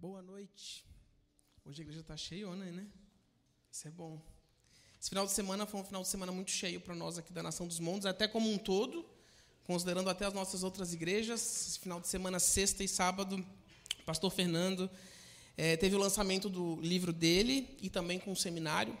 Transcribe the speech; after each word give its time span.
Boa 0.00 0.22
noite. 0.22 0.82
Hoje 1.62 1.82
a 1.82 1.84
igreja 1.84 2.00
está 2.00 2.16
cheiona, 2.16 2.64
né? 2.64 2.86
Isso 3.70 3.86
é 3.86 3.90
bom. 3.90 4.18
Esse 4.98 5.10
final 5.10 5.26
de 5.26 5.32
semana 5.32 5.66
foi 5.66 5.78
um 5.78 5.84
final 5.84 6.00
de 6.00 6.08
semana 6.08 6.32
muito 6.32 6.50
cheio 6.50 6.80
para 6.80 6.94
nós 6.94 7.18
aqui 7.18 7.30
da 7.34 7.42
Nação 7.42 7.66
dos 7.66 7.78
Montes, 7.78 8.06
até 8.06 8.26
como 8.26 8.50
um 8.50 8.56
todo, 8.56 9.04
considerando 9.66 10.08
até 10.08 10.24
as 10.24 10.32
nossas 10.32 10.62
outras 10.62 10.94
igrejas. 10.94 11.42
Esse 11.68 11.80
final 11.80 12.00
de 12.00 12.08
semana, 12.08 12.40
sexta 12.40 12.82
e 12.82 12.88
sábado, 12.88 13.44
o 13.98 14.02
pastor 14.04 14.30
Fernando 14.30 14.88
é, 15.54 15.76
teve 15.76 15.94
o 15.94 15.98
lançamento 15.98 16.48
do 16.48 16.80
livro 16.80 17.12
dele 17.12 17.76
e 17.82 17.90
também 17.90 18.18
com 18.18 18.32
um 18.32 18.36
seminário 18.36 18.96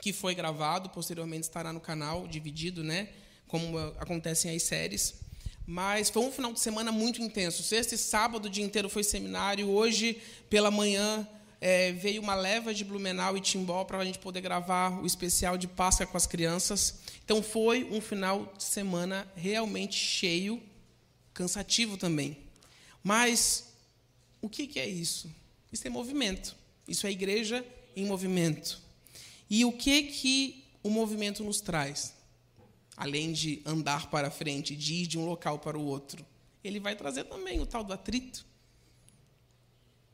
que 0.00 0.14
foi 0.14 0.34
gravado, 0.34 0.88
posteriormente 0.88 1.42
estará 1.42 1.74
no 1.74 1.80
canal, 1.80 2.26
dividido, 2.26 2.82
né? 2.82 3.12
Como 3.46 3.76
acontecem 3.98 4.56
as 4.56 4.62
séries. 4.62 5.20
Mas 5.66 6.10
foi 6.10 6.22
um 6.22 6.32
final 6.32 6.52
de 6.52 6.60
semana 6.60 6.90
muito 6.90 7.22
intenso. 7.22 7.62
Sexta 7.62 7.94
e 7.94 7.98
sábado, 7.98 8.46
o 8.46 8.50
dia 8.50 8.64
inteiro 8.64 8.88
foi 8.88 9.04
seminário. 9.04 9.68
Hoje, 9.68 10.20
pela 10.50 10.70
manhã, 10.70 11.26
é, 11.60 11.92
veio 11.92 12.20
uma 12.20 12.34
leva 12.34 12.74
de 12.74 12.84
Blumenau 12.84 13.36
e 13.36 13.40
Timbó 13.40 13.84
para 13.84 13.98
a 13.98 14.04
gente 14.04 14.18
poder 14.18 14.40
gravar 14.40 15.00
o 15.00 15.06
especial 15.06 15.56
de 15.56 15.68
Páscoa 15.68 16.06
com 16.06 16.16
as 16.16 16.26
crianças. 16.26 16.96
Então, 17.24 17.42
foi 17.42 17.84
um 17.84 18.00
final 18.00 18.52
de 18.56 18.64
semana 18.64 19.30
realmente 19.36 19.94
cheio, 19.94 20.60
cansativo 21.32 21.96
também. 21.96 22.38
Mas, 23.02 23.72
o 24.40 24.48
que, 24.48 24.66
que 24.66 24.80
é 24.80 24.88
isso? 24.88 25.30
Isso 25.72 25.86
é 25.86 25.90
movimento. 25.90 26.56
Isso 26.86 27.06
é 27.06 27.10
igreja 27.12 27.64
em 27.94 28.04
movimento. 28.04 28.80
E 29.48 29.64
o 29.64 29.72
que, 29.72 30.02
que 30.04 30.64
o 30.82 30.90
movimento 30.90 31.44
nos 31.44 31.60
traz? 31.60 32.14
Além 33.02 33.32
de 33.32 33.60
andar 33.66 34.08
para 34.08 34.30
frente, 34.30 34.76
de 34.76 34.94
ir 34.94 35.06
de 35.08 35.18
um 35.18 35.26
local 35.26 35.58
para 35.58 35.76
o 35.76 35.84
outro, 35.84 36.24
ele 36.62 36.78
vai 36.78 36.94
trazer 36.94 37.24
também 37.24 37.60
o 37.60 37.66
tal 37.66 37.82
do 37.82 37.92
atrito. 37.92 38.46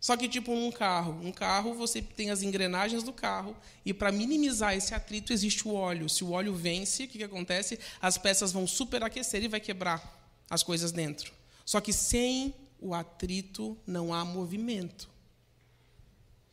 Só 0.01 0.17
que, 0.17 0.27
tipo, 0.27 0.51
um 0.53 0.71
carro. 0.71 1.21
Um 1.23 1.31
carro, 1.31 1.75
você 1.75 2.01
tem 2.01 2.31
as 2.31 2.43
engrenagens 2.43 3.03
do 3.03 3.13
carro, 3.13 3.55
e 3.85 3.93
para 3.93 4.11
minimizar 4.11 4.75
esse 4.75 4.95
atrito, 4.95 5.35
existe 5.35 5.69
o 5.69 5.75
óleo. 5.75 6.09
Se 6.09 6.25
o 6.25 6.31
óleo 6.31 6.55
vence, 6.55 7.05
o 7.05 7.09
que, 7.09 7.19
que 7.19 7.25
acontece? 7.25 7.79
As 8.01 8.17
peças 8.17 8.53
vão 8.53 8.67
superaquecer 8.67 9.43
e 9.43 9.49
vai 9.49 9.61
quebrar 9.61 10.19
as 10.49 10.63
coisas 10.63 10.91
dentro. 10.91 11.31
Só 11.67 11.81
que 11.81 11.93
sem 11.93 12.55
o 12.81 12.95
atrito 12.95 13.77
não 13.87 14.15
há 14.15 14.25
movimento. 14.25 15.11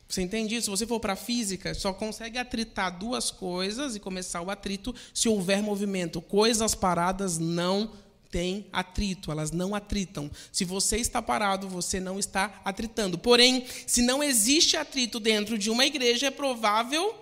Você 0.08 0.22
entende 0.22 0.54
isso? 0.54 0.64
Se 0.64 0.70
você 0.70 0.86
for 0.86 1.00
para 1.00 1.14
a 1.14 1.16
física, 1.16 1.74
só 1.74 1.92
consegue 1.92 2.38
atritar 2.38 2.96
duas 2.96 3.30
coisas 3.30 3.96
e 3.96 4.00
começar 4.00 4.40
o 4.40 4.50
atrito 4.50 4.94
se 5.12 5.28
houver 5.28 5.62
movimento. 5.62 6.20
Coisas 6.20 6.74
paradas 6.74 7.38
não 7.38 7.90
têm 8.30 8.66
atrito, 8.72 9.32
elas 9.32 9.50
não 9.50 9.74
atritam. 9.74 10.30
Se 10.52 10.64
você 10.64 10.98
está 10.98 11.20
parado, 11.20 11.68
você 11.68 11.98
não 11.98 12.18
está 12.18 12.60
atritando. 12.64 13.18
Porém, 13.18 13.66
se 13.86 14.02
não 14.02 14.22
existe 14.22 14.76
atrito 14.76 15.18
dentro 15.18 15.58
de 15.58 15.70
uma 15.70 15.84
igreja, 15.84 16.26
é 16.28 16.30
provável 16.30 17.14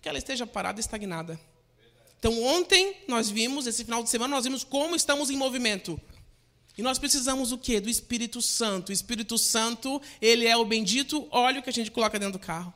que 0.00 0.08
ela 0.08 0.18
esteja 0.18 0.46
parada 0.46 0.78
e 0.78 0.82
estagnada. 0.82 1.40
Então, 2.18 2.42
ontem 2.42 2.96
nós 3.06 3.30
vimos, 3.30 3.66
esse 3.66 3.84
final 3.84 4.02
de 4.02 4.10
semana, 4.10 4.34
nós 4.34 4.44
vimos 4.44 4.64
como 4.64 4.96
estamos 4.96 5.30
em 5.30 5.36
movimento. 5.36 6.00
E 6.78 6.82
nós 6.82 6.96
precisamos 6.96 7.50
o 7.50 7.58
quê? 7.58 7.80
Do 7.80 7.90
Espírito 7.90 8.40
Santo. 8.40 8.90
O 8.90 8.92
Espírito 8.92 9.36
Santo, 9.36 10.00
ele 10.22 10.46
é 10.46 10.56
o 10.56 10.64
bendito 10.64 11.26
óleo 11.32 11.60
que 11.60 11.68
a 11.68 11.72
gente 11.72 11.90
coloca 11.90 12.20
dentro 12.20 12.38
do 12.38 12.38
carro. 12.38 12.72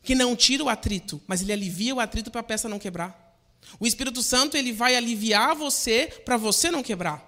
Que 0.00 0.14
não 0.14 0.36
tira 0.36 0.62
o 0.62 0.68
atrito, 0.68 1.20
mas 1.26 1.42
ele 1.42 1.52
alivia 1.52 1.92
o 1.92 1.98
atrito 1.98 2.30
para 2.30 2.42
a 2.42 2.44
peça 2.44 2.68
não 2.68 2.78
quebrar. 2.78 3.36
O 3.80 3.86
Espírito 3.86 4.22
Santo, 4.22 4.56
ele 4.56 4.72
vai 4.72 4.94
aliviar 4.94 5.56
você 5.56 6.06
para 6.24 6.36
você 6.36 6.70
não 6.70 6.82
quebrar, 6.82 7.20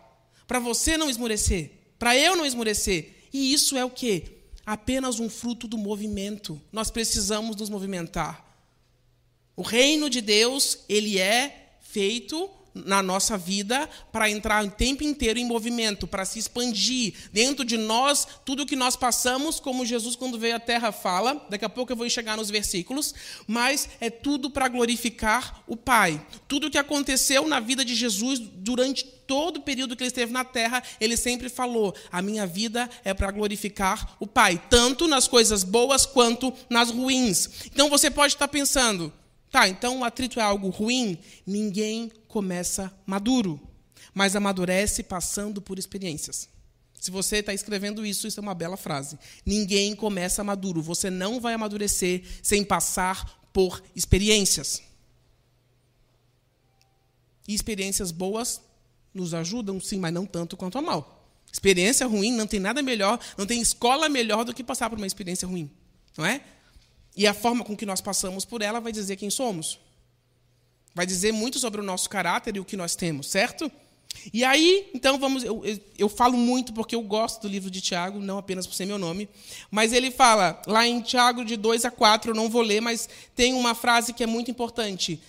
para 0.47 0.61
você 0.61 0.97
não 0.97 1.11
esmurecer, 1.11 1.73
para 1.99 2.17
eu 2.17 2.37
não 2.37 2.47
esmurecer. 2.47 3.29
E 3.33 3.53
isso 3.53 3.77
é 3.77 3.85
o 3.85 3.91
quê? 3.91 4.43
Apenas 4.65 5.19
um 5.19 5.29
fruto 5.29 5.67
do 5.67 5.77
movimento. 5.77 6.61
Nós 6.71 6.89
precisamos 6.89 7.57
nos 7.57 7.69
movimentar. 7.69 8.47
O 9.57 9.63
reino 9.63 10.09
de 10.09 10.21
Deus, 10.21 10.79
ele 10.89 11.19
é 11.19 11.73
feito 11.81 12.49
na 12.85 13.03
nossa 13.03 13.39
vida 13.39 13.89
para 14.13 14.31
entrar 14.31 14.65
o 14.65 14.71
tempo 14.71 15.03
inteiro 15.03 15.39
em 15.39 15.45
movimento, 15.45 16.07
para 16.07 16.25
se 16.25 16.39
expandir. 16.39 17.15
Dentro 17.33 17.65
de 17.65 17.77
nós, 17.77 18.27
tudo 18.45 18.67
que 18.67 18.77
nós 18.77 18.97
passamos, 18.97 19.59
como 19.59 19.87
Jesus, 19.87 20.17
quando 20.17 20.39
veio 20.39 20.57
à 20.57 20.61
terra, 20.61 20.93
fala, 20.93 21.47
daqui 21.49 21.65
a 21.65 21.69
pouco 21.69 21.93
eu 21.93 21.97
vou 21.97 22.09
chegar 22.11 22.37
nos 22.37 22.51
versículos, 22.51 23.15
mas 23.47 23.89
é 24.01 24.11
tudo 24.11 24.51
para 24.51 24.69
glorificar 24.69 25.63
o 25.67 25.77
Pai. 25.77 26.25
Tudo 26.47 26.71
que 26.71 26.79
aconteceu 26.79 27.49
na 27.49 27.61
vida 27.61 27.85
de 27.85 27.95
Jesus 27.95 28.39
durante 28.39 29.05
todo 29.27 29.59
o 29.59 29.63
período 29.63 29.97
que 29.97 30.03
ele 30.03 30.09
esteve 30.09 30.33
na 30.33 30.45
terra, 30.45 30.83
ele 31.01 31.17
sempre 31.17 31.49
falou: 31.49 31.95
a 32.11 32.23
minha 32.23 32.47
vida 32.47 32.89
é 33.05 33.13
para 33.13 33.31
glorificar 33.31 34.17
o 34.21 34.27
Pai, 34.27 34.61
tanto 34.71 35.09
nas 35.09 35.27
coisas 35.27 35.65
boas 35.65 36.07
quanto 36.07 36.53
nas 36.71 36.91
ruins. 36.91 37.51
Então 37.67 37.91
você 37.91 38.11
pode 38.11 38.35
estar 38.35 38.49
pensando, 38.49 39.13
Tá, 39.51 39.69
então 39.69 40.01
o 40.01 40.05
atrito 40.05 40.41
é 40.41 40.43
algo 40.43 40.69
ruim? 40.69 41.17
Ninguém 41.47 42.11
começa 42.37 42.93
maduro, 43.07 43.59
mas 44.13 44.37
amadurece 44.37 45.03
passando 45.03 45.63
por 45.63 45.79
experiências. 45.79 46.51
Se 47.01 47.11
você 47.11 47.37
está 47.37 47.55
escrevendo 47.55 48.05
isso, 48.05 48.27
isso 48.27 48.39
é 48.39 48.43
uma 48.43 48.53
bela 48.53 48.77
frase. 48.77 49.19
Ninguém 49.47 49.97
começa 49.97 50.45
maduro. 50.45 50.83
Você 50.83 51.09
não 51.09 51.41
vai 51.41 51.55
amadurecer 51.55 52.23
sem 52.43 52.63
passar 52.63 53.41
por 53.55 53.83
experiências. 53.95 54.83
E 57.49 57.55
experiências 57.55 58.11
boas 58.11 58.61
nos 59.15 59.33
ajudam, 59.33 59.81
sim, 59.81 59.99
mas 59.99 60.13
não 60.13 60.27
tanto 60.27 60.59
quanto 60.59 60.77
a 60.77 60.83
mal. 60.83 61.27
Experiência 61.51 62.07
ruim 62.07 62.33
não 62.33 62.47
tem 62.47 62.61
nada 62.61 62.83
melhor, 62.83 63.19
não 63.39 63.47
tem 63.47 63.63
escola 63.63 64.11
melhor 64.11 64.45
do 64.45 64.53
que 64.53 64.63
passar 64.63 64.91
por 64.91 64.99
uma 64.99 65.07
experiência 65.07 65.49
ruim, 65.49 65.71
não 66.19 66.27
é? 66.27 66.43
E 67.17 67.27
a 67.27 67.33
forma 67.33 67.65
com 67.65 67.75
que 67.75 67.87
nós 67.87 68.03
passamos 68.03 68.45
por 68.45 68.61
ela 68.61 68.79
vai 68.79 68.93
dizer 68.93 69.17
quem 69.17 69.31
somos. 69.31 69.86
Vai 70.97 71.05
dizer 71.05 71.31
muito 71.31 71.59
sobre 71.59 71.79
o 71.79 71.85
nosso 71.85 72.09
caráter 72.09 72.57
e 72.57 72.59
o 72.59 72.65
que 72.65 72.75
nós 72.75 72.97
temos, 72.97 73.27
certo? 73.27 73.71
E 74.33 74.43
aí, 74.43 74.89
então 74.95 75.19
vamos. 75.19 75.45
Eu, 75.45 75.63
eu, 75.63 75.79
eu, 75.99 76.09
falo 76.09 76.39
muito 76.39 76.73
porque 76.73 76.95
eu 76.95 77.03
gosto 77.03 77.43
do 77.43 77.49
livro 77.49 77.71
de 77.71 77.83
Tiago, 77.83 78.19
não 78.19 78.39
apenas 78.39 78.67
por 78.67 78.73
ser 78.73 78.87
meu 78.87 78.97
nome. 78.97 79.29
Mas 79.71 79.93
ele 79.93 80.11
fala, 80.11 80.59
lá 80.67 80.87
em 80.87 81.03
Tiago, 81.03 81.45
de 81.45 81.55
2 81.55 81.85
a 81.85 81.91
4, 81.91 82.31
eu 82.31 82.35
não 82.35 82.49
vou 82.49 82.63
ler, 82.63 82.81
mas 82.81 83.11
tem 83.35 83.53
uma 83.53 83.75
frase 83.75 84.15
que 84.15 84.25
é 84.25 84.27
muito 84.27 84.51
importante. 84.51 85.21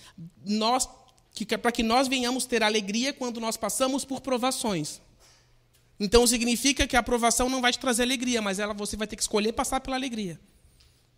Nós, 0.42 0.88
que, 1.34 1.44
para 1.58 1.70
que 1.70 1.82
nós 1.82 2.08
venhamos 2.08 2.46
ter 2.46 2.62
alegria 2.62 3.12
quando 3.12 3.38
nós 3.38 3.58
passamos 3.58 4.06
por 4.06 4.22
provações. 4.22 5.02
Então 6.00 6.26
significa 6.26 6.86
que 6.86 6.96
a 6.96 7.00
aprovação 7.00 7.50
não 7.50 7.60
vai 7.60 7.72
te 7.72 7.78
trazer 7.78 8.04
alegria, 8.04 8.40
mas 8.40 8.58
ela 8.58 8.72
você 8.72 8.96
vai 8.96 9.06
ter 9.06 9.16
que 9.16 9.22
escolher 9.22 9.52
passar 9.52 9.82
pela 9.82 9.96
alegria. 9.96 10.40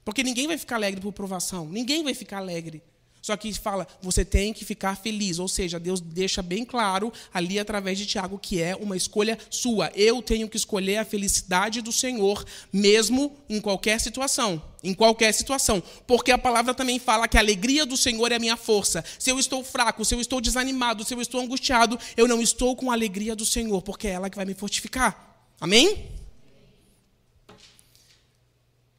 Porque 0.04 0.24
ninguém 0.24 0.48
vai 0.48 0.58
ficar 0.58 0.74
alegre 0.74 1.00
por 1.00 1.12
provação. 1.12 1.68
Ninguém 1.68 2.02
vai 2.02 2.14
ficar 2.14 2.38
alegre. 2.38 2.82
Só 3.22 3.36
que 3.36 3.52
fala, 3.52 3.86
você 4.00 4.24
tem 4.24 4.52
que 4.52 4.64
ficar 4.64 4.96
feliz. 4.96 5.38
Ou 5.38 5.48
seja, 5.48 5.78
Deus 5.78 6.00
deixa 6.00 6.42
bem 6.42 6.64
claro 6.64 7.12
ali 7.32 7.58
através 7.58 7.98
de 7.98 8.06
Tiago 8.06 8.38
que 8.38 8.60
é 8.60 8.74
uma 8.74 8.96
escolha 8.96 9.38
sua. 9.50 9.90
Eu 9.94 10.22
tenho 10.22 10.48
que 10.48 10.56
escolher 10.56 10.96
a 10.98 11.04
felicidade 11.04 11.82
do 11.82 11.92
Senhor, 11.92 12.44
mesmo 12.72 13.36
em 13.48 13.60
qualquer 13.60 14.00
situação. 14.00 14.62
Em 14.82 14.94
qualquer 14.94 15.32
situação. 15.32 15.82
Porque 16.06 16.32
a 16.32 16.38
palavra 16.38 16.72
também 16.72 16.98
fala 16.98 17.28
que 17.28 17.36
a 17.36 17.40
alegria 17.40 17.84
do 17.84 17.96
Senhor 17.96 18.32
é 18.32 18.36
a 18.36 18.40
minha 18.40 18.56
força. 18.56 19.04
Se 19.18 19.30
eu 19.30 19.38
estou 19.38 19.62
fraco, 19.62 20.04
se 20.04 20.14
eu 20.14 20.20
estou 20.20 20.40
desanimado, 20.40 21.04
se 21.04 21.12
eu 21.12 21.20
estou 21.20 21.40
angustiado, 21.40 21.98
eu 22.16 22.26
não 22.26 22.40
estou 22.40 22.74
com 22.74 22.90
a 22.90 22.94
alegria 22.94 23.36
do 23.36 23.44
Senhor, 23.44 23.82
porque 23.82 24.08
é 24.08 24.12
ela 24.12 24.30
que 24.30 24.36
vai 24.36 24.46
me 24.46 24.54
fortificar. 24.54 25.44
Amém? 25.60 26.08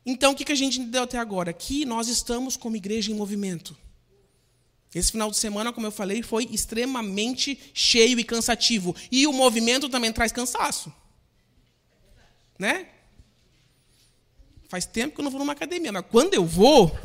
Então, 0.06 0.34
o 0.34 0.36
que 0.36 0.52
a 0.52 0.56
gente 0.56 0.80
entendeu 0.80 1.03
até 1.03 1.18
agora? 1.18 1.53
Que 1.53 1.86
nós 1.86 2.08
estamos 2.08 2.56
como 2.56 2.76
igreja 2.76 3.12
em 3.12 3.16
movimento. 3.16 3.76
Esse 4.94 5.12
final 5.12 5.31
de 5.31 5.38
semana, 5.38 5.72
como 5.72 5.88
eu 5.88 5.91
falei, 5.91 6.22
foi 6.22 6.50
extremamente 6.52 7.57
cheio 7.74 8.19
e 8.19 8.24
cansativo. 8.24 8.94
E 9.09 9.25
o 9.25 9.31
movimento 9.31 9.88
também 9.88 10.12
traz 10.12 10.31
cansaço. 10.31 10.94
Né? 12.59 12.88
Faz 14.67 14.85
tempo 14.85 15.16
que 15.16 15.22
eu 15.22 15.23
não 15.23 15.32
vou 15.32 15.40
numa 15.40 15.53
academia, 15.53 15.91
mas 15.91 16.05
quando 16.09 16.34
eu 16.34 16.46
vou, 16.46 16.97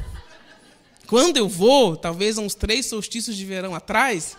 quando 1.06 1.36
eu 1.36 1.48
vou, 1.48 1.96
talvez 1.96 2.38
uns 2.38 2.54
três 2.54 2.86
solstícios 2.86 3.36
de 3.36 3.44
verão 3.44 3.74
atrás, 3.74 4.36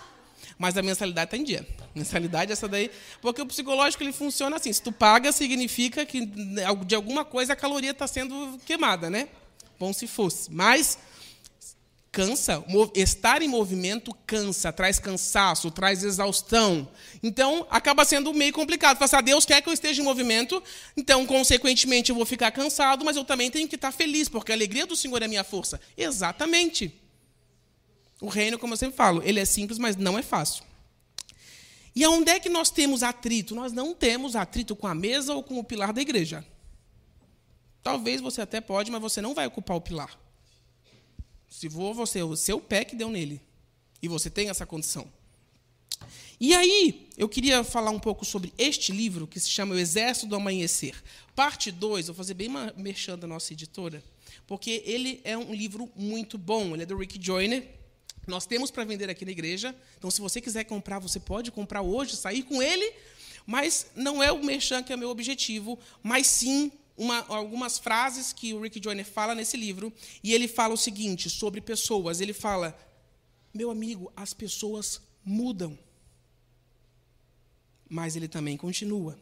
mas 0.57 0.77
a 0.77 0.81
mensalidade 0.81 1.27
está 1.27 1.38
em 1.38 1.43
dia. 1.43 1.65
Mensalidade 1.95 2.51
essa 2.51 2.67
daí, 2.67 2.91
porque 3.21 3.41
o 3.41 3.45
psicológico 3.45 4.03
ele 4.03 4.13
funciona 4.13 4.57
assim. 4.57 4.71
Se 4.71 4.81
tu 4.81 4.91
paga, 4.91 5.31
significa 5.31 6.05
que 6.05 6.25
de 6.25 6.95
alguma 6.95 7.23
coisa 7.23 7.53
a 7.53 7.55
caloria 7.55 7.91
está 7.91 8.07
sendo 8.07 8.59
queimada, 8.65 9.09
né? 9.09 9.29
Bom 9.79 9.93
se 9.93 10.05
fosse. 10.05 10.51
Mas 10.51 10.97
cansa, 12.12 12.63
estar 12.95 13.42
em 13.42 13.48
movimento 13.48 14.13
cansa, 14.25 14.71
traz 14.74 14.98
cansaço, 15.00 15.69
traz 15.69 16.04
exaustão. 16.04 16.88
Então, 17.21 17.68
acaba 17.69 18.06
sendo 18.06 18.33
meio 18.33 18.54
complicado. 18.54 18.98
Falar, 18.98 19.19
assim, 19.19 19.25
Deus 19.25 19.45
quer 19.45 19.62
que 19.62 19.69
eu 19.69 19.74
esteja 19.74 20.01
em 20.01 20.06
movimento, 20.06 20.62
então, 20.95 21.25
consequentemente, 21.25 22.09
eu 22.09 22.15
vou 22.15 22.25
ficar 22.25 22.51
cansado, 22.51 23.06
mas 23.06 23.15
eu 23.15 23.24
também 23.24 23.51
tenho 23.51 23.68
que 23.68 23.75
estar 23.75 23.92
feliz, 23.92 24.27
porque 24.27 24.51
a 24.51 24.56
alegria 24.56 24.86
do 24.86 24.95
Senhor 24.95 25.21
é 25.21 25.27
minha 25.27 25.44
força. 25.44 25.80
Exatamente. 25.95 26.92
O 28.19 28.27
reino, 28.27 28.57
como 28.57 28.74
eu 28.74 28.77
sempre 28.77 28.95
falo, 28.95 29.21
ele 29.24 29.39
é 29.39 29.45
simples, 29.45 29.77
mas 29.77 29.95
não 29.95 30.18
é 30.18 30.24
fácil. 30.24 30.63
E 31.95 32.03
aonde 32.03 32.31
é 32.31 32.39
que 32.39 32.50
nós 32.50 32.69
temos 32.69 33.03
atrito? 33.03 33.56
Nós 33.56 33.74
não 33.74 33.94
temos 33.94 34.36
atrito 34.36 34.75
com 34.75 34.88
a 34.88 34.95
mesa 34.95 35.33
ou 35.33 35.44
com 35.44 35.57
o 35.60 35.63
pilar 35.63 35.92
da 35.94 36.01
igreja. 36.01 36.45
talvez 37.83 38.19
você 38.19 38.42
até 38.42 38.60
pode, 38.60 38.92
mas 38.92 39.01
você 39.01 39.21
não 39.21 39.33
vai 39.33 39.48
ocupar 39.48 39.77
o 39.77 39.81
pilar. 39.81 40.26
Se 41.49 41.69
for 41.69 41.94
você, 41.94 42.21
o 42.21 42.35
seu 42.35 42.59
pé 42.59 42.83
que 42.83 42.95
deu 42.95 43.09
nele. 43.09 43.41
E 44.01 44.07
você 44.07 44.29
tem 44.29 44.49
essa 44.49 44.65
condição. 44.65 45.07
E 46.39 46.53
aí, 46.53 47.09
eu 47.17 47.27
queria 47.27 47.63
falar 47.63 47.89
um 47.89 47.99
pouco 47.99 48.23
sobre 48.23 48.53
este 48.59 48.91
livro, 48.91 49.25
que 49.25 49.39
se 49.39 49.49
chama 49.49 49.73
O 49.73 49.79
Exército 49.79 50.27
do 50.27 50.35
Amanhecer. 50.35 50.94
Parte 51.35 51.71
2, 51.71 52.07
vou 52.07 52.15
fazer 52.15 52.35
bem 52.35 52.47
merchan 52.75 53.17
da 53.17 53.25
nossa 53.25 53.53
editora, 53.53 54.03
porque 54.45 54.83
ele 54.85 55.19
é 55.23 55.35
um 55.35 55.51
livro 55.51 55.89
muito 55.95 56.38
bom. 56.38 56.75
Ele 56.75 56.83
é 56.83 56.85
do 56.85 56.95
Rick 56.95 57.17
Joyner. 57.19 57.67
Nós 58.27 58.45
temos 58.45 58.69
para 58.69 58.83
vender 58.83 59.09
aqui 59.09 59.25
na 59.25 59.31
igreja. 59.31 59.75
Então, 59.97 60.11
se 60.11 60.21
você 60.21 60.39
quiser 60.39 60.65
comprar, 60.65 61.00
você 61.00 61.19
pode 61.19 61.50
comprar 61.50 61.81
hoje, 61.81 62.15
sair 62.15 62.43
com 62.43 62.61
ele. 62.61 62.93
Mas 63.43 63.88
não 63.95 64.21
é 64.21 64.31
o 64.31 64.43
merchan 64.43 64.83
que 64.83 64.93
é 64.93 64.97
meu 64.97 65.09
objetivo, 65.09 65.79
mas 66.03 66.27
sim 66.27 66.71
uma, 66.97 67.19
algumas 67.27 67.77
frases 67.77 68.33
que 68.33 68.53
o 68.53 68.61
Rick 68.61 68.81
Joyner 68.83 69.05
fala 69.05 69.35
nesse 69.35 69.55
livro. 69.55 69.94
E 70.23 70.33
ele 70.33 70.47
fala 70.47 70.73
o 70.73 70.77
seguinte 70.77 71.29
sobre 71.29 71.61
pessoas. 71.61 72.19
Ele 72.19 72.33
fala, 72.33 72.77
meu 73.53 73.71
amigo, 73.71 74.11
as 74.15 74.33
pessoas 74.33 75.01
mudam 75.23 75.77
mas 77.89 78.15
ele 78.15 78.27
também 78.27 78.57
continua. 78.57 79.17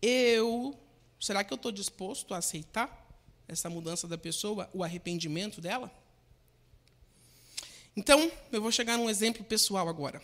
Eu, 0.00 0.78
será 1.20 1.44
que 1.44 1.52
eu 1.52 1.56
estou 1.56 1.70
disposto 1.70 2.34
a 2.34 2.38
aceitar 2.38 3.00
essa 3.46 3.68
mudança 3.68 4.08
da 4.08 4.16
pessoa, 4.16 4.68
o 4.72 4.82
arrependimento 4.82 5.60
dela? 5.60 5.90
Então, 7.96 8.30
eu 8.50 8.62
vou 8.62 8.72
chegar 8.72 8.96
num 8.96 9.10
exemplo 9.10 9.44
pessoal 9.44 9.88
agora. 9.88 10.22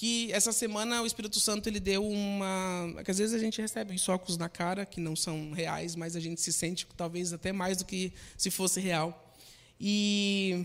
Que 0.00 0.32
essa 0.32 0.50
semana 0.50 1.02
o 1.02 1.06
Espírito 1.06 1.38
Santo 1.38 1.68
ele 1.68 1.78
deu 1.78 2.02
uma. 2.02 3.02
Que 3.04 3.10
às 3.10 3.18
vezes 3.18 3.34
a 3.34 3.38
gente 3.38 3.60
recebe 3.60 3.98
socos 3.98 4.38
na 4.38 4.48
cara 4.48 4.86
que 4.86 4.98
não 4.98 5.14
são 5.14 5.52
reais, 5.52 5.94
mas 5.94 6.16
a 6.16 6.20
gente 6.20 6.40
se 6.40 6.54
sente 6.54 6.86
talvez 6.96 7.34
até 7.34 7.52
mais 7.52 7.76
do 7.76 7.84
que 7.84 8.10
se 8.34 8.50
fosse 8.50 8.80
real. 8.80 9.36
E 9.78 10.64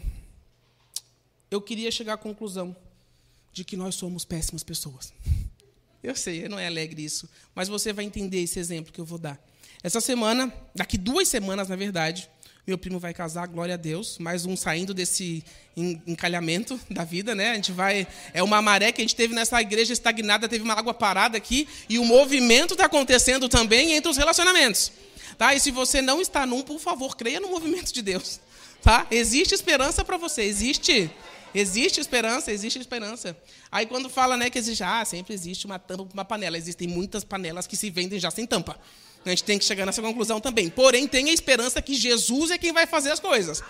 eu 1.52 1.62
queria 1.62 1.92
chegar 1.92 2.14
à 2.14 2.18
conclusão 2.18 2.74
de 3.52 3.66
que 3.66 3.76
nós 3.76 3.96
somos 3.96 4.24
péssimas 4.24 4.64
pessoas. 4.64 5.14
Eu 6.02 6.16
sei, 6.16 6.48
não 6.48 6.58
é 6.58 6.68
alegre 6.68 7.04
isso, 7.04 7.30
mas 7.54 7.68
você 7.68 7.92
vai 7.92 8.06
entender 8.06 8.40
esse 8.40 8.58
exemplo 8.58 8.94
que 8.94 9.02
eu 9.02 9.06
vou 9.06 9.18
dar. 9.18 9.38
Essa 9.84 10.00
semana, 10.00 10.50
daqui 10.74 10.98
duas 10.98 11.28
semanas, 11.28 11.68
na 11.68 11.76
verdade, 11.76 12.30
meu 12.68 12.80
primo 12.80 13.00
vai 13.00 13.14
casar, 13.14 13.46
glória 13.48 13.76
a 13.76 13.78
Deus, 13.78 14.18
mais 14.18 14.44
um 14.44 14.56
saindo 14.58 14.92
desse 14.92 15.44
encalhamento 15.78 16.80
da 16.90 17.04
vida, 17.04 17.36
né? 17.36 17.52
A 17.52 17.56
gente 17.56 17.72
vai. 17.72 18.08
É 18.34 18.42
uma 18.42 18.60
maré 18.60 18.92
que 18.92 19.02
a 19.02 19.04
gente 19.04 19.16
teve 19.16 19.36
nessa 19.36 19.62
igreja 19.62 19.94
estagnada, 19.94 20.50
teve 20.50 20.64
uma 20.64 20.74
água 20.74 20.94
parada 20.94 21.38
aqui, 21.38 21.68
e 21.88 22.00
o 22.00 22.04
movimento 22.04 22.74
está 22.74 22.86
acontecendo 22.86 23.48
também 23.48 23.94
entre 23.94 24.10
os 24.10 24.18
relacionamentos. 24.18 24.92
Tá? 25.38 25.54
E 25.54 25.60
se 25.60 25.70
você 25.70 26.02
não 26.02 26.20
está 26.20 26.44
num, 26.46 26.64
por 26.64 26.80
favor, 26.80 27.16
creia 27.16 27.40
no 27.40 27.50
movimento 27.50 27.94
de 27.94 28.02
Deus. 28.02 28.40
Tá? 28.82 29.06
Existe 29.12 29.54
esperança 29.54 30.04
para 30.04 30.18
você, 30.18 30.42
existe 30.42 31.12
Existe 31.58 32.02
esperança, 32.02 32.52
existe 32.52 32.78
esperança. 32.78 33.34
Aí 33.72 33.86
quando 33.86 34.10
fala 34.10 34.36
né, 34.36 34.50
que 34.50 34.60
existe, 34.60 34.84
ah, 34.84 35.06
sempre 35.06 35.34
existe 35.34 35.66
uma 35.66 35.80
tampa 35.80 36.04
para 36.04 36.14
uma 36.14 36.26
panela. 36.26 36.58
Existem 36.58 36.86
muitas 36.86 37.24
panelas 37.24 37.66
que 37.66 37.78
se 37.78 37.90
vendem 37.90 38.20
já 38.20 38.30
sem 38.30 38.46
tampa. 38.46 38.78
A 39.26 39.30
gente 39.30 39.44
tem 39.44 39.58
que 39.58 39.66
chegar 39.66 39.86
nessa 39.86 40.02
conclusão 40.02 40.40
também. 40.40 40.70
Porém, 40.70 41.08
tem 41.08 41.30
a 41.30 41.34
esperança 41.34 41.82
que 41.82 41.96
Jesus 41.96 42.52
é 42.52 42.58
quem 42.58 42.72
vai 42.72 42.86
fazer 42.86 43.12
as 43.12 43.20
coisas. 43.20 43.64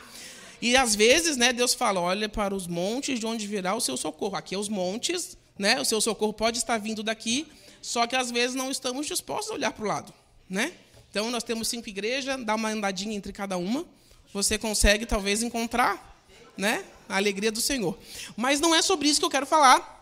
E 0.62 0.76
às 0.76 0.96
vezes, 0.96 1.38
né, 1.38 1.54
Deus 1.54 1.74
fala: 1.74 2.00
olha 2.00 2.28
para 2.28 2.54
os 2.54 2.68
montes 2.68 3.20
de 3.20 3.26
onde 3.26 3.48
virá 3.48 3.74
o 3.76 3.82
seu 3.82 3.96
socorro. 3.96 4.36
Aqui 4.36 4.56
é 4.56 4.58
os 4.58 4.68
montes, 4.68 5.38
né? 5.58 5.80
O 5.80 5.86
seu 5.86 6.02
socorro 6.02 6.34
pode 6.34 6.58
estar 6.58 6.78
vindo 6.78 7.02
daqui, 7.02 7.48
só 7.82 8.06
que 8.06 8.16
às 8.16 8.32
vezes 8.32 8.56
não 8.56 8.70
estamos 8.70 9.08
dispostos 9.08 9.52
a 9.52 9.54
olhar 9.56 9.72
para 9.72 9.84
o 9.84 9.88
lado, 9.88 10.14
né? 10.50 10.74
Então 11.10 11.32
nós 11.32 11.44
temos 11.44 11.70
cinco 11.70 11.88
igrejas, 11.88 12.44
dá 12.44 12.56
uma 12.56 12.70
andadinha 12.70 13.16
entre 13.16 13.32
cada 13.32 13.58
uma, 13.58 13.86
você 14.34 14.58
consegue 14.58 15.06
talvez 15.06 15.42
encontrar, 15.42 16.22
né? 16.58 16.84
a 17.08 17.18
alegria 17.18 17.52
do 17.52 17.62
Senhor. 17.62 17.98
Mas 18.36 18.60
não 18.60 18.74
é 18.74 18.82
sobre 18.82 19.08
isso 19.08 19.20
que 19.20 19.26
eu 19.26 19.30
quero 19.30 19.46
falar. 19.46 19.94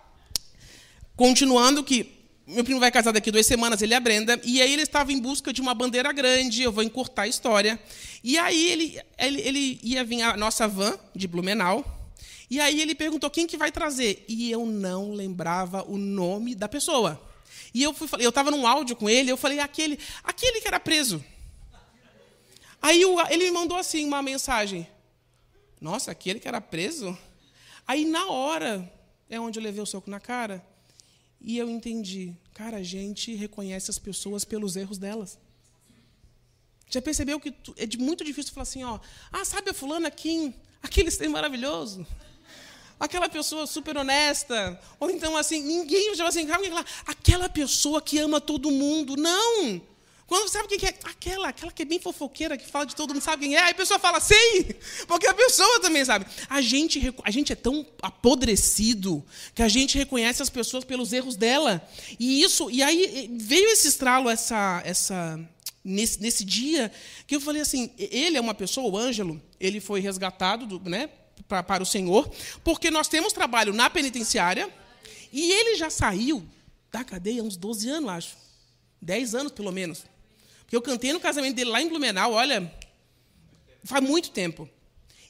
Continuando 1.15 1.83
que 1.83 2.22
meu 2.45 2.63
primo 2.63 2.79
vai 2.79 2.91
casar 2.91 3.11
daqui 3.11 3.31
duas 3.31 3.45
semanas, 3.45 3.81
ele 3.81 3.93
é 3.93 3.97
a 3.97 3.99
Brenda, 3.99 4.39
e 4.43 4.61
aí 4.61 4.73
ele 4.73 4.81
estava 4.81 5.13
em 5.13 5.19
busca 5.19 5.53
de 5.53 5.61
uma 5.61 5.73
bandeira 5.73 6.11
grande, 6.11 6.61
eu 6.61 6.71
vou 6.71 6.83
encurtar 6.83 7.23
a 7.23 7.27
história. 7.27 7.79
E 8.23 8.37
aí 8.37 8.69
ele, 8.69 9.01
ele, 9.17 9.41
ele 9.41 9.79
ia 9.81 10.03
vir 10.03 10.21
a 10.21 10.35
nossa 10.35 10.67
van 10.67 10.97
de 11.15 11.27
Blumenau, 11.27 11.85
e 12.49 12.59
aí 12.59 12.81
ele 12.81 12.93
perguntou 12.93 13.29
quem 13.29 13.47
que 13.47 13.57
vai 13.57 13.71
trazer. 13.71 14.23
E 14.27 14.51
eu 14.51 14.65
não 14.65 15.11
lembrava 15.11 15.83
o 15.89 15.97
nome 15.97 16.53
da 16.53 16.67
pessoa. 16.67 17.19
E 17.73 17.81
eu 17.81 17.93
fui, 17.93 18.07
eu 18.19 18.29
estava 18.29 18.51
num 18.51 18.67
áudio 18.67 18.95
com 18.95 19.09
ele, 19.09 19.31
eu 19.31 19.37
falei, 19.37 19.59
aquele, 19.59 19.97
aquele 20.23 20.61
que 20.61 20.67
era 20.67 20.79
preso. 20.79 21.23
Aí 22.81 23.01
ele 23.29 23.45
me 23.45 23.51
mandou 23.51 23.77
assim 23.77 24.05
uma 24.05 24.21
mensagem. 24.21 24.87
Nossa, 25.79 26.11
aquele 26.11 26.39
que 26.39 26.47
era 26.47 26.61
preso? 26.61 27.17
Aí, 27.87 28.05
na 28.05 28.27
hora, 28.27 28.91
é 29.29 29.39
onde 29.39 29.57
eu 29.57 29.63
levei 29.63 29.81
o 29.81 29.85
soco 29.85 30.09
na 30.09 30.19
cara. 30.19 30.63
E 31.43 31.57
eu 31.57 31.69
entendi. 31.69 32.33
Cara, 32.53 32.77
a 32.77 32.83
gente 32.83 33.35
reconhece 33.35 33.91
as 33.91 33.99
pessoas 33.99 34.45
pelos 34.45 34.77
erros 34.77 34.97
delas. 34.97 35.37
Já 36.89 37.01
percebeu 37.01 37.39
que 37.39 37.53
é 37.75 37.97
muito 37.97 38.23
difícil 38.23 38.53
falar 38.53 38.63
assim, 38.63 38.83
ó, 38.83 38.99
ah, 39.31 39.43
sabe 39.43 39.71
a 39.71 39.73
fulana 39.73 40.09
Kim, 40.09 40.53
aquele 40.81 41.09
ser 41.09 41.27
maravilhoso, 41.27 42.05
aquela 42.99 43.27
pessoa 43.27 43.65
super 43.65 43.97
honesta, 43.97 44.79
ou 44.99 45.09
então 45.09 45.35
assim, 45.35 45.61
ninguém 45.61 46.15
já 46.15 46.27
assim, 46.27 46.47
aquela 47.05 47.49
pessoa 47.49 48.01
que 48.01 48.19
ama 48.19 48.39
todo 48.39 48.69
mundo. 48.69 49.17
Não! 49.17 49.81
Quando 50.25 50.49
sabe 50.49 50.67
quem 50.67 50.87
é? 50.87 50.95
Aquela, 51.03 51.49
aquela 51.49 51.71
que 51.71 51.81
é 51.81 51.85
bem 51.85 51.99
fofoqueira, 51.99 52.57
que 52.57 52.65
fala 52.65 52.85
de 52.85 52.95
todo 52.95 53.13
mundo, 53.13 53.21
sabe 53.21 53.45
quem 53.45 53.55
é? 53.55 53.63
Aí 53.63 53.71
a 53.71 53.75
pessoa 53.75 53.99
fala, 53.99 54.19
sei! 54.19 54.75
Porque 55.07 55.27
a 55.27 55.33
pessoa 55.33 55.81
também 55.81 56.03
sabe. 56.05 56.25
A 56.49 56.61
gente, 56.61 57.13
a 57.23 57.31
gente 57.31 57.51
é 57.51 57.55
tão 57.55 57.85
apodrecido 58.01 59.23
que 59.53 59.61
a 59.61 59.67
gente 59.67 59.97
reconhece 59.97 60.41
as 60.41 60.49
pessoas 60.49 60.83
pelos 60.83 61.11
erros 61.11 61.35
dela. 61.35 61.85
E 62.19 62.41
isso, 62.41 62.71
e 62.71 62.81
aí 62.81 63.29
veio 63.37 63.69
esse 63.69 63.87
estralo, 63.87 64.29
essa, 64.29 64.81
essa, 64.85 65.39
nesse, 65.83 66.21
nesse 66.21 66.45
dia, 66.45 66.91
que 67.27 67.35
eu 67.35 67.41
falei 67.41 67.61
assim: 67.61 67.91
ele 67.97 68.37
é 68.37 68.41
uma 68.41 68.53
pessoa, 68.53 68.89
o 68.89 68.97
Ângelo, 68.97 69.41
ele 69.59 69.79
foi 69.81 69.99
resgatado 69.99 70.65
do, 70.65 70.89
né, 70.89 71.09
pra, 71.47 71.61
para 71.61 71.83
o 71.83 71.85
Senhor, 71.85 72.31
porque 72.63 72.89
nós 72.89 73.07
temos 73.07 73.33
trabalho 73.33 73.73
na 73.73 73.89
penitenciária, 73.89 74.69
e 75.31 75.51
ele 75.51 75.75
já 75.75 75.89
saiu 75.89 76.45
da 76.91 77.03
cadeia 77.03 77.41
há 77.41 77.43
uns 77.43 77.57
12 77.57 77.89
anos, 77.89 78.09
acho. 78.09 78.37
10 79.01 79.35
anos, 79.35 79.51
pelo 79.51 79.71
menos. 79.71 80.05
Porque 80.73 80.77
eu 80.77 80.81
cantei 80.81 81.13
no 81.13 81.19
casamento 81.19 81.55
dele 81.55 81.69
lá 81.69 81.79
em 81.83 81.87
Blumenau, 81.87 82.33
olha, 82.33 82.73
faz 83.83 84.03
muito 84.03 84.31
tempo. 84.31 84.67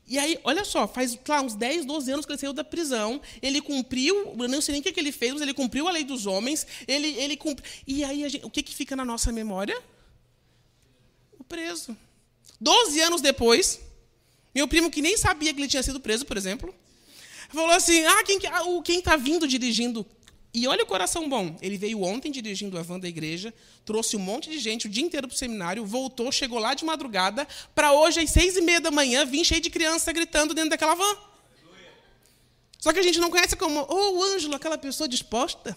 E 0.07 0.17
aí, 0.17 0.39
olha 0.41 0.63
só, 0.63 0.87
faz 0.87 1.19
claro, 1.21 1.45
uns 1.45 1.53
10, 1.53 1.83
12 1.83 2.11
anos 2.13 2.25
que 2.25 2.31
ele 2.31 2.39
saiu 2.39 2.53
da 2.53 2.63
prisão, 2.63 3.19
ele 3.41 3.59
cumpriu, 3.59 4.33
eu 4.39 4.47
não 4.47 4.61
sei 4.61 4.71
nem 4.71 4.79
o 4.79 4.83
que, 4.83 4.93
que 4.93 4.99
ele 5.01 5.11
fez, 5.11 5.33
mas 5.33 5.41
ele 5.41 5.53
cumpriu 5.53 5.85
a 5.85 5.91
lei 5.91 6.05
dos 6.05 6.25
homens, 6.25 6.65
ele, 6.87 7.09
ele 7.17 7.35
cumpriu. 7.35 7.69
E 7.85 8.05
aí, 8.05 8.29
gente, 8.29 8.45
o 8.45 8.49
que, 8.49 8.63
que 8.63 8.73
fica 8.73 8.95
na 8.95 9.03
nossa 9.03 9.33
memória? 9.33 9.77
O 11.37 11.43
preso. 11.43 11.97
12 12.61 13.01
anos 13.01 13.19
depois, 13.19 13.81
meu 14.55 14.65
primo, 14.65 14.89
que 14.89 15.01
nem 15.01 15.17
sabia 15.17 15.53
que 15.53 15.59
ele 15.59 15.67
tinha 15.67 15.83
sido 15.83 15.99
preso, 15.99 16.25
por 16.25 16.37
exemplo, 16.37 16.73
falou 17.49 17.71
assim: 17.71 18.05
ah, 18.05 18.23
quem 18.23 18.37
está 18.37 18.61
quem 18.85 19.01
tá 19.01 19.17
vindo 19.17 19.45
dirigindo 19.45 20.05
e 20.53 20.67
olha 20.67 20.83
o 20.83 20.85
coração 20.85 21.27
bom. 21.27 21.57
Ele 21.61 21.77
veio 21.77 22.03
ontem 22.03 22.31
dirigindo 22.31 22.77
a 22.77 22.83
van 22.83 22.99
da 22.99 23.07
igreja, 23.07 23.51
trouxe 23.83 24.15
um 24.15 24.19
monte 24.19 24.51
de 24.51 24.59
gente 24.59 24.85
o 24.85 24.89
dia 24.89 25.03
inteiro 25.03 25.27
para 25.27 25.33
o 25.33 25.37
seminário, 25.37 25.83
voltou, 25.83 26.31
chegou 26.31 26.59
lá 26.59 26.75
de 26.75 26.85
madrugada, 26.85 27.47
para 27.73 27.91
hoje, 27.91 28.19
às 28.19 28.29
seis 28.29 28.55
e 28.55 28.61
meia 28.61 28.79
da 28.79 28.91
manhã, 28.91 29.25
vir 29.25 29.43
cheio 29.43 29.59
de 29.59 29.71
criança 29.71 30.13
gritando 30.13 30.53
dentro 30.53 30.69
daquela 30.69 30.93
van. 30.93 31.17
Só 32.77 32.93
que 32.93 32.99
a 32.99 33.01
gente 33.01 33.19
não 33.19 33.31
conhece 33.31 33.55
como, 33.55 33.83
oh, 33.89 34.19
o 34.19 34.23
Ângelo, 34.23 34.55
aquela 34.55 34.77
pessoa 34.77 35.07
disposta. 35.07 35.75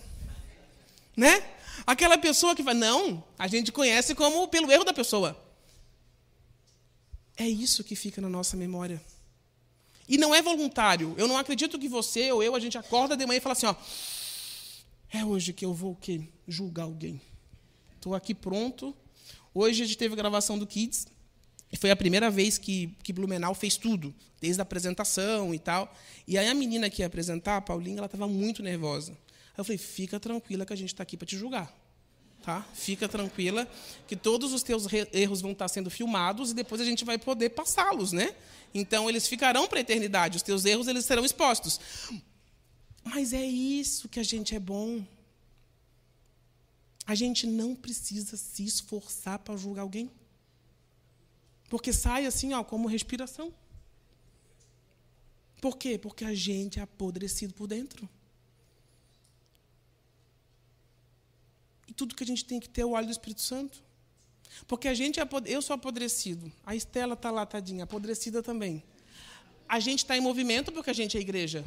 Né? 1.16 1.42
Aquela 1.86 2.18
pessoa 2.18 2.54
que 2.54 2.62
vai. 2.62 2.74
Não, 2.74 3.24
a 3.38 3.46
gente 3.46 3.72
conhece 3.72 4.14
como 4.14 4.46
pelo 4.48 4.70
erro 4.70 4.84
da 4.84 4.92
pessoa. 4.92 5.40
É 7.36 7.48
isso 7.48 7.84
que 7.84 7.94
fica 7.96 8.20
na 8.20 8.28
nossa 8.28 8.56
memória. 8.56 9.00
E 10.08 10.18
não 10.18 10.34
é 10.34 10.42
voluntário. 10.42 11.14
Eu 11.16 11.28
não 11.28 11.38
acredito 11.38 11.78
que 11.78 11.88
você 11.88 12.30
ou 12.32 12.42
eu, 12.42 12.54
a 12.54 12.60
gente 12.60 12.76
acorda 12.76 13.16
de 13.16 13.24
manhã 13.24 13.38
e 13.38 13.40
fala 13.40 13.52
assim, 13.52 13.66
ó 13.66 13.74
é 15.12 15.24
hoje 15.24 15.52
que 15.52 15.64
eu 15.64 15.72
vou 15.72 15.92
o 15.92 15.96
quê? 15.96 16.22
Julgar 16.46 16.84
alguém. 16.84 17.20
Estou 17.96 18.14
aqui 18.14 18.34
pronto. 18.34 18.94
Hoje 19.54 19.82
a 19.82 19.86
gente 19.86 19.98
teve 19.98 20.14
a 20.14 20.16
gravação 20.16 20.58
do 20.58 20.66
Kids. 20.66 21.06
E 21.72 21.76
foi 21.76 21.90
a 21.90 21.96
primeira 21.96 22.30
vez 22.30 22.58
que, 22.58 22.94
que 23.02 23.12
Blumenau 23.12 23.54
fez 23.54 23.76
tudo, 23.76 24.14
desde 24.40 24.60
a 24.60 24.62
apresentação 24.62 25.52
e 25.52 25.58
tal. 25.58 25.92
E 26.26 26.38
aí 26.38 26.48
a 26.48 26.54
menina 26.54 26.88
que 26.88 27.02
ia 27.02 27.06
apresentar, 27.06 27.56
a 27.56 27.60
Paulinha, 27.60 27.98
ela 27.98 28.06
estava 28.06 28.28
muito 28.28 28.62
nervosa. 28.62 29.12
Aí 29.12 29.58
eu 29.58 29.64
falei, 29.64 29.78
fica 29.78 30.20
tranquila 30.20 30.64
que 30.64 30.72
a 30.72 30.76
gente 30.76 30.92
está 30.92 31.02
aqui 31.02 31.16
para 31.16 31.26
te 31.26 31.36
julgar. 31.36 31.74
Tá? 32.42 32.64
Fica 32.74 33.08
tranquila 33.08 33.68
que 34.06 34.14
todos 34.14 34.52
os 34.52 34.62
teus 34.62 34.86
erros 35.12 35.40
vão 35.40 35.50
estar 35.50 35.66
sendo 35.66 35.90
filmados 35.90 36.52
e 36.52 36.54
depois 36.54 36.80
a 36.80 36.84
gente 36.84 37.04
vai 37.04 37.18
poder 37.18 37.50
passá-los, 37.50 38.12
né? 38.12 38.32
Então 38.72 39.08
eles 39.08 39.26
ficarão 39.26 39.66
para 39.66 39.78
a 39.78 39.80
eternidade, 39.80 40.36
os 40.36 40.42
teus 40.44 40.64
erros 40.64 40.86
eles 40.86 41.04
serão 41.04 41.24
expostos. 41.24 41.80
Mas 43.06 43.32
é 43.32 43.46
isso 43.46 44.08
que 44.08 44.18
a 44.18 44.22
gente 44.24 44.52
é 44.52 44.58
bom. 44.58 45.06
A 47.06 47.14
gente 47.14 47.46
não 47.46 47.76
precisa 47.76 48.36
se 48.36 48.64
esforçar 48.64 49.38
para 49.38 49.56
julgar 49.56 49.82
alguém. 49.82 50.10
Porque 51.68 51.92
sai 51.92 52.26
assim, 52.26 52.52
ó, 52.52 52.64
como 52.64 52.88
respiração. 52.88 53.54
Por 55.60 55.78
quê? 55.78 55.96
Porque 55.96 56.24
a 56.24 56.34
gente 56.34 56.80
é 56.80 56.82
apodrecido 56.82 57.54
por 57.54 57.68
dentro. 57.68 58.08
E 61.86 61.92
tudo 61.92 62.16
que 62.16 62.24
a 62.24 62.26
gente 62.26 62.44
tem 62.44 62.58
que 62.58 62.68
ter 62.68 62.80
é 62.80 62.84
o 62.84 62.90
óleo 62.90 63.06
do 63.06 63.12
Espírito 63.12 63.40
Santo. 63.40 63.84
Porque 64.66 64.88
a 64.88 64.94
gente 64.94 65.20
é 65.20 65.28
eu 65.44 65.62
sou 65.62 65.74
apodrecido. 65.74 66.52
A 66.64 66.74
Estela 66.74 67.14
está 67.14 67.30
lá, 67.30 67.46
tadinha, 67.46 67.84
apodrecida 67.84 68.42
também. 68.42 68.82
A 69.68 69.78
gente 69.78 70.00
está 70.00 70.16
em 70.16 70.20
movimento 70.20 70.72
porque 70.72 70.90
a 70.90 70.92
gente 70.92 71.16
é 71.16 71.20
igreja. 71.20 71.64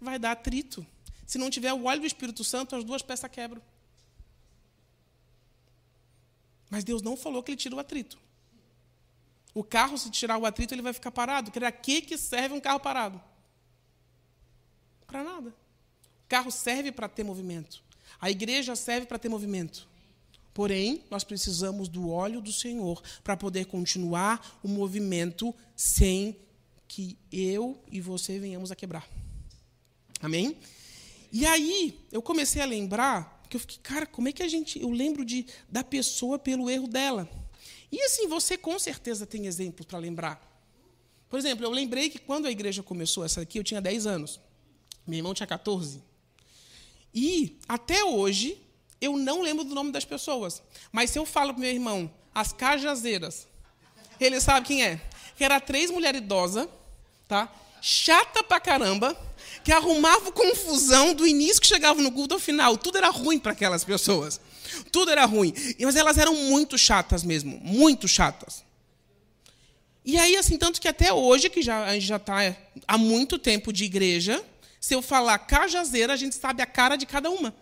Vai 0.00 0.18
dar 0.18 0.32
atrito. 0.32 0.86
Se 1.26 1.38
não 1.38 1.50
tiver 1.50 1.72
o 1.72 1.84
óleo 1.84 2.00
do 2.00 2.06
Espírito 2.06 2.42
Santo, 2.44 2.76
as 2.76 2.84
duas 2.84 3.02
peças 3.02 3.30
quebram. 3.30 3.60
Mas 6.70 6.84
Deus 6.84 7.02
não 7.02 7.16
falou 7.16 7.42
que 7.42 7.50
ele 7.50 7.56
tira 7.56 7.74
o 7.74 7.78
atrito. 7.78 8.18
O 9.54 9.64
carro, 9.64 9.98
se 9.98 10.10
tirar 10.10 10.38
o 10.38 10.46
atrito, 10.46 10.74
ele 10.74 10.82
vai 10.82 10.92
ficar 10.92 11.10
parado. 11.10 11.50
Para 11.50 11.72
que, 11.72 12.02
que 12.02 12.16
serve 12.16 12.54
um 12.54 12.60
carro 12.60 12.78
parado? 12.78 13.20
Para 15.06 15.24
nada. 15.24 15.50
O 15.50 16.28
carro 16.28 16.50
serve 16.50 16.92
para 16.92 17.08
ter 17.08 17.24
movimento. 17.24 17.82
A 18.20 18.30
igreja 18.30 18.76
serve 18.76 19.06
para 19.06 19.18
ter 19.18 19.28
movimento. 19.28 19.88
Porém, 20.52 21.04
nós 21.10 21.24
precisamos 21.24 21.88
do 21.88 22.10
óleo 22.10 22.40
do 22.40 22.52
Senhor 22.52 23.02
para 23.22 23.36
poder 23.36 23.66
continuar 23.66 24.58
o 24.62 24.68
movimento 24.68 25.54
sem 25.76 26.36
que 26.86 27.16
eu 27.30 27.80
e 27.90 28.00
você 28.00 28.38
venhamos 28.38 28.72
a 28.72 28.76
quebrar. 28.76 29.08
Amém? 30.20 30.56
E 31.32 31.46
aí, 31.46 32.00
eu 32.10 32.22
comecei 32.22 32.60
a 32.62 32.66
lembrar 32.66 33.42
que 33.48 33.56
eu 33.56 33.60
fiquei, 33.60 33.78
cara, 33.82 34.06
como 34.06 34.28
é 34.28 34.32
que 34.32 34.42
a 34.42 34.48
gente. 34.48 34.80
Eu 34.80 34.90
lembro 34.90 35.24
de, 35.24 35.46
da 35.68 35.84
pessoa 35.84 36.38
pelo 36.38 36.68
erro 36.68 36.88
dela. 36.88 37.28
E 37.90 38.02
assim, 38.02 38.26
você 38.26 38.58
com 38.58 38.78
certeza 38.78 39.26
tem 39.26 39.46
exemplos 39.46 39.86
para 39.86 39.98
lembrar. 39.98 40.44
Por 41.28 41.38
exemplo, 41.38 41.64
eu 41.64 41.70
lembrei 41.70 42.10
que 42.10 42.18
quando 42.18 42.46
a 42.46 42.50
igreja 42.50 42.82
começou, 42.82 43.24
essa 43.24 43.40
aqui, 43.42 43.58
eu 43.58 43.64
tinha 43.64 43.80
10 43.80 44.06
anos. 44.06 44.40
Meu 45.06 45.18
irmão 45.18 45.34
tinha 45.34 45.46
14. 45.46 46.02
E, 47.14 47.58
até 47.68 48.04
hoje, 48.04 48.60
eu 49.00 49.16
não 49.16 49.42
lembro 49.42 49.64
do 49.64 49.74
nome 49.74 49.92
das 49.92 50.04
pessoas. 50.04 50.62
Mas 50.90 51.10
se 51.10 51.18
eu 51.18 51.24
falo 51.24 51.52
para 51.52 51.60
meu 51.60 51.70
irmão, 51.70 52.10
as 52.34 52.52
cajazeiras, 52.52 53.46
ele 54.20 54.40
sabe 54.40 54.66
quem 54.66 54.84
é. 54.84 55.00
Que 55.36 55.44
era 55.44 55.60
três 55.60 55.90
mulheres 55.90 56.20
idosas, 56.20 56.68
tá? 57.26 57.52
chata 57.80 58.42
pra 58.42 58.60
caramba, 58.60 59.16
que 59.68 59.72
arrumava 59.72 60.32
confusão 60.32 61.12
do 61.12 61.26
início 61.26 61.60
que 61.60 61.66
chegava 61.66 62.00
no 62.00 62.10
culto 62.10 62.32
ao 62.32 62.40
final. 62.40 62.78
Tudo 62.78 62.96
era 62.96 63.10
ruim 63.10 63.38
para 63.38 63.52
aquelas 63.52 63.84
pessoas. 63.84 64.40
Tudo 64.90 65.10
era 65.10 65.26
ruim. 65.26 65.52
Mas 65.78 65.94
elas 65.94 66.16
eram 66.16 66.34
muito 66.34 66.78
chatas 66.78 67.22
mesmo, 67.22 67.60
muito 67.62 68.08
chatas. 68.08 68.64
E 70.06 70.16
aí, 70.16 70.36
assim, 70.36 70.56
tanto 70.56 70.80
que 70.80 70.88
até 70.88 71.12
hoje, 71.12 71.50
que 71.50 71.60
já, 71.60 71.84
a 71.84 71.92
gente 71.92 72.06
já 72.06 72.16
está 72.16 72.56
há 72.86 72.96
muito 72.96 73.38
tempo 73.38 73.70
de 73.70 73.84
igreja, 73.84 74.42
se 74.80 74.94
eu 74.94 75.02
falar 75.02 75.38
cajazeira, 75.40 76.14
a 76.14 76.16
gente 76.16 76.34
sabe 76.34 76.62
a 76.62 76.66
cara 76.66 76.96
de 76.96 77.04
cada 77.04 77.28
uma. 77.28 77.54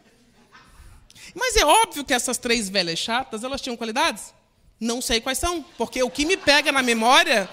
Mas 1.35 1.57
é 1.57 1.67
óbvio 1.67 2.05
que 2.05 2.15
essas 2.15 2.39
três 2.39 2.69
velhas 2.69 3.01
chatas, 3.01 3.43
elas 3.43 3.61
tinham 3.61 3.77
qualidades? 3.77 4.33
Não 4.79 5.03
sei 5.03 5.21
quais 5.21 5.39
são, 5.39 5.61
porque 5.77 6.01
o 6.05 6.11
que 6.11 6.25
me 6.25 6.37
pega 6.37 6.71
na 6.71 6.85
memória 6.85 7.51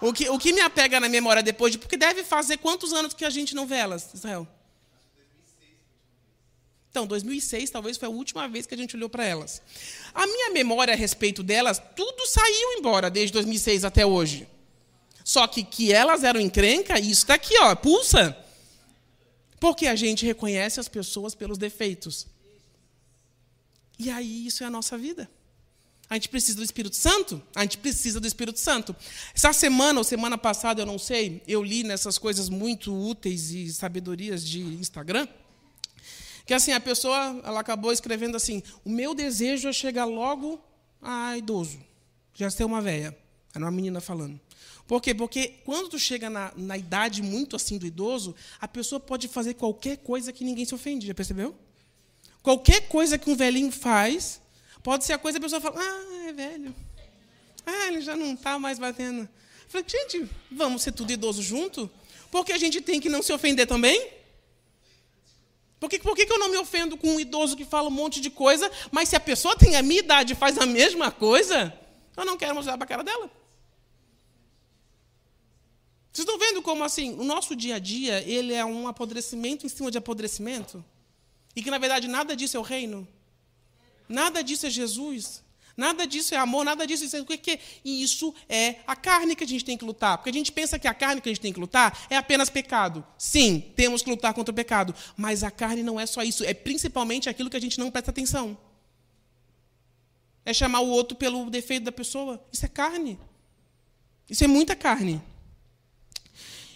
o 0.00 0.12
que, 0.12 0.28
o 0.28 0.38
que 0.38 0.52
me 0.52 0.60
apega 0.60 1.00
na 1.00 1.08
memória 1.08 1.42
depois 1.42 1.72
de. 1.72 1.78
Porque 1.78 1.96
deve 1.96 2.24
fazer 2.24 2.58
quantos 2.58 2.92
anos 2.92 3.14
que 3.14 3.24
a 3.24 3.30
gente 3.30 3.54
não 3.54 3.66
vê 3.66 3.76
elas, 3.76 4.10
Israel? 4.14 4.46
Então, 6.90 7.08
2006 7.08 7.70
talvez 7.70 7.96
foi 7.96 8.06
a 8.06 8.10
última 8.10 8.46
vez 8.46 8.66
que 8.66 8.74
a 8.74 8.76
gente 8.76 8.94
olhou 8.94 9.08
para 9.08 9.24
elas. 9.24 9.60
A 10.14 10.26
minha 10.28 10.50
memória 10.50 10.94
a 10.94 10.96
respeito 10.96 11.42
delas, 11.42 11.82
tudo 11.96 12.26
saiu 12.26 12.78
embora 12.78 13.10
desde 13.10 13.32
2006 13.32 13.84
até 13.84 14.06
hoje. 14.06 14.46
Só 15.24 15.46
que 15.48 15.64
que 15.64 15.92
elas 15.92 16.22
eram 16.22 16.40
encrenca, 16.40 16.98
isso 17.00 17.22
está 17.22 17.34
aqui, 17.34 17.58
ó, 17.62 17.74
pulsa. 17.74 18.36
Porque 19.58 19.86
a 19.86 19.96
gente 19.96 20.24
reconhece 20.24 20.78
as 20.78 20.86
pessoas 20.86 21.34
pelos 21.34 21.58
defeitos. 21.58 22.28
E 23.98 24.10
aí 24.10 24.46
isso 24.46 24.62
é 24.62 24.66
a 24.66 24.70
nossa 24.70 24.96
vida. 24.96 25.28
A 26.14 26.16
gente 26.16 26.28
precisa 26.28 26.56
do 26.56 26.62
Espírito 26.62 26.94
Santo? 26.94 27.42
A 27.56 27.62
gente 27.62 27.76
precisa 27.76 28.20
do 28.20 28.26
Espírito 28.28 28.60
Santo. 28.60 28.94
Essa 29.34 29.52
semana 29.52 29.98
ou 29.98 30.04
semana 30.04 30.38
passada, 30.38 30.80
eu 30.80 30.86
não 30.86 30.96
sei, 30.96 31.42
eu 31.44 31.60
li 31.60 31.82
nessas 31.82 32.18
coisas 32.18 32.48
muito 32.48 32.94
úteis 32.94 33.50
e 33.50 33.72
sabedorias 33.72 34.46
de 34.46 34.60
Instagram, 34.60 35.26
que 36.46 36.54
assim, 36.54 36.70
a 36.70 36.78
pessoa 36.78 37.42
ela 37.42 37.58
acabou 37.58 37.92
escrevendo 37.92 38.36
assim: 38.36 38.62
o 38.84 38.90
meu 38.90 39.12
desejo 39.12 39.66
é 39.66 39.72
chegar 39.72 40.04
logo 40.04 40.62
a 41.02 41.36
idoso. 41.36 41.80
Já 42.32 42.48
ser 42.48 42.62
uma 42.62 42.80
velha. 42.80 43.18
Era 43.52 43.64
uma 43.64 43.72
menina 43.72 44.00
falando. 44.00 44.40
Por 44.86 45.02
quê? 45.02 45.12
Porque 45.12 45.62
quando 45.64 45.88
tu 45.88 45.98
chega 45.98 46.30
na, 46.30 46.52
na 46.56 46.78
idade 46.78 47.22
muito 47.22 47.56
assim 47.56 47.76
do 47.76 47.86
idoso, 47.86 48.36
a 48.60 48.68
pessoa 48.68 49.00
pode 49.00 49.26
fazer 49.26 49.54
qualquer 49.54 49.96
coisa 49.96 50.32
que 50.32 50.44
ninguém 50.44 50.64
se 50.64 50.76
ofende. 50.76 51.08
Já 51.08 51.14
percebeu? 51.14 51.56
Qualquer 52.40 52.82
coisa 52.86 53.18
que 53.18 53.28
um 53.28 53.34
velhinho 53.34 53.72
faz, 53.72 54.43
Pode 54.84 55.06
ser 55.06 55.14
a 55.14 55.18
coisa 55.18 55.38
a 55.38 55.40
pessoa 55.40 55.62
fala, 55.62 55.80
ah, 55.80 56.28
é 56.28 56.32
velho. 56.34 56.74
Ah, 57.64 57.88
ele 57.88 58.02
já 58.02 58.14
não 58.14 58.34
está 58.34 58.58
mais 58.58 58.78
batendo. 58.78 59.22
Eu 59.22 59.28
falei, 59.66 59.86
gente, 59.88 60.28
vamos 60.52 60.82
ser 60.82 60.92
tudo 60.92 61.10
idoso 61.10 61.42
junto? 61.42 61.90
Porque 62.30 62.52
a 62.52 62.58
gente 62.58 62.82
tem 62.82 63.00
que 63.00 63.08
não 63.08 63.22
se 63.22 63.32
ofender 63.32 63.66
também? 63.66 64.12
Por 65.80 65.88
que, 65.88 65.98
por 65.98 66.14
que 66.14 66.30
eu 66.30 66.38
não 66.38 66.50
me 66.50 66.58
ofendo 66.58 66.98
com 66.98 67.14
um 67.14 67.18
idoso 67.18 67.56
que 67.56 67.64
fala 67.64 67.88
um 67.88 67.92
monte 67.92 68.20
de 68.20 68.28
coisa, 68.28 68.70
mas 68.92 69.08
se 69.08 69.16
a 69.16 69.20
pessoa 69.20 69.56
tem 69.56 69.74
a 69.74 69.82
minha 69.82 70.00
idade 70.00 70.34
e 70.34 70.36
faz 70.36 70.58
a 70.58 70.66
mesma 70.66 71.10
coisa, 71.10 71.72
eu 72.14 72.26
não 72.26 72.36
quero 72.36 72.54
mostrar 72.54 72.76
para 72.76 72.84
a 72.84 72.88
cara 72.88 73.02
dela? 73.02 73.30
Vocês 76.12 76.28
estão 76.28 76.38
vendo 76.38 76.60
como 76.60 76.84
assim, 76.84 77.14
o 77.14 77.24
nosso 77.24 77.56
dia 77.56 77.76
a 77.76 77.78
dia, 77.78 78.22
ele 78.28 78.52
é 78.52 78.64
um 78.64 78.86
apodrecimento 78.86 79.64
em 79.64 79.68
cima 79.70 79.90
de 79.90 79.96
apodrecimento? 79.96 80.84
E 81.56 81.62
que, 81.62 81.70
na 81.70 81.78
verdade, 81.78 82.06
nada 82.06 82.36
disso 82.36 82.58
é 82.58 82.60
o 82.60 82.62
reino? 82.62 83.08
Nada 84.08 84.42
disso 84.42 84.66
é 84.66 84.70
Jesus. 84.70 85.44
Nada 85.76 86.06
disso 86.06 86.34
é 86.34 86.38
amor, 86.38 86.64
nada 86.64 86.86
disso 86.86 87.16
é 87.16 87.20
o 87.20 87.24
que 87.24 87.50
é. 87.50 87.58
E 87.84 88.02
isso 88.02 88.32
é 88.48 88.76
a 88.86 88.94
carne 88.94 89.34
que 89.34 89.42
a 89.42 89.46
gente 89.46 89.64
tem 89.64 89.76
que 89.76 89.84
lutar. 89.84 90.18
Porque 90.18 90.30
a 90.30 90.32
gente 90.32 90.52
pensa 90.52 90.78
que 90.78 90.86
a 90.86 90.94
carne 90.94 91.20
que 91.20 91.28
a 91.28 91.32
gente 91.32 91.40
tem 91.40 91.52
que 91.52 91.58
lutar 91.58 92.06
é 92.08 92.16
apenas 92.16 92.48
pecado. 92.48 93.04
Sim, 93.18 93.72
temos 93.74 94.02
que 94.02 94.08
lutar 94.08 94.32
contra 94.34 94.52
o 94.52 94.54
pecado. 94.54 94.94
Mas 95.16 95.42
a 95.42 95.50
carne 95.50 95.82
não 95.82 95.98
é 95.98 96.06
só 96.06 96.22
isso. 96.22 96.44
É 96.44 96.54
principalmente 96.54 97.28
aquilo 97.28 97.50
que 97.50 97.56
a 97.56 97.60
gente 97.60 97.78
não 97.78 97.90
presta 97.90 98.12
atenção. 98.12 98.56
É 100.44 100.52
chamar 100.52 100.80
o 100.80 100.88
outro 100.88 101.16
pelo 101.16 101.50
defeito 101.50 101.84
da 101.84 101.92
pessoa. 101.92 102.44
Isso 102.52 102.64
é 102.64 102.68
carne. 102.68 103.18
Isso 104.30 104.44
é 104.44 104.46
muita 104.46 104.76
carne. 104.76 105.20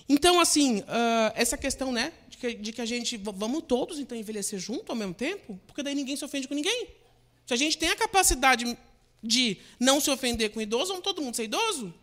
Então, 0.08 0.40
assim, 0.40 0.80
uh, 0.80 1.32
essa 1.34 1.56
questão, 1.56 1.92
né, 1.92 2.12
de 2.28 2.36
que, 2.38 2.54
de 2.54 2.72
que 2.72 2.80
a 2.80 2.86
gente. 2.86 3.16
Vamos 3.16 3.62
todos, 3.68 4.00
então, 4.00 4.16
envelhecer 4.16 4.58
junto 4.58 4.90
ao 4.90 4.96
mesmo 4.96 5.14
tempo? 5.14 5.60
Porque 5.66 5.82
daí 5.82 5.94
ninguém 5.94 6.16
se 6.16 6.24
ofende 6.24 6.48
com 6.48 6.54
ninguém. 6.54 6.88
Se 7.48 7.54
a 7.54 7.56
gente 7.56 7.78
tem 7.78 7.88
a 7.88 7.96
capacidade 7.96 8.76
de 9.22 9.56
não 9.80 10.02
se 10.02 10.10
ofender 10.10 10.50
com 10.50 10.60
idoso, 10.60 10.88
vamos 10.88 11.02
todo 11.02 11.22
mundo 11.22 11.34
ser 11.34 11.44
idoso? 11.44 11.94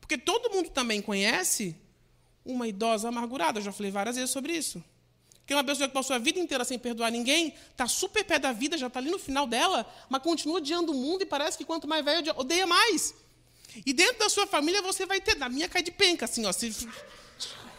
Porque 0.00 0.16
todo 0.16 0.54
mundo 0.54 0.70
também 0.70 1.02
conhece 1.02 1.74
uma 2.44 2.68
idosa 2.68 3.08
amargurada. 3.08 3.58
Eu 3.58 3.64
já 3.64 3.72
falei 3.72 3.90
várias 3.90 4.14
vezes 4.14 4.30
sobre 4.30 4.52
isso. 4.52 4.80
Que 5.44 5.52
é 5.52 5.56
uma 5.56 5.64
pessoa 5.64 5.88
que 5.88 5.94
passou 5.94 6.14
a 6.14 6.18
vida 6.20 6.38
inteira 6.38 6.64
sem 6.64 6.78
perdoar 6.78 7.10
ninguém, 7.10 7.52
está 7.72 7.88
super 7.88 8.22
pé 8.24 8.38
da 8.38 8.52
vida, 8.52 8.78
já 8.78 8.86
está 8.86 9.00
ali 9.00 9.10
no 9.10 9.18
final 9.18 9.48
dela, 9.48 9.84
mas 10.08 10.22
continua 10.22 10.58
odiando 10.58 10.92
o 10.92 10.94
mundo 10.94 11.22
e 11.22 11.26
parece 11.26 11.58
que 11.58 11.64
quanto 11.64 11.88
mais 11.88 12.04
velho, 12.04 12.32
odeia 12.36 12.64
mais. 12.64 13.16
E 13.84 13.92
dentro 13.92 14.20
da 14.20 14.28
sua 14.28 14.46
família 14.46 14.80
você 14.80 15.04
vai 15.04 15.20
ter, 15.20 15.34
da 15.34 15.48
minha 15.48 15.68
cai 15.68 15.82
de 15.82 15.90
penca, 15.90 16.26
assim, 16.26 16.46
ó, 16.46 16.52
se, 16.52 16.72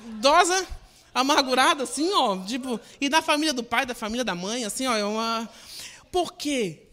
idosa, 0.06 0.68
amargurada, 1.14 1.86
assim, 1.86 2.12
ó, 2.12 2.44
tipo, 2.46 2.78
e 3.00 3.08
da 3.08 3.22
família 3.22 3.54
do 3.54 3.64
pai, 3.64 3.86
da 3.86 3.96
família 3.96 4.26
da 4.26 4.36
mãe, 4.36 4.66
assim, 4.66 4.86
ó, 4.86 4.98
é 4.98 5.06
uma. 5.06 5.50
Por 6.12 6.34
quê? 6.34 6.85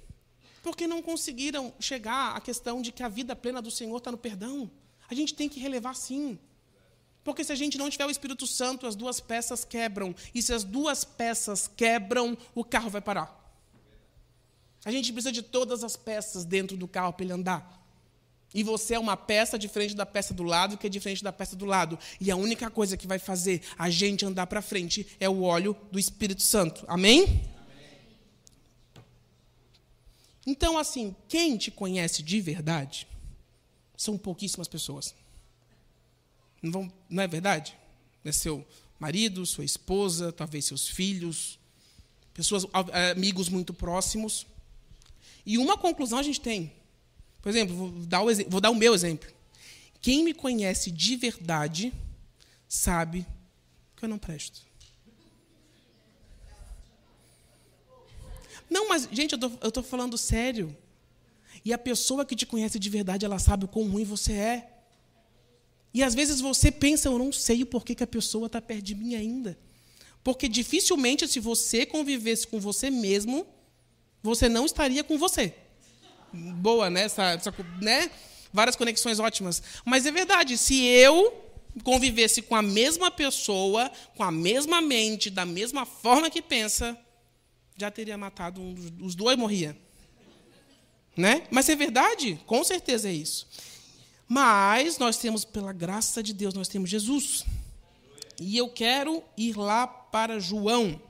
Porque 0.63 0.87
não 0.87 1.03
conseguiram 1.03 1.75
chegar 1.81 2.37
à 2.37 2.41
questão 2.41 2.81
de 2.81 2.93
que 2.93 3.03
a 3.03 3.09
vida 3.09 3.35
plena 3.35 3.61
do 3.61 3.71
Senhor 3.71 3.97
está 3.99 4.13
no 4.13 4.17
perdão. 4.17 4.71
A 5.11 5.15
gente 5.15 5.35
tem 5.35 5.49
que 5.49 5.59
relevar 5.59 5.95
sim. 5.95 6.39
Porque 7.25 7.45
se 7.45 7.53
a 7.53 7.57
gente 7.57 7.77
não 7.77 7.91
tiver 7.91 8.07
o 8.07 8.11
Espírito 8.11 8.47
Santo, 8.47 8.87
as 8.87 8.97
duas 8.97 9.21
peças 9.21 9.65
quebram. 9.65 10.15
E 10.35 10.41
se 10.41 10.53
as 10.53 10.65
duas 10.65 11.05
peças 11.05 11.69
quebram, 11.69 12.37
o 12.55 12.65
carro 12.65 12.91
vai 12.91 13.01
parar. 13.01 13.41
A 14.85 14.91
gente 14.91 15.13
precisa 15.13 15.31
de 15.31 15.43
todas 15.43 15.85
as 15.85 15.97
peças 15.97 16.45
dentro 16.45 16.77
do 16.77 16.89
carro 16.89 17.13
para 17.13 17.25
ele 17.25 17.33
andar. 17.33 17.81
E 18.55 18.63
você 18.63 18.95
é 18.95 18.99
uma 18.99 19.17
peça 19.17 19.59
diferente 19.59 19.95
da 19.95 20.05
peça 20.05 20.35
do 20.35 20.43
lado, 20.43 20.77
que 20.77 20.87
é 20.87 20.91
diferente 20.91 21.25
da 21.25 21.33
peça 21.33 21.57
do 21.57 21.65
lado. 21.65 21.99
E 22.21 22.31
a 22.31 22.37
única 22.37 22.71
coisa 22.71 22.97
que 22.97 23.07
vai 23.07 23.19
fazer 23.19 23.63
a 23.79 23.89
gente 23.89 24.27
andar 24.27 24.47
para 24.47 24.61
frente 24.61 25.07
é 25.19 25.29
o 25.29 25.43
óleo 25.43 25.77
do 25.91 25.99
Espírito 25.99 26.43
Santo. 26.43 26.85
Amém? 26.87 27.49
Então, 30.47 30.77
assim, 30.77 31.15
quem 31.29 31.57
te 31.57 31.71
conhece 31.71 32.23
de 32.23 32.41
verdade 32.41 33.07
são 33.97 34.19
pouquíssimas 34.19 34.67
pessoas. 34.67 35.15
Não, 36.61 36.73
vão, 36.73 36.93
não 37.09 37.23
é 37.23 37.29
verdade? 37.29 37.77
É 38.25 38.33
seu 38.33 38.67
marido, 38.99 39.45
sua 39.47 39.65
esposa, 39.65 40.33
talvez 40.33 40.65
seus 40.65 40.89
filhos, 40.89 41.59
pessoas, 42.35 42.65
amigos 43.15 43.49
muito 43.49 43.73
próximos. 43.73 44.47
E 45.45 45.59
uma 45.59 45.77
conclusão 45.77 46.19
a 46.19 46.23
gente 46.23 46.41
tem. 46.41 46.73
Por 47.41 47.49
exemplo, 47.49 47.75
vou 47.75 47.91
dar 48.07 48.23
o, 48.23 48.27
vou 48.49 48.61
dar 48.61 48.71
o 48.71 48.75
meu 48.75 48.95
exemplo. 48.95 49.29
Quem 50.01 50.25
me 50.25 50.35
conhece 50.35 50.91
de 50.91 51.17
verdade 51.17 51.93
sabe 52.69 53.27
que 53.97 54.05
eu 54.05 54.09
não 54.09 54.19
presto. 54.19 54.63
Não, 58.73 58.89
mas, 58.89 59.07
gente, 59.13 59.35
eu 59.35 59.69
estou 59.69 59.83
falando 59.83 60.17
sério. 60.17 60.75
E 61.63 61.73
a 61.73 61.79
pessoa 61.79 62.25
que 62.25 62.35
te 62.35 62.47
conhece 62.47 62.79
de 62.79 62.89
verdade, 62.89 63.27
ela 63.27 63.39
sabe 63.39 63.67
o 63.67 63.69
quão 63.69 63.87
ruim 63.87 64.05
você 64.05 64.33
é. 64.33 64.69
E 65.93 66.03
às 66.03 66.15
vezes 66.15 66.41
você 66.41 66.73
pensa, 66.73 67.09
eu 67.09 67.19
não 67.19 67.31
sei 67.31 67.63
o 67.63 67.67
porquê 67.67 67.95
que 67.95 68.03
a 68.03 68.07
pessoa 68.07 68.47
está 68.47 68.63
perto 68.63 68.83
de 68.83 68.95
mim 68.95 69.15
ainda. 69.15 69.59
Porque 70.25 70.49
dificilmente, 70.49 71.29
se 71.29 71.39
você 71.39 71.85
convivesse 71.85 72.47
com 72.47 72.59
você 72.59 72.91
mesmo, 72.91 73.47
você 74.23 74.49
não 74.49 74.65
estaria 74.65 75.05
com 75.05 75.19
você. 75.19 75.55
Boa, 76.33 76.89
né? 76.89 77.03
Essa, 77.03 77.25
essa, 77.33 77.55
né? 77.81 78.11
Várias 78.53 78.75
conexões 78.75 79.21
ótimas. 79.21 79.63
Mas 79.85 80.07
é 80.07 80.11
verdade, 80.11 80.57
se 80.57 80.83
eu 80.83 81.31
convivesse 81.85 82.41
com 82.41 82.57
a 82.57 82.63
mesma 82.63 83.11
pessoa, 83.11 83.91
com 84.17 84.23
a 84.23 84.31
mesma 84.31 84.81
mente, 84.81 85.29
da 85.29 85.45
mesma 85.45 85.85
forma 85.85 86.31
que 86.31 86.41
pensa, 86.41 86.99
já 87.83 87.91
teria 87.91 88.17
matado 88.17 88.61
um 88.61 88.73
dos 88.73 88.93
os 89.01 89.15
dois 89.17 89.37
morria. 89.37 89.77
Né? 91.17 91.47
Mas 91.51 91.69
é 91.69 91.75
verdade, 91.75 92.41
com 92.47 92.63
certeza 92.63 93.09
é 93.09 93.13
isso. 93.13 93.47
Mas 94.29 94.99
nós 94.99 95.17
temos, 95.19 95.45
pela 95.45 95.73
graça 95.73 96.23
de 96.23 96.33
Deus, 96.33 96.55
nós 96.55 96.69
temos 96.69 96.89
Jesus. 96.89 97.45
E 98.41 98.57
eu 98.57 98.69
quero 98.69 99.23
ir 99.37 99.59
lá 99.59 99.87
para 99.87 100.39
João. 100.39 101.01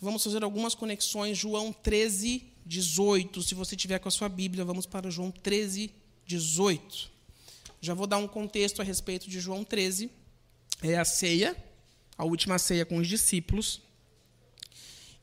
Vamos 0.00 0.22
fazer 0.22 0.42
algumas 0.44 0.74
conexões. 0.74 1.36
João 1.36 1.72
13, 1.72 2.46
18. 2.64 3.42
Se 3.42 3.54
você 3.54 3.76
tiver 3.76 3.98
com 3.98 4.08
a 4.08 4.12
sua 4.12 4.28
Bíblia, 4.28 4.64
vamos 4.64 4.86
para 4.86 5.10
João 5.10 5.30
13, 5.30 5.92
18. 6.26 7.10
Já 7.80 7.92
vou 7.92 8.06
dar 8.06 8.18
um 8.18 8.28
contexto 8.28 8.80
a 8.80 8.84
respeito 8.84 9.28
de 9.28 9.40
João 9.40 9.64
13. 9.64 10.10
É 10.82 10.96
a 10.96 11.04
ceia, 11.04 11.56
a 12.16 12.24
última 12.24 12.58
ceia 12.58 12.86
com 12.86 12.96
os 12.98 13.08
discípulos. 13.08 13.82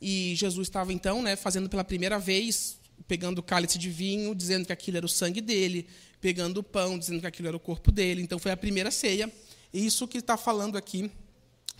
E 0.01 0.33
Jesus 0.35 0.67
estava, 0.67 0.91
então, 0.91 1.21
né, 1.21 1.35
fazendo 1.35 1.69
pela 1.69 1.83
primeira 1.83 2.17
vez, 2.17 2.77
pegando 3.07 3.39
o 3.39 3.43
cálice 3.43 3.77
de 3.77 3.89
vinho, 3.89 4.33
dizendo 4.33 4.65
que 4.65 4.73
aquilo 4.73 4.97
era 4.97 5.05
o 5.05 5.09
sangue 5.09 5.41
dele, 5.41 5.87
pegando 6.19 6.59
o 6.59 6.63
pão, 6.63 6.97
dizendo 6.97 7.21
que 7.21 7.27
aquilo 7.27 7.47
era 7.47 7.57
o 7.57 7.59
corpo 7.59 7.91
dele. 7.91 8.21
Então, 8.21 8.39
foi 8.39 8.51
a 8.51 8.57
primeira 8.57 8.89
ceia. 8.89 9.31
E 9.71 9.85
isso 9.85 10.07
que 10.07 10.17
está 10.17 10.37
falando 10.37 10.77
aqui 10.77 11.11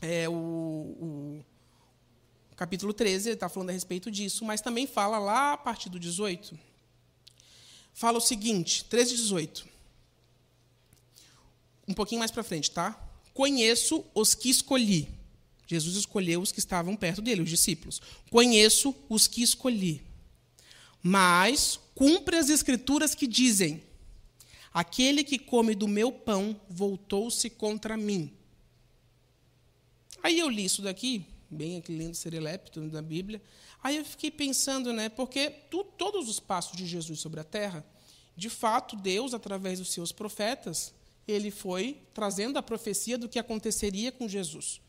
é 0.01 0.30
o, 0.30 0.34
o 0.34 1.46
capítulo 2.56 2.94
13, 2.94 3.30
ele 3.30 3.34
está 3.34 3.50
falando 3.50 3.72
a 3.72 3.74
respeito 3.74 4.12
disso, 4.12 4.46
mas 4.46 4.62
também 4.62 4.86
fala 4.86 5.18
lá 5.18 5.54
a 5.54 5.58
partir 5.58 5.90
do 5.90 6.00
18. 6.00 6.58
Fala 7.92 8.20
o 8.20 8.22
seguinte, 8.22 8.86
13 8.86 9.13
e 9.13 9.18
18. 9.18 9.68
Um 11.88 11.94
pouquinho 11.94 12.20
mais 12.20 12.30
para 12.30 12.44
frente, 12.44 12.70
tá? 12.70 13.00
Conheço 13.34 14.06
os 14.13 14.36
que 14.36 14.50
escolhi. 14.50 15.10
Jesus 15.75 15.96
escolheu 15.96 16.42
os 16.42 16.51
que 16.51 16.60
estavam 16.60 16.96
perto 16.96 17.22
dele, 17.22 17.42
os 17.42 17.50
discípulos. 17.50 18.01
Conheço 18.30 18.96
os 19.10 19.28
que 19.28 19.42
escolhi. 19.42 20.01
Mas 21.01 21.80
cumpre 21.96 22.38
as 22.38 22.50
escrituras 22.50 23.16
que 23.16 23.28
dizem: 23.28 23.84
Aquele 24.74 25.24
que 25.24 25.40
come 25.40 25.74
do 25.75 25.88
meu 25.88 26.12
pão 26.12 26.60
voltou-se 26.70 27.50
contra 27.50 27.98
mim. 27.98 28.32
Aí 30.24 30.40
eu 30.40 30.50
li 30.50 30.66
isso 30.66 30.82
daqui, 30.82 31.25
bem 31.50 31.78
aquele 31.78 31.98
lindo 31.98 32.16
serelepe 32.16 32.80
da 32.82 33.01
Bíblia. 33.01 33.42
Aí 33.84 33.98
eu 33.98 34.06
fiquei 34.06 34.30
pensando, 34.30 34.94
né? 34.94 35.10
Porque 35.10 35.50
tu, 35.50 35.84
todos 35.84 36.30
os 36.30 36.40
passos 36.40 36.78
de 36.78 36.86
Jesus 36.86 37.20
sobre 37.20 37.40
a 37.40 37.44
terra, 37.44 37.84
de 38.38 38.50
fato, 38.50 38.96
Deus, 38.96 39.34
através 39.34 39.80
dos 39.80 39.92
seus 39.92 40.12
profetas, 40.12 40.94
ele 41.28 41.52
foi 41.52 41.98
trazendo 42.13 42.58
a 42.58 42.63
profecia 42.63 43.17
do 43.17 43.28
que 43.28 43.39
aconteceria 43.39 44.12
com 44.12 44.28
Jesus. 44.28 44.80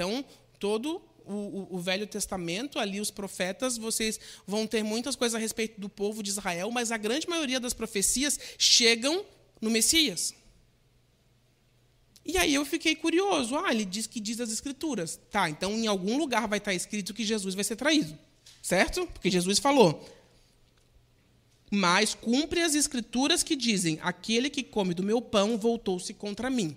Então, 0.00 0.24
todo 0.58 1.02
o, 1.26 1.76
o, 1.76 1.78
Velho 1.78 2.06
Testamento, 2.06 2.78
ali 2.78 3.02
os 3.02 3.10
profetas, 3.10 3.76
vocês 3.76 4.18
vão 4.46 4.66
ter 4.66 4.82
muitas 4.82 5.14
coisas 5.14 5.34
a 5.34 5.38
respeito 5.38 5.78
do 5.78 5.90
povo 5.90 6.22
de 6.22 6.30
Israel, 6.30 6.70
mas 6.70 6.90
a 6.90 6.96
grande 6.96 7.28
maioria 7.28 7.60
das 7.60 7.74
profecias 7.74 8.40
chegam 8.56 9.22
no 9.60 9.70
Messias. 9.70 10.32
E 12.24 12.38
aí 12.38 12.54
eu 12.54 12.64
fiquei 12.64 12.96
curioso. 12.96 13.54
Ah, 13.56 13.70
ele 13.72 13.84
diz 13.84 14.06
que 14.06 14.20
diz 14.20 14.40
as 14.40 14.50
Escrituras. 14.50 15.20
Tá, 15.30 15.50
então 15.50 15.72
em 15.74 15.86
algum 15.86 16.16
lugar 16.16 16.48
vai 16.48 16.56
estar 16.56 16.72
escrito 16.72 17.12
que 17.12 17.22
Jesus 17.22 17.54
vai 17.54 17.64
ser 17.64 17.76
traído. 17.76 18.18
Certo? 18.62 19.06
Porque 19.06 19.30
Jesus 19.30 19.58
falou. 19.58 20.02
Mas 21.70 22.14
cumpre 22.14 22.62
as 22.62 22.74
Escrituras 22.74 23.42
que 23.42 23.54
dizem: 23.54 23.98
aquele 24.00 24.48
que 24.48 24.62
come 24.62 24.94
do 24.94 25.02
meu 25.02 25.20
pão 25.20 25.58
voltou-se 25.58 26.14
contra 26.14 26.48
mim. 26.48 26.74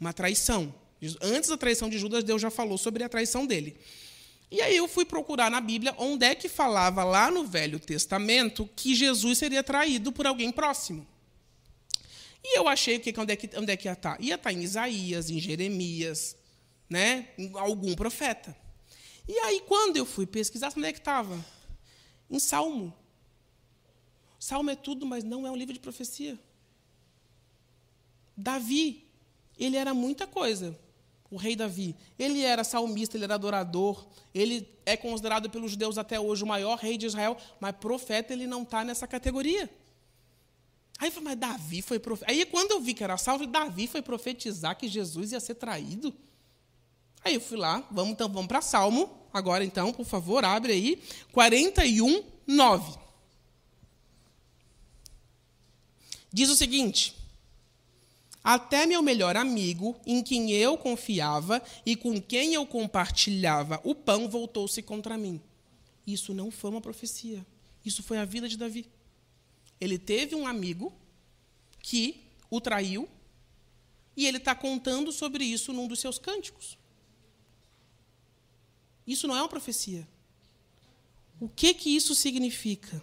Uma 0.00 0.14
traição. 0.14 0.74
Antes 1.20 1.50
da 1.50 1.56
traição 1.56 1.88
de 1.88 1.98
Judas, 1.98 2.24
Deus 2.24 2.40
já 2.40 2.50
falou 2.50 2.78
sobre 2.78 3.02
a 3.04 3.08
traição 3.08 3.46
dele. 3.46 3.76
E 4.50 4.60
aí 4.60 4.76
eu 4.76 4.86
fui 4.86 5.04
procurar 5.04 5.50
na 5.50 5.60
Bíblia 5.60 5.94
onde 5.98 6.24
é 6.24 6.34
que 6.34 6.48
falava 6.48 7.02
lá 7.02 7.30
no 7.30 7.44
Velho 7.44 7.80
Testamento 7.80 8.68
que 8.76 8.94
Jesus 8.94 9.38
seria 9.38 9.62
traído 9.62 10.12
por 10.12 10.26
alguém 10.26 10.52
próximo. 10.52 11.06
E 12.42 12.58
eu 12.58 12.68
achei 12.68 12.98
que 12.98 13.18
onde 13.18 13.32
é 13.32 13.36
que, 13.36 13.50
onde 13.58 13.72
é 13.72 13.76
que 13.76 13.88
ia 13.88 13.94
estar? 13.94 14.20
Ia 14.20 14.34
estar 14.34 14.52
em 14.52 14.62
Isaías, 14.62 15.30
em 15.30 15.40
Jeremias, 15.40 16.36
né? 16.88 17.30
em 17.38 17.50
algum 17.58 17.94
profeta. 17.94 18.56
E 19.26 19.38
aí, 19.40 19.60
quando 19.66 19.96
eu 19.96 20.04
fui 20.04 20.26
pesquisar, 20.26 20.72
onde 20.76 20.86
é 20.86 20.92
que 20.92 20.98
estava? 20.98 21.44
Em 22.30 22.38
Salmo. 22.38 22.94
Salmo 24.38 24.70
é 24.70 24.76
tudo, 24.76 25.06
mas 25.06 25.24
não 25.24 25.46
é 25.46 25.50
um 25.50 25.56
livro 25.56 25.72
de 25.72 25.80
profecia. 25.80 26.38
Davi, 28.36 29.08
ele 29.58 29.76
era 29.76 29.94
muita 29.94 30.26
coisa 30.26 30.78
o 31.30 31.36
rei 31.36 31.56
Davi. 31.56 31.96
Ele 32.18 32.42
era 32.42 32.62
salmista, 32.64 33.16
ele 33.16 33.24
era 33.24 33.34
adorador, 33.34 34.06
ele 34.34 34.68
é 34.86 34.96
considerado 34.96 35.50
pelos 35.50 35.70
judeus 35.70 35.98
até 35.98 36.18
hoje 36.20 36.44
o 36.44 36.46
maior 36.46 36.78
rei 36.78 36.96
de 36.96 37.06
Israel, 37.06 37.36
mas 37.58 37.74
profeta 37.76 38.32
ele 38.32 38.46
não 38.46 38.62
está 38.62 38.84
nessa 38.84 39.06
categoria. 39.06 39.70
Aí 40.98 41.08
eu 41.08 41.12
falei, 41.12 41.30
mas 41.30 41.38
Davi 41.38 41.82
foi 41.82 41.98
profeta. 41.98 42.30
Aí 42.30 42.44
quando 42.46 42.72
eu 42.72 42.80
vi 42.80 42.94
que 42.94 43.02
era 43.02 43.16
salvo, 43.16 43.46
Davi 43.46 43.86
foi 43.86 44.02
profetizar 44.02 44.76
que 44.76 44.88
Jesus 44.88 45.32
ia 45.32 45.40
ser 45.40 45.56
traído. 45.56 46.14
Aí 47.24 47.34
eu 47.34 47.40
fui 47.40 47.56
lá, 47.56 47.86
vamos 47.90 48.12
então, 48.12 48.28
vamos 48.28 48.46
para 48.46 48.60
Salmo, 48.60 49.10
agora 49.32 49.64
então, 49.64 49.92
por 49.92 50.04
favor, 50.04 50.44
abre 50.44 50.72
aí, 50.72 51.02
41, 51.32 52.22
9. 52.46 52.98
Diz 56.30 56.50
o 56.50 56.54
seguinte: 56.54 57.16
até 58.44 58.84
meu 58.84 59.02
melhor 59.02 59.38
amigo, 59.38 59.98
em 60.04 60.22
quem 60.22 60.52
eu 60.52 60.76
confiava 60.76 61.62
e 61.86 61.96
com 61.96 62.20
quem 62.20 62.52
eu 62.52 62.66
compartilhava 62.66 63.80
o 63.82 63.94
pão, 63.94 64.28
voltou-se 64.28 64.82
contra 64.82 65.16
mim. 65.16 65.40
Isso 66.06 66.34
não 66.34 66.50
foi 66.50 66.70
uma 66.70 66.80
profecia. 66.82 67.44
Isso 67.82 68.02
foi 68.02 68.18
a 68.18 68.24
vida 68.26 68.46
de 68.46 68.58
Davi. 68.58 68.86
Ele 69.80 69.98
teve 69.98 70.34
um 70.34 70.46
amigo 70.46 70.92
que 71.80 72.20
o 72.50 72.60
traiu 72.60 73.08
e 74.14 74.26
ele 74.26 74.36
está 74.36 74.54
contando 74.54 75.10
sobre 75.10 75.42
isso 75.42 75.72
num 75.72 75.88
dos 75.88 76.00
seus 76.00 76.18
cânticos. 76.18 76.76
Isso 79.06 79.26
não 79.26 79.36
é 79.36 79.40
uma 79.40 79.48
profecia. 79.48 80.06
O 81.40 81.48
que, 81.48 81.72
que 81.72 81.96
isso 81.96 82.14
significa? 82.14 83.02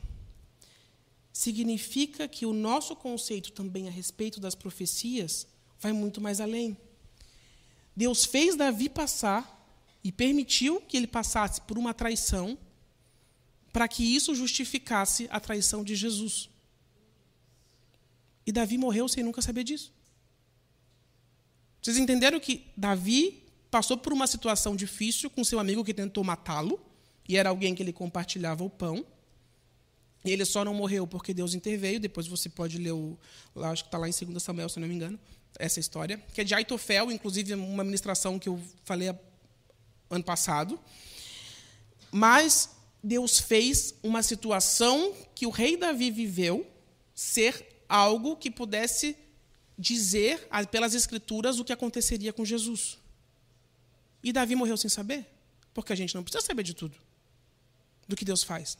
Significa 1.31 2.27
que 2.27 2.45
o 2.45 2.53
nosso 2.53 2.95
conceito 2.95 3.51
também 3.51 3.87
a 3.87 3.91
respeito 3.91 4.39
das 4.39 4.55
profecias 4.55 5.47
vai 5.79 5.91
muito 5.91 6.19
mais 6.19 6.41
além. 6.41 6.77
Deus 7.95 8.25
fez 8.25 8.55
Davi 8.55 8.89
passar 8.89 9.59
e 10.03 10.11
permitiu 10.11 10.81
que 10.81 10.97
ele 10.97 11.07
passasse 11.07 11.61
por 11.61 11.77
uma 11.77 11.93
traição 11.93 12.57
para 13.71 13.87
que 13.87 14.03
isso 14.03 14.35
justificasse 14.35 15.27
a 15.31 15.39
traição 15.39 15.83
de 15.83 15.95
Jesus. 15.95 16.49
E 18.45 18.51
Davi 18.51 18.77
morreu 18.77 19.07
sem 19.07 19.23
nunca 19.23 19.41
saber 19.41 19.63
disso. 19.63 19.93
Vocês 21.81 21.97
entenderam 21.97 22.39
que 22.39 22.67
Davi 22.75 23.43
passou 23.69 23.97
por 23.97 24.11
uma 24.11 24.27
situação 24.27 24.75
difícil 24.75 25.29
com 25.29 25.43
seu 25.43 25.59
amigo 25.59 25.83
que 25.83 25.93
tentou 25.93 26.23
matá-lo, 26.23 26.79
e 27.27 27.37
era 27.37 27.49
alguém 27.49 27.73
que 27.73 27.81
ele 27.81 27.93
compartilhava 27.93 28.63
o 28.63 28.69
pão. 28.69 29.05
E 30.23 30.31
ele 30.31 30.45
só 30.45 30.63
não 30.63 30.73
morreu 30.73 31.07
porque 31.07 31.33
Deus 31.33 31.53
interveio. 31.53 31.99
Depois 31.99 32.27
você 32.27 32.47
pode 32.47 32.77
ler 32.77 32.91
o. 32.91 33.17
Lá, 33.55 33.71
acho 33.71 33.83
que 33.83 33.87
está 33.87 33.97
lá 33.97 34.07
em 34.07 34.11
2 34.11 34.41
Samuel, 34.41 34.69
se 34.69 34.79
não 34.79 34.87
me 34.87 34.93
engano, 34.93 35.19
essa 35.57 35.79
história. 35.79 36.17
Que 36.33 36.41
é 36.41 36.43
de 36.43 36.53
Aitofel, 36.53 37.11
inclusive 37.11 37.53
uma 37.53 37.83
ministração 37.83 38.37
que 38.37 38.47
eu 38.47 38.61
falei 38.83 39.09
ano 40.09 40.23
passado. 40.23 40.79
Mas 42.11 42.69
Deus 43.03 43.39
fez 43.39 43.95
uma 44.03 44.21
situação 44.21 45.15
que 45.33 45.47
o 45.47 45.49
rei 45.49 45.75
Davi 45.75 46.11
viveu 46.11 46.69
ser 47.15 47.83
algo 47.89 48.35
que 48.35 48.51
pudesse 48.51 49.17
dizer, 49.77 50.47
pelas 50.69 50.93
Escrituras, 50.93 51.57
o 51.57 51.65
que 51.65 51.73
aconteceria 51.73 52.31
com 52.31 52.45
Jesus. 52.45 52.99
E 54.23 54.31
Davi 54.31 54.55
morreu 54.55 54.77
sem 54.77 54.89
saber, 54.89 55.25
porque 55.73 55.91
a 55.91 55.95
gente 55.95 56.13
não 56.13 56.23
precisa 56.23 56.45
saber 56.45 56.63
de 56.63 56.75
tudo 56.75 56.95
do 58.07 58.15
que 58.15 58.23
Deus 58.23 58.43
faz. 58.43 58.77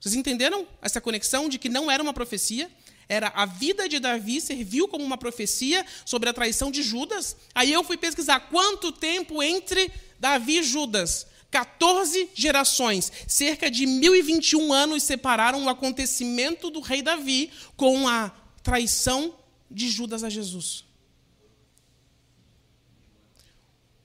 Vocês 0.00 0.14
entenderam 0.14 0.66
essa 0.82 1.00
conexão 1.00 1.48
de 1.48 1.58
que 1.58 1.68
não 1.68 1.90
era 1.90 2.02
uma 2.02 2.12
profecia, 2.12 2.70
Era 3.08 3.28
a 3.28 3.46
vida 3.46 3.88
de 3.88 4.00
Davi 4.00 4.40
serviu 4.40 4.88
como 4.88 5.04
uma 5.04 5.16
profecia 5.16 5.86
sobre 6.04 6.28
a 6.28 6.32
traição 6.32 6.70
de 6.70 6.82
Judas. 6.82 7.36
Aí 7.54 7.72
eu 7.72 7.84
fui 7.84 7.96
pesquisar 7.96 8.40
quanto 8.40 8.90
tempo 8.90 9.42
entre 9.42 9.92
Davi 10.18 10.58
e 10.58 10.62
Judas. 10.62 11.26
14 11.50 12.30
gerações, 12.34 13.12
cerca 13.28 13.70
de 13.70 13.86
1021 13.86 14.72
anos 14.72 15.04
separaram 15.04 15.64
o 15.64 15.68
acontecimento 15.68 16.68
do 16.70 16.80
rei 16.80 17.00
Davi 17.00 17.50
com 17.76 18.08
a 18.08 18.30
traição 18.62 19.34
de 19.70 19.88
Judas 19.88 20.24
a 20.24 20.28
Jesus. 20.28 20.84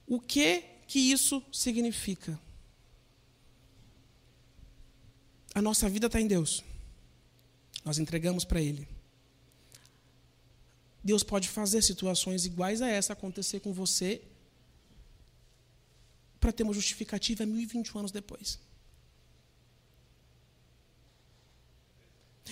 O 0.06 0.20
que 0.20 0.62
que 0.86 1.10
isso 1.10 1.42
significa? 1.52 2.38
A 5.54 5.60
nossa 5.60 5.88
vida 5.88 6.06
está 6.06 6.20
em 6.20 6.26
Deus. 6.26 6.62
Nós 7.84 7.98
entregamos 7.98 8.44
para 8.44 8.60
Ele. 8.60 8.86
Deus 11.04 11.22
pode 11.22 11.48
fazer 11.48 11.82
situações 11.82 12.46
iguais 12.46 12.80
a 12.80 12.88
essa 12.88 13.12
acontecer 13.12 13.60
com 13.60 13.72
você 13.72 14.22
para 16.38 16.52
ter 16.52 16.62
uma 16.62 16.72
justificativa 16.72 17.44
1021 17.44 17.98
anos 17.98 18.12
depois. 18.12 18.58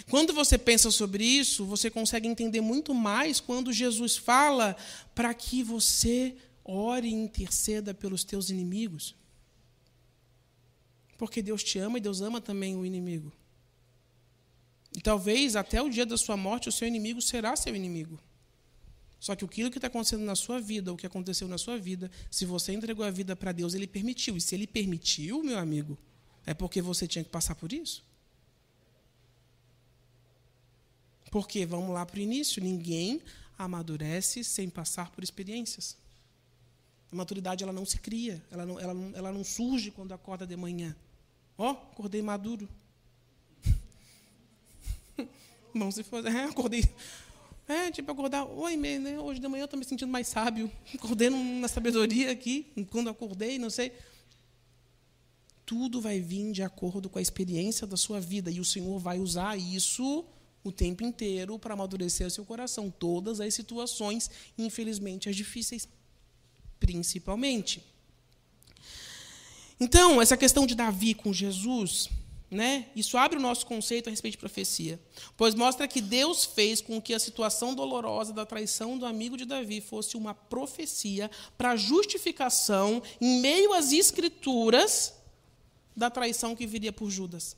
Quando 0.09 0.33
você 0.33 0.57
pensa 0.59 0.91
sobre 0.91 1.25
isso, 1.25 1.65
você 1.65 1.91
consegue 1.91 2.27
entender 2.27 2.61
muito 2.61 2.95
mais 2.95 3.39
quando 3.41 3.73
Jesus 3.73 4.17
fala 4.17 4.77
para 5.15 5.33
que 5.35 5.63
você 5.63 6.35
ore 6.65 7.09
e 7.09 7.13
interceda 7.13 7.93
pelos 7.93 8.25
teus 8.25 8.51
inimigos. 8.51 9.15
Porque 11.21 11.43
Deus 11.43 11.63
te 11.63 11.79
ama 11.79 11.99
e 11.99 12.01
Deus 12.01 12.23
ama 12.23 12.41
também 12.41 12.75
o 12.75 12.87
inimigo. 12.87 13.31
E 14.97 15.03
talvez 15.03 15.55
até 15.55 15.83
o 15.83 15.91
dia 15.91 16.07
da 16.07 16.17
sua 16.17 16.35
morte 16.35 16.71
o 16.71 16.73
seu 16.73 16.89
inimigo 16.89 17.21
será 17.21 17.55
seu 17.57 17.77
inimigo. 17.77 18.19
Só 19.21 19.37
que 19.37 19.45
aquilo 19.45 19.71
que 19.71 19.77
está 19.77 19.89
acontecendo 19.89 20.25
na 20.25 20.35
sua 20.35 20.59
vida, 20.63 20.91
o 20.91 20.97
que 20.97 21.07
aconteceu 21.07 21.47
na 21.47 21.59
sua 21.59 21.77
vida, 21.77 22.11
se 22.31 22.47
você 22.47 22.73
entregou 22.73 23.05
a 23.05 23.11
vida 23.11 23.37
para 23.37 23.53
Deus, 23.53 23.75
Ele 23.75 23.87
permitiu. 23.87 24.35
E 24.35 24.41
se 24.41 24.55
Ele 24.55 24.67
permitiu, 24.67 25.43
meu 25.43 25.59
amigo, 25.59 25.99
é 26.47 26.55
porque 26.55 26.81
você 26.81 27.07
tinha 27.07 27.23
que 27.23 27.29
passar 27.29 27.55
por 27.55 27.71
isso. 27.71 28.03
Porque, 31.31 31.67
vamos 31.67 31.91
lá 31.91 32.07
para 32.07 32.17
o 32.17 32.23
início, 32.23 32.63
ninguém 32.63 33.21
amadurece 33.59 34.43
sem 34.43 34.71
passar 34.71 35.11
por 35.11 35.23
experiências. 35.23 35.99
A 37.13 37.15
maturidade 37.15 37.63
ela 37.63 37.75
não 37.75 37.85
se 37.85 37.99
cria, 37.99 38.43
ela 38.51 38.65
não, 38.65 38.81
ela 38.81 38.95
ela 39.13 39.31
não 39.31 39.45
surge 39.45 39.91
quando 39.91 40.13
acorda 40.13 40.47
de 40.47 40.57
manhã. 40.57 40.97
Ó, 41.61 41.67
oh, 41.67 41.93
acordei 41.93 42.23
maduro. 42.23 42.67
Bom, 45.75 45.91
se 45.91 46.03
for, 46.03 46.27
é, 46.27 46.45
acordei 46.45 46.83
é, 47.69 47.91
tipo, 47.91 48.11
acordar, 48.11 48.47
oi, 48.47 48.79
né? 48.79 49.19
hoje 49.21 49.39
de 49.41 49.47
manhã 49.47 49.61
eu 49.61 49.65
estou 49.67 49.79
me 49.79 49.85
sentindo 49.85 50.11
mais 50.11 50.27
sábio. 50.27 50.73
Acordei 50.95 51.29
na 51.29 51.69
sabedoria 51.69 52.31
aqui, 52.31 52.73
quando 52.89 53.11
acordei, 53.11 53.59
não 53.59 53.69
sei. 53.69 53.93
Tudo 55.67 56.01
vai 56.01 56.19
vir 56.19 56.51
de 56.51 56.63
acordo 56.63 57.11
com 57.11 57.19
a 57.19 57.23
experiência 57.23 57.87
da 57.87 57.97
sua 57.97 58.19
vida. 58.19 58.51
E 58.51 58.59
o 58.59 58.65
Senhor 58.65 58.99
vai 58.99 59.19
usar 59.19 59.59
isso 59.59 60.25
o 60.65 60.73
tempo 60.73 61.05
inteiro 61.05 61.59
para 61.59 61.75
amadurecer 61.75 62.27
o 62.27 62.31
seu 62.31 62.45
coração. 62.47 62.91
Todas 62.91 63.39
as 63.39 63.53
situações, 63.53 64.31
infelizmente, 64.57 65.29
as 65.29 65.37
difíceis, 65.37 65.87
principalmente. 66.81 67.90
Então, 69.81 70.21
essa 70.21 70.37
questão 70.37 70.67
de 70.67 70.75
Davi 70.75 71.15
com 71.15 71.33
Jesus 71.33 72.11
né? 72.51 72.87
Isso 72.97 73.17
abre 73.17 73.39
o 73.39 73.41
nosso 73.41 73.65
conceito 73.65 74.09
a 74.09 74.11
respeito 74.11 74.33
de 74.33 74.39
profecia, 74.39 75.01
pois 75.37 75.55
mostra 75.55 75.87
que 75.87 76.01
Deus 76.01 76.45
fez 76.45 76.81
com 76.81 77.01
que 77.01 77.15
a 77.15 77.19
situação 77.19 77.75
dolorosa 77.75 78.33
da 78.33 78.45
traição 78.45 78.99
do 78.99 79.07
amigo 79.07 79.37
de 79.37 79.45
Davi 79.45 79.81
fosse 79.81 80.17
uma 80.17 80.35
profecia 80.35 81.31
para 81.57 81.77
justificação 81.77 83.01
em 83.21 83.41
meio 83.41 83.73
às 83.73 83.93
escrituras 83.93 85.15
da 85.97 86.11
traição 86.11 86.57
que 86.57 86.67
viria 86.67 86.93
por 86.93 87.09
Judas. 87.09 87.57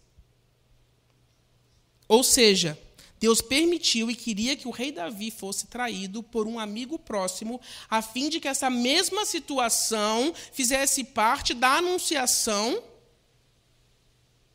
Ou 2.06 2.22
seja, 2.22 2.78
Deus 3.22 3.40
permitiu 3.40 4.10
e 4.10 4.16
queria 4.16 4.56
que 4.56 4.66
o 4.66 4.72
rei 4.72 4.90
Davi 4.90 5.30
fosse 5.30 5.68
traído 5.68 6.24
por 6.24 6.48
um 6.48 6.58
amigo 6.58 6.98
próximo, 6.98 7.60
a 7.88 8.02
fim 8.02 8.28
de 8.28 8.40
que 8.40 8.48
essa 8.48 8.68
mesma 8.68 9.24
situação 9.24 10.34
fizesse 10.52 11.04
parte 11.04 11.54
da 11.54 11.76
anunciação 11.76 12.82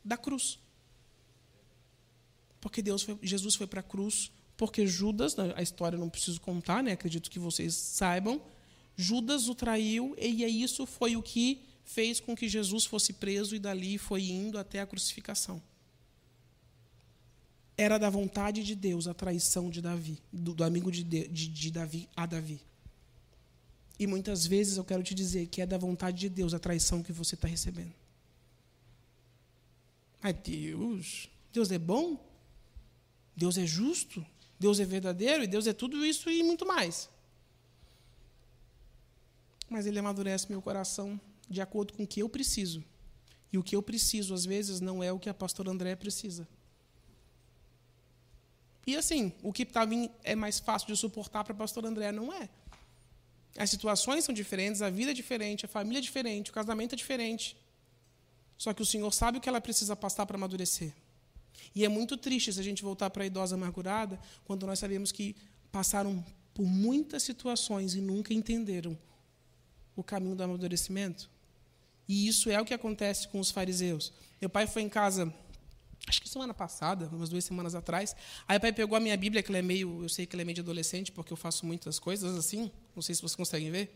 da 0.04 0.18
cruz. 0.18 0.58
Porque 2.60 2.82
Deus 2.82 3.02
foi, 3.02 3.18
Jesus 3.22 3.54
foi 3.54 3.66
para 3.66 3.80
a 3.80 3.82
cruz, 3.82 4.30
porque 4.54 4.86
Judas, 4.86 5.34
né, 5.34 5.50
a 5.56 5.62
história 5.62 5.96
não 5.96 6.10
preciso 6.10 6.38
contar, 6.38 6.82
né? 6.82 6.92
acredito 6.92 7.30
que 7.30 7.38
vocês 7.38 7.74
saibam, 7.74 8.38
Judas 8.94 9.48
o 9.48 9.54
traiu 9.54 10.14
e 10.18 10.44
isso 10.62 10.84
foi 10.84 11.16
o 11.16 11.22
que 11.22 11.62
fez 11.86 12.20
com 12.20 12.36
que 12.36 12.46
Jesus 12.46 12.84
fosse 12.84 13.14
preso 13.14 13.56
e 13.56 13.58
dali 13.58 13.96
foi 13.96 14.24
indo 14.24 14.58
até 14.58 14.80
a 14.80 14.86
crucificação. 14.86 15.62
Era 17.80 17.96
da 17.96 18.10
vontade 18.10 18.64
de 18.64 18.74
Deus 18.74 19.06
a 19.06 19.14
traição 19.14 19.70
de 19.70 19.80
Davi, 19.80 20.18
do, 20.32 20.52
do 20.52 20.64
amigo 20.64 20.90
de, 20.90 21.04
de, 21.04 21.28
de 21.28 21.70
Davi 21.70 22.08
a 22.16 22.26
Davi. 22.26 22.60
E 23.96 24.06
muitas 24.06 24.44
vezes 24.44 24.76
eu 24.76 24.84
quero 24.84 25.02
te 25.02 25.14
dizer 25.14 25.46
que 25.46 25.62
é 25.62 25.66
da 25.66 25.78
vontade 25.78 26.18
de 26.18 26.28
Deus 26.28 26.52
a 26.52 26.58
traição 26.58 27.04
que 27.04 27.12
você 27.12 27.36
está 27.36 27.46
recebendo. 27.46 27.94
Mas 30.20 30.34
Deus, 30.42 31.30
Deus 31.52 31.70
é 31.70 31.78
bom, 31.78 32.20
Deus 33.36 33.56
é 33.56 33.64
justo, 33.64 34.26
Deus 34.58 34.80
é 34.80 34.84
verdadeiro 34.84 35.44
e 35.44 35.46
Deus 35.46 35.68
é 35.68 35.72
tudo 35.72 36.04
isso 36.04 36.28
e 36.28 36.42
muito 36.42 36.66
mais. 36.66 37.08
Mas 39.70 39.86
Ele 39.86 40.00
amadurece 40.00 40.50
meu 40.50 40.60
coração 40.60 41.20
de 41.48 41.60
acordo 41.60 41.92
com 41.92 42.02
o 42.02 42.06
que 42.06 42.20
eu 42.20 42.28
preciso. 42.28 42.82
E 43.52 43.58
o 43.58 43.62
que 43.62 43.76
eu 43.76 43.82
preciso, 43.82 44.34
às 44.34 44.44
vezes, 44.44 44.80
não 44.80 45.00
é 45.00 45.12
o 45.12 45.18
que 45.18 45.28
a 45.28 45.34
pastora 45.34 45.70
André 45.70 45.94
precisa. 45.94 46.46
E 48.88 48.96
assim, 48.96 49.34
o 49.42 49.52
que 49.52 49.68
mim 49.86 50.08
é 50.24 50.34
mais 50.34 50.58
fácil 50.58 50.88
de 50.88 50.96
suportar 50.96 51.44
para 51.44 51.52
a 51.52 51.56
pastora 51.56 51.88
André 51.88 52.10
não 52.10 52.32
é. 52.32 52.48
As 53.54 53.68
situações 53.68 54.24
são 54.24 54.34
diferentes, 54.34 54.80
a 54.80 54.88
vida 54.88 55.10
é 55.10 55.14
diferente, 55.14 55.66
a 55.66 55.68
família 55.68 55.98
é 55.98 56.00
diferente, 56.00 56.50
o 56.50 56.54
casamento 56.54 56.94
é 56.94 56.96
diferente. 56.96 57.54
Só 58.56 58.72
que 58.72 58.80
o 58.80 58.86
Senhor 58.86 59.12
sabe 59.12 59.36
o 59.36 59.40
que 59.42 59.48
ela 59.48 59.60
precisa 59.60 59.94
passar 59.94 60.24
para 60.24 60.38
amadurecer. 60.38 60.94
E 61.74 61.84
é 61.84 61.88
muito 61.90 62.16
triste 62.16 62.50
se 62.50 62.60
a 62.60 62.62
gente 62.62 62.82
voltar 62.82 63.10
para 63.10 63.24
a 63.24 63.26
idosa 63.26 63.56
amargurada, 63.56 64.18
quando 64.46 64.66
nós 64.66 64.78
sabemos 64.78 65.12
que 65.12 65.36
passaram 65.70 66.24
por 66.54 66.64
muitas 66.64 67.22
situações 67.22 67.94
e 67.94 68.00
nunca 68.00 68.32
entenderam 68.32 68.96
o 69.94 70.02
caminho 70.02 70.34
do 70.34 70.42
amadurecimento. 70.44 71.28
E 72.08 72.26
isso 72.26 72.48
é 72.48 72.58
o 72.58 72.64
que 72.64 72.72
acontece 72.72 73.28
com 73.28 73.38
os 73.38 73.50
fariseus. 73.50 74.14
Meu 74.40 74.48
pai 74.48 74.66
foi 74.66 74.80
em 74.80 74.88
casa, 74.88 75.30
acho 76.08 76.22
que 76.22 76.28
semana 76.28 76.54
passada, 76.54 77.08
umas 77.12 77.28
duas 77.28 77.44
semanas 77.44 77.74
atrás. 77.74 78.16
Aí 78.46 78.56
o 78.56 78.60
pai 78.60 78.72
pegou 78.72 78.96
a 78.96 79.00
minha 79.00 79.16
Bíblia, 79.16 79.42
que 79.42 79.50
ela 79.50 79.58
é 79.58 79.62
meio, 79.62 80.02
eu 80.02 80.08
sei 80.08 80.26
que 80.26 80.34
ela 80.34 80.42
é 80.42 80.44
meio 80.44 80.54
de 80.54 80.60
adolescente, 80.60 81.12
porque 81.12 81.32
eu 81.32 81.36
faço 81.36 81.66
muitas 81.66 81.98
coisas 81.98 82.36
assim. 82.36 82.70
Não 82.94 83.02
sei 83.02 83.14
se 83.14 83.20
vocês 83.20 83.36
conseguem 83.36 83.70
ver. 83.70 83.94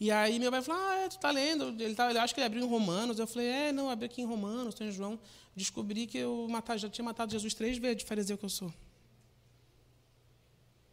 E 0.00 0.10
aí 0.10 0.38
meu 0.38 0.50
pai 0.50 0.62
falou, 0.62 0.82
ah, 0.82 0.96
é, 0.96 1.08
tu 1.08 1.18
tá 1.18 1.30
lendo? 1.30 1.68
Ele, 1.80 1.94
tá, 1.94 2.10
ele 2.10 2.18
acho 2.18 2.34
que 2.34 2.40
ele 2.40 2.46
abriu 2.46 2.64
em 2.64 2.68
Romanos. 2.68 3.18
Eu 3.18 3.26
falei, 3.26 3.46
é, 3.46 3.72
não, 3.72 3.88
abri 3.90 4.06
aqui 4.06 4.20
em 4.22 4.24
Romanos, 4.24 4.74
estou 4.74 4.86
em 4.86 4.90
João. 4.90 5.18
Descobri 5.54 6.06
que 6.06 6.18
eu 6.18 6.46
matar, 6.48 6.76
já 6.76 6.88
tinha 6.88 7.04
matado 7.04 7.30
Jesus 7.30 7.54
três 7.54 7.78
vezes 7.78 7.98
de 7.98 8.04
fariseu 8.04 8.36
que 8.36 8.44
eu 8.44 8.48
sou. 8.48 8.72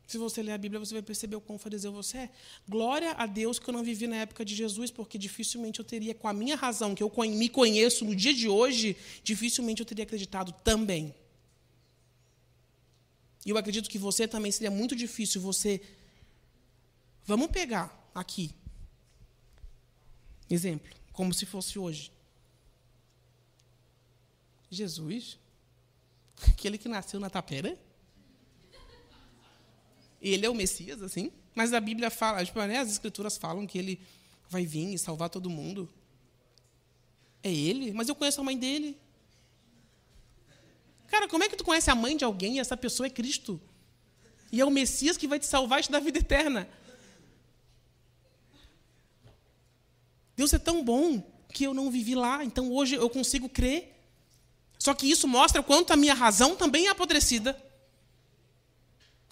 Se 0.10 0.18
você 0.18 0.42
ler 0.42 0.54
a 0.54 0.58
Bíblia, 0.58 0.80
você 0.80 0.94
vai 0.94 1.04
perceber 1.04 1.36
o 1.36 1.42
quão 1.42 1.60
fariseu 1.60 1.92
você 1.92 2.18
é. 2.18 2.30
Glória 2.68 3.12
a 3.12 3.26
Deus 3.26 3.60
que 3.60 3.70
eu 3.70 3.74
não 3.74 3.84
vivi 3.84 4.08
na 4.08 4.16
época 4.16 4.44
de 4.44 4.56
Jesus, 4.56 4.90
porque 4.90 5.18
dificilmente 5.18 5.80
eu 5.80 5.86
teria, 5.86 6.16
com 6.16 6.28
a 6.28 6.34
minha 6.34 6.56
razão, 6.56 6.96
que 6.96 7.04
eu 7.04 7.12
me 7.28 7.48
conheço 7.48 8.04
no 8.04 8.16
dia 8.16 8.34
de 8.34 8.50
hoje, 8.50 8.98
dificilmente 9.24 9.82
eu 9.82 9.86
teria 9.86 10.04
acreditado 10.04 10.52
também. 10.64 11.14
E 13.46 13.52
eu 13.52 13.58
acredito 13.58 13.90
que 13.90 14.00
você 14.00 14.28
também 14.28 14.52
seria 14.52 14.72
muito 14.72 14.96
difícil 14.96 15.40
você. 15.40 15.80
Vamos 17.26 17.48
pegar 17.48 18.10
aqui 18.14 18.52
Exemplo, 20.50 20.92
como 21.14 21.34
se 21.34 21.46
fosse 21.46 21.78
hoje. 21.78 22.12
Jesus, 24.72 25.38
aquele 26.48 26.78
que 26.78 26.90
nasceu 26.90 27.20
na 27.20 27.30
tapera, 27.30 27.78
ele 30.22 30.46
é 30.46 30.50
o 30.50 30.56
Messias, 30.56 31.02
assim, 31.02 31.32
mas 31.56 31.74
a 31.74 31.80
Bíblia 31.80 32.10
fala, 32.10 32.44
tipo, 32.44 32.60
né, 32.62 32.80
as 32.80 32.92
Escrituras 32.92 33.38
falam 33.38 33.66
que 33.66 33.78
ele 33.78 34.00
vai 34.50 34.66
vir 34.66 34.94
e 34.94 34.98
salvar 34.98 35.30
todo 35.30 35.50
mundo. 35.50 35.90
É 37.44 37.52
ele? 37.52 37.94
Mas 37.94 38.10
eu 38.10 38.16
conheço 38.16 38.42
a 38.42 38.44
mãe 38.44 38.58
dele. 38.58 38.98
Cara, 41.08 41.28
como 41.28 41.44
é 41.44 41.50
que 41.50 41.56
tu 41.56 41.64
conhece 41.64 41.90
a 41.90 41.96
mãe 41.96 42.16
de 42.16 42.24
alguém 42.24 42.58
e 42.58 42.60
essa 42.60 42.76
pessoa 42.76 43.08
é 43.08 43.10
Cristo? 43.10 43.60
E 44.52 44.60
é 44.60 44.66
o 44.66 44.72
Messias 44.72 45.18
que 45.18 45.28
vai 45.28 45.40
te 45.40 45.46
salvar 45.46 45.80
e 45.80 45.84
te 45.84 45.92
dar 45.92 46.00
vida 46.00 46.20
eterna. 46.20 46.68
Deus 50.36 50.54
é 50.54 50.60
tão 50.60 50.84
bom 50.84 51.22
que 51.52 51.64
eu 51.64 51.74
não 51.74 51.92
vivi 51.92 52.16
lá, 52.16 52.44
então 52.44 52.72
hoje 52.72 52.96
eu 52.96 53.10
consigo 53.10 53.50
crer. 53.50 53.96
Só 54.78 54.94
que 54.94 55.10
isso 55.10 55.28
mostra 55.28 55.62
o 55.62 55.64
quanto 55.64 55.92
a 55.92 55.98
minha 55.98 56.14
razão 56.14 56.56
também 56.56 56.88
é 56.88 56.90
apodrecida. 56.90 57.62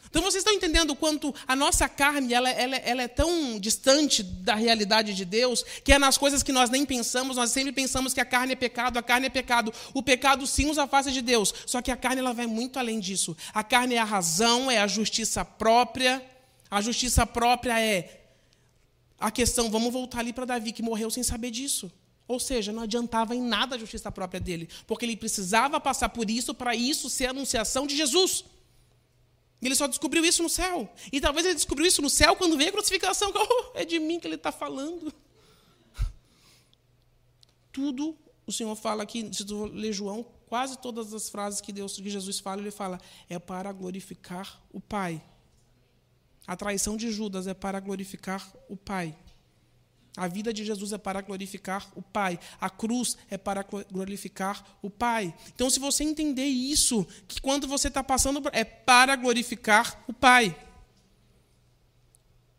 Então 0.10 0.22
vocês 0.22 0.41
estão 0.41 0.54
entendendo 0.54 0.91
o 0.91 0.96
quanto 0.96 1.34
a 1.48 1.56
nossa 1.56 1.88
carne 1.89 2.34
ela, 2.34 2.50
ela, 2.50 2.76
ela, 2.78 3.02
é 3.04 3.08
tão 3.08 3.60
distante 3.60 4.24
da 4.24 4.56
realidade 4.56 5.13
de 5.13 5.26
Deus, 5.26 5.63
que 5.84 5.91
é 5.91 6.00
nas 6.00 6.17
coisas 6.17 6.41
que 6.43 6.52
nós 6.52 6.70
nem 6.70 6.86
pensamos, 6.86 7.38
nós 7.38 7.52
sempre 7.52 7.72
pensamos 7.72 8.13
que 8.13 8.22
a 8.22 8.26
carne 8.26 8.54
é 8.54 8.56
pecado, 8.56 8.98
a 8.98 9.04
carne 9.04 9.28
é 9.28 9.30
pecado. 9.30 9.74
O 9.93 10.02
pecado 10.02 10.46
sim 10.48 10.65
nos 10.65 10.78
afasta 10.78 11.12
de 11.12 11.22
Deus, 11.22 11.54
só 11.65 11.82
que 11.82 11.91
a 11.91 11.98
carne 11.98 12.20
ela 12.20 12.34
vai 12.34 12.48
muito 12.48 12.80
além 12.80 13.00
disso. 13.00 13.36
A 13.54 13.63
carne 13.63 13.96
é 13.96 14.00
a 14.00 14.04
razão, 14.04 14.72
é 14.72 14.80
a 14.80 14.88
justiça 14.88 15.43
própria. 15.43 16.24
A 16.70 16.82
justiça 16.82 17.26
própria 17.26 17.80
é 17.80 18.26
a 19.20 19.32
questão, 19.32 19.70
vamos 19.70 19.91
voltar 19.91 20.20
ali 20.20 20.32
para 20.32 20.46
Davi, 20.46 20.72
que 20.72 20.84
morreu 20.84 21.10
sem 21.10 21.24
saber 21.24 21.52
disso. 21.52 21.91
Ou 22.28 22.39
seja, 22.39 22.74
não 22.74 22.84
adiantava 22.84 23.36
em 23.36 23.41
nada 23.41 23.76
a 23.76 23.80
justiça 23.80 24.12
própria 24.12 24.39
dele, 24.39 24.67
porque 24.86 25.06
ele 25.06 25.15
precisava 25.15 25.80
passar 25.80 26.10
por 26.10 26.30
isso 26.30 26.54
para 26.54 26.76
isso 26.76 27.10
ser 27.10 27.28
anunciação 27.28 27.88
de 27.88 27.96
Jesus. 27.96 28.43
Ele 29.62 29.76
só 29.76 29.88
descobriu 29.88 30.24
isso 30.24 30.43
no 30.43 30.50
céu. 30.50 30.93
E 31.12 31.20
talvez 31.20 31.46
ele 31.46 31.56
descobriu 31.56 31.88
isso 31.88 32.02
no 32.02 32.10
céu 32.10 32.36
quando 32.36 32.58
veio 32.58 32.70
a 32.70 32.74
crucificação. 32.74 33.32
Oh, 33.38 33.72
é 33.74 33.86
de 33.86 34.00
mim 34.00 34.20
que 34.20 34.28
ele 34.28 34.36
está 34.36 34.52
falando. 34.52 35.13
Tudo 37.72 38.17
o 38.46 38.52
Senhor 38.52 38.76
fala 38.76 39.04
aqui, 39.04 39.30
se 39.34 39.43
tu 39.43 39.65
ler 39.65 39.91
João, 39.91 40.26
quase 40.48 40.78
todas 40.80 41.13
as 41.13 41.30
frases 41.30 41.60
que, 41.60 41.74
Deus, 41.74 41.98
que 41.98 42.10
Jesus 42.10 42.39
fala, 42.39 42.62
ele 42.62 42.72
fala, 42.72 43.00
é 43.30 43.38
para 43.38 43.72
glorificar 43.74 44.62
o 44.72 44.80
Pai. 44.80 45.22
A 46.48 46.56
traição 46.56 46.96
de 46.96 47.12
Judas 47.12 47.46
é 47.46 47.54
para 47.54 47.80
glorificar 47.82 48.50
o 48.70 48.78
Pai. 48.78 49.17
A 50.18 50.28
vida 50.28 50.52
de 50.52 50.66
Jesus 50.66 50.92
é 50.94 50.98
para 50.98 51.22
glorificar 51.22 51.88
o 51.96 52.02
Pai. 52.02 52.40
A 52.60 52.72
cruz 52.72 53.16
é 53.30 53.38
para 53.38 53.64
glorificar 53.92 54.78
o 54.82 54.90
Pai. 54.90 55.32
Então, 55.54 55.70
se 55.70 55.80
você 55.80 56.04
entender 56.04 56.48
isso, 56.48 57.08
que 57.28 57.40
quando 57.40 57.68
você 57.68 57.88
está 57.88 58.04
passando, 58.04 58.42
é 58.52 58.64
para 58.64 59.16
glorificar 59.16 60.04
o 60.08 60.14
Pai. 60.14 60.58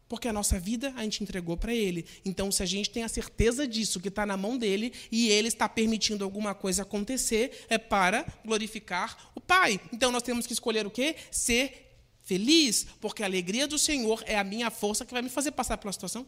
Porque 0.08 0.28
a 0.28 0.32
nossa 0.32 0.58
vida 0.58 0.94
a 0.96 1.02
gente 1.02 1.20
entregou 1.24 1.56
para 1.56 1.74
Ele. 1.74 2.06
Então, 2.24 2.50
se 2.52 2.62
a 2.62 2.66
gente 2.66 2.90
tem 2.90 3.02
a 3.02 3.08
certeza 3.08 3.66
disso, 3.66 3.98
que 3.98 4.06
está 4.06 4.24
na 4.24 4.36
mão 4.36 4.56
dele, 4.56 4.92
e 5.10 5.28
Ele 5.28 5.48
está 5.48 5.68
permitindo 5.68 6.22
alguma 6.22 6.54
coisa 6.54 6.82
acontecer, 6.82 7.66
é 7.68 7.76
para 7.76 8.24
glorificar 8.44 9.32
o 9.34 9.40
Pai. 9.40 9.80
Então, 9.92 10.12
nós 10.12 10.22
temos 10.22 10.46
que 10.46 10.52
escolher 10.52 10.86
o 10.86 10.90
quê? 10.92 11.16
Ser 11.32 11.86
feliz, 12.22 12.86
porque 13.00 13.24
a 13.24 13.26
alegria 13.26 13.66
do 13.66 13.78
Senhor 13.78 14.22
é 14.26 14.38
a 14.38 14.44
minha 14.44 14.70
força 14.70 15.04
que 15.04 15.12
vai 15.12 15.22
me 15.22 15.28
fazer 15.28 15.50
passar 15.50 15.76
pela 15.76 15.92
situação. 15.92 16.24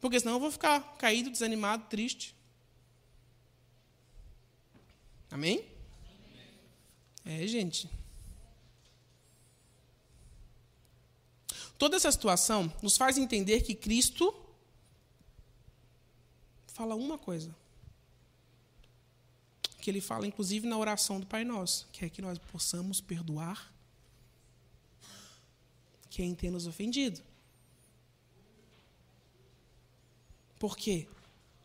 Porque 0.00 0.18
senão 0.18 0.34
eu 0.34 0.40
vou 0.40 0.50
ficar 0.50 0.80
caído, 0.96 1.30
desanimado, 1.30 1.84
triste. 1.88 2.34
Amém? 5.30 5.64
É, 7.24 7.46
gente. 7.46 7.88
Toda 11.78 11.96
essa 11.96 12.10
situação 12.10 12.72
nos 12.82 12.96
faz 12.96 13.16
entender 13.16 13.62
que 13.62 13.74
Cristo 13.74 14.34
fala 16.66 16.94
uma 16.94 17.16
coisa. 17.16 17.54
Que 19.80 19.90
ele 19.90 20.00
fala, 20.00 20.26
inclusive, 20.26 20.66
na 20.66 20.76
oração 20.76 21.20
do 21.20 21.26
Pai 21.26 21.44
Nosso, 21.44 21.88
que 21.92 22.04
é 22.04 22.10
que 22.10 22.20
nós 22.20 22.38
possamos 22.38 23.00
perdoar 23.00 23.72
quem 26.10 26.34
tem 26.34 26.50
nos 26.50 26.66
ofendido. 26.66 27.22
Por 30.60 30.76
quê? 30.76 31.08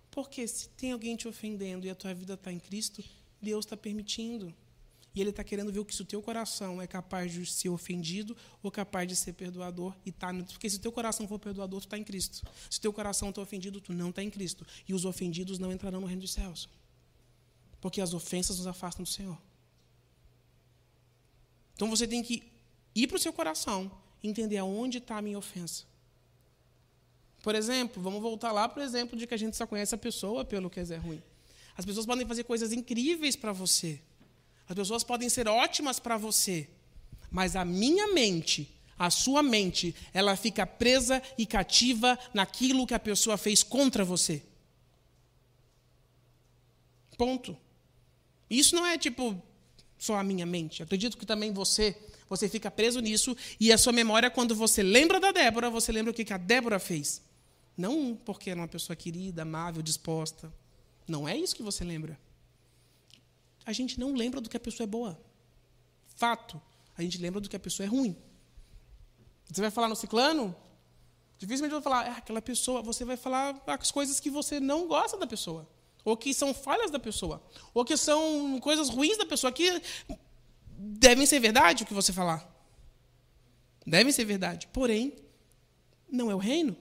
Porque 0.10 0.48
se 0.48 0.70
tem 0.70 0.94
alguém 0.94 1.18
te 1.18 1.28
ofendendo 1.28 1.86
e 1.86 1.90
a 1.90 1.96
tua 1.96 2.14
vida 2.14 2.36
está 2.36 2.50
em 2.50 2.58
Cristo, 2.58 3.04
Deus 3.42 3.66
está 3.66 3.76
permitindo. 3.76 4.56
E 5.14 5.20
Ele 5.20 5.32
está 5.32 5.44
querendo 5.44 5.70
ver 5.72 5.86
se 5.94 6.02
o 6.02 6.06
teu 6.06 6.22
coração 6.22 6.82
é 6.82 6.88
capaz 6.88 7.34
de 7.34 7.46
ser 7.46 7.68
ofendido 7.68 8.36
ou 8.64 8.72
capaz 8.72 9.06
de 9.06 9.14
ser 9.14 9.34
perdoador. 9.34 9.94
E 10.06 10.14
tá, 10.14 10.34
porque 10.34 10.70
se 10.70 10.78
o 10.78 10.80
teu 10.80 10.94
coração 10.94 11.28
for 11.28 11.38
perdoador, 11.38 11.82
tu 11.82 11.88
está 11.88 11.98
em 11.98 12.06
Cristo. 12.06 12.42
Se 12.70 12.80
o 12.80 12.82
teu 12.82 12.94
coração 12.94 13.30
está 13.30 13.42
ofendido, 13.42 13.82
tu 13.82 13.92
não 13.92 14.10
está 14.12 14.24
em 14.24 14.30
Cristo. 14.30 14.66
E 14.88 14.94
os 14.94 15.04
ofendidos 15.04 15.60
não 15.60 15.74
entrarão 15.74 16.00
no 16.00 16.08
reino 16.08 16.22
dos 16.22 16.32
céus. 16.32 16.70
Porque 17.82 18.00
as 18.00 18.14
ofensas 18.14 18.58
nos 18.58 18.68
afastam 18.68 19.04
do 19.04 19.10
Senhor. 19.10 19.38
Então 21.74 21.90
você 21.90 22.08
tem 22.08 22.24
que 22.24 22.50
ir 22.96 23.08
para 23.08 23.18
o 23.18 23.20
seu 23.20 23.34
coração 23.34 23.92
entender 24.24 24.58
aonde 24.58 25.00
está 25.00 25.18
a 25.18 25.22
minha 25.22 25.38
ofensa. 25.38 25.84
Por 27.46 27.54
exemplo, 27.54 28.02
vamos 28.02 28.24
voltar 28.24 28.52
lá 28.52 28.68
para 28.68 28.82
o 28.82 28.84
exemplo 28.84 29.16
de 29.16 29.28
que 29.28 29.34
a 29.36 29.38
gente 29.38 29.56
só 29.56 29.68
conhece 29.68 29.94
a 29.94 30.00
pessoa 30.00 30.44
pelo 30.44 30.68
que 30.68 30.80
é 30.80 30.96
ruim. 30.96 31.22
As 31.78 31.86
pessoas 31.86 32.04
podem 32.04 32.26
fazer 32.26 32.44
coisas 32.44 32.74
incríveis 32.74 33.36
para 33.36 33.52
você. 33.52 34.02
As 34.68 34.76
pessoas 34.76 35.04
podem 35.04 35.30
ser 35.30 35.48
ótimas 35.48 36.00
para 36.00 36.18
você. 36.18 36.68
Mas 37.30 37.56
a 37.56 37.64
minha 37.64 38.08
mente, 38.08 38.68
a 38.98 39.12
sua 39.12 39.44
mente, 39.44 39.96
ela 40.12 40.36
fica 40.36 40.66
presa 40.66 41.22
e 41.38 41.46
cativa 41.46 42.18
naquilo 42.34 42.88
que 42.88 42.96
a 42.96 43.00
pessoa 43.00 43.38
fez 43.38 43.62
contra 43.62 44.04
você. 44.04 44.42
Ponto. 47.16 47.56
Isso 48.50 48.76
não 48.76 48.88
é 48.88 48.98
tipo 48.98 49.40
só 50.00 50.18
a 50.18 50.24
minha 50.24 50.48
mente. 50.48 50.82
Acredito 50.82 51.16
que 51.16 51.28
também 51.28 51.54
você 51.54 51.96
você 52.28 52.50
fica 52.50 52.72
preso 52.72 53.00
nisso 53.02 53.38
e 53.60 53.72
a 53.72 53.78
sua 53.78 53.94
memória, 53.94 54.32
quando 54.32 54.56
você 54.56 54.82
lembra 54.82 55.20
da 55.20 55.32
Débora, 55.32 55.70
você 55.70 55.92
lembra 55.92 56.10
o 56.10 56.14
que 56.16 56.34
a 56.34 56.38
Débora 56.38 56.80
fez. 56.80 57.24
Não 57.78 58.16
porque 58.16 58.50
era 58.50 58.60
uma 58.60 58.68
pessoa 58.68 58.96
querida, 58.96 59.42
amável, 59.42 59.82
disposta. 59.82 60.52
Não 61.08 61.28
é 61.28 61.36
isso 61.36 61.56
que 61.56 61.64
você 61.64 61.84
lembra. 61.84 62.18
A 63.66 63.74
gente 63.74 64.00
não 64.00 64.14
lembra 64.14 64.40
do 64.40 64.50
que 64.50 64.58
a 64.58 64.60
pessoa 64.60 64.86
é 64.86 64.88
boa. 64.88 65.20
Fato. 66.16 66.62
A 66.98 67.02
gente 67.02 67.18
lembra 67.18 67.42
do 67.42 67.50
que 67.50 67.56
a 67.56 67.60
pessoa 67.60 67.86
é 67.86 67.90
ruim. 67.90 68.16
Você 69.52 69.62
vai 69.62 69.72
falar 69.72 69.90
no 69.90 69.96
ciclano? 69.96 70.56
Dificilmente 71.38 71.74
vai 71.74 71.82
falar, 71.82 72.08
é 72.08 72.12
aquela 72.12 72.42
pessoa. 72.42 72.82
Você 72.82 73.04
vai 73.04 73.18
falar 73.18 73.62
as 73.68 73.92
coisas 73.92 74.20
que 74.20 74.30
você 74.30 74.60
não 74.60 74.88
gosta 74.88 75.18
da 75.18 75.28
pessoa. 75.28 75.68
Ou 76.04 76.16
que 76.16 76.34
são 76.34 76.54
falhas 76.54 76.92
da 76.92 77.00
pessoa. 77.00 77.44
Ou 77.74 77.84
que 77.84 77.98
são 77.98 78.60
coisas 78.62 78.90
ruins 78.90 79.18
da 79.18 79.26
pessoa. 79.26 79.52
Que 79.52 79.82
devem 80.78 81.26
ser 81.26 81.40
verdade 81.40 81.84
o 81.84 81.86
que 81.86 81.94
você 81.94 82.14
falar. 82.14 82.50
Devem 83.86 84.14
ser 84.14 84.26
verdade. 84.26 84.68
Porém, 84.68 85.16
não 86.10 86.32
é 86.32 86.36
o 86.36 86.40
reino. 86.40 86.78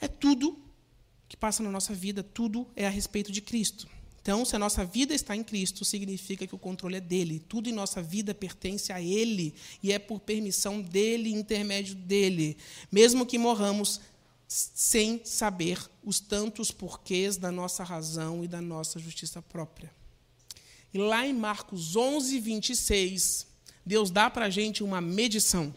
É 0.00 0.08
tudo 0.08 0.58
que 1.28 1.36
passa 1.36 1.62
na 1.62 1.70
nossa 1.70 1.94
vida, 1.94 2.22
tudo 2.22 2.66
é 2.76 2.86
a 2.86 2.90
respeito 2.90 3.32
de 3.32 3.40
Cristo. 3.40 3.88
Então, 4.20 4.44
se 4.44 4.56
a 4.56 4.58
nossa 4.58 4.84
vida 4.84 5.14
está 5.14 5.36
em 5.36 5.44
Cristo, 5.44 5.84
significa 5.84 6.46
que 6.46 6.54
o 6.54 6.58
controle 6.58 6.96
é 6.96 7.00
dele. 7.00 7.38
Tudo 7.48 7.68
em 7.68 7.72
nossa 7.72 8.02
vida 8.02 8.34
pertence 8.34 8.92
a 8.92 9.00
ele 9.00 9.54
e 9.80 9.92
é 9.92 10.00
por 10.00 10.18
permissão 10.18 10.82
dele, 10.82 11.32
intermédio 11.32 11.94
dele. 11.94 12.56
Mesmo 12.90 13.24
que 13.24 13.38
morramos 13.38 14.00
sem 14.48 15.20
saber 15.24 15.78
os 16.04 16.18
tantos 16.18 16.72
porquês 16.72 17.36
da 17.36 17.52
nossa 17.52 17.84
razão 17.84 18.44
e 18.44 18.48
da 18.48 18.60
nossa 18.60 18.98
justiça 18.98 19.40
própria. 19.40 19.92
E 20.92 20.98
lá 20.98 21.26
em 21.26 21.32
Marcos 21.32 21.94
11, 21.94 22.40
26, 22.40 23.46
Deus 23.84 24.10
dá 24.10 24.28
para 24.28 24.46
a 24.46 24.50
gente 24.50 24.82
uma 24.82 25.00
medição. 25.00 25.74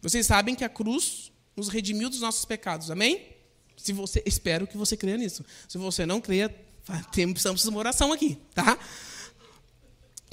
Vocês 0.00 0.26
sabem 0.26 0.54
que 0.54 0.62
a 0.64 0.68
cruz 0.68 1.29
nos 1.56 1.68
redimiu 1.68 2.08
dos 2.08 2.20
nossos 2.20 2.44
pecados, 2.44 2.90
amém? 2.90 3.28
Se 3.76 3.92
você, 3.92 4.22
espero 4.26 4.66
que 4.66 4.76
você 4.76 4.96
creia 4.96 5.16
nisso. 5.16 5.44
Se 5.68 5.78
você 5.78 6.04
não 6.04 6.20
creia, 6.20 6.48
precisamos 7.10 7.62
de 7.62 7.68
uma 7.68 7.78
oração 7.78 8.12
aqui, 8.12 8.38
tá? 8.54 8.78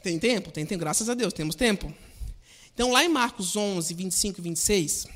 Tem 0.02 0.20
tempo? 0.20 0.52
Tem 0.52 0.66
tempo, 0.66 0.80
graças 0.80 1.10
a 1.10 1.14
Deus, 1.14 1.34
temos 1.34 1.56
tempo. 1.56 1.94
Então, 2.74 2.92
lá 2.92 3.04
em 3.04 3.10
Marcos 3.10 3.56
11, 3.56 3.94
25 3.94 4.40
e 4.40 4.44
26, 4.44 5.08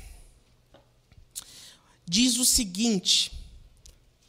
diz 2.06 2.38
o 2.38 2.44
seguinte, 2.44 3.32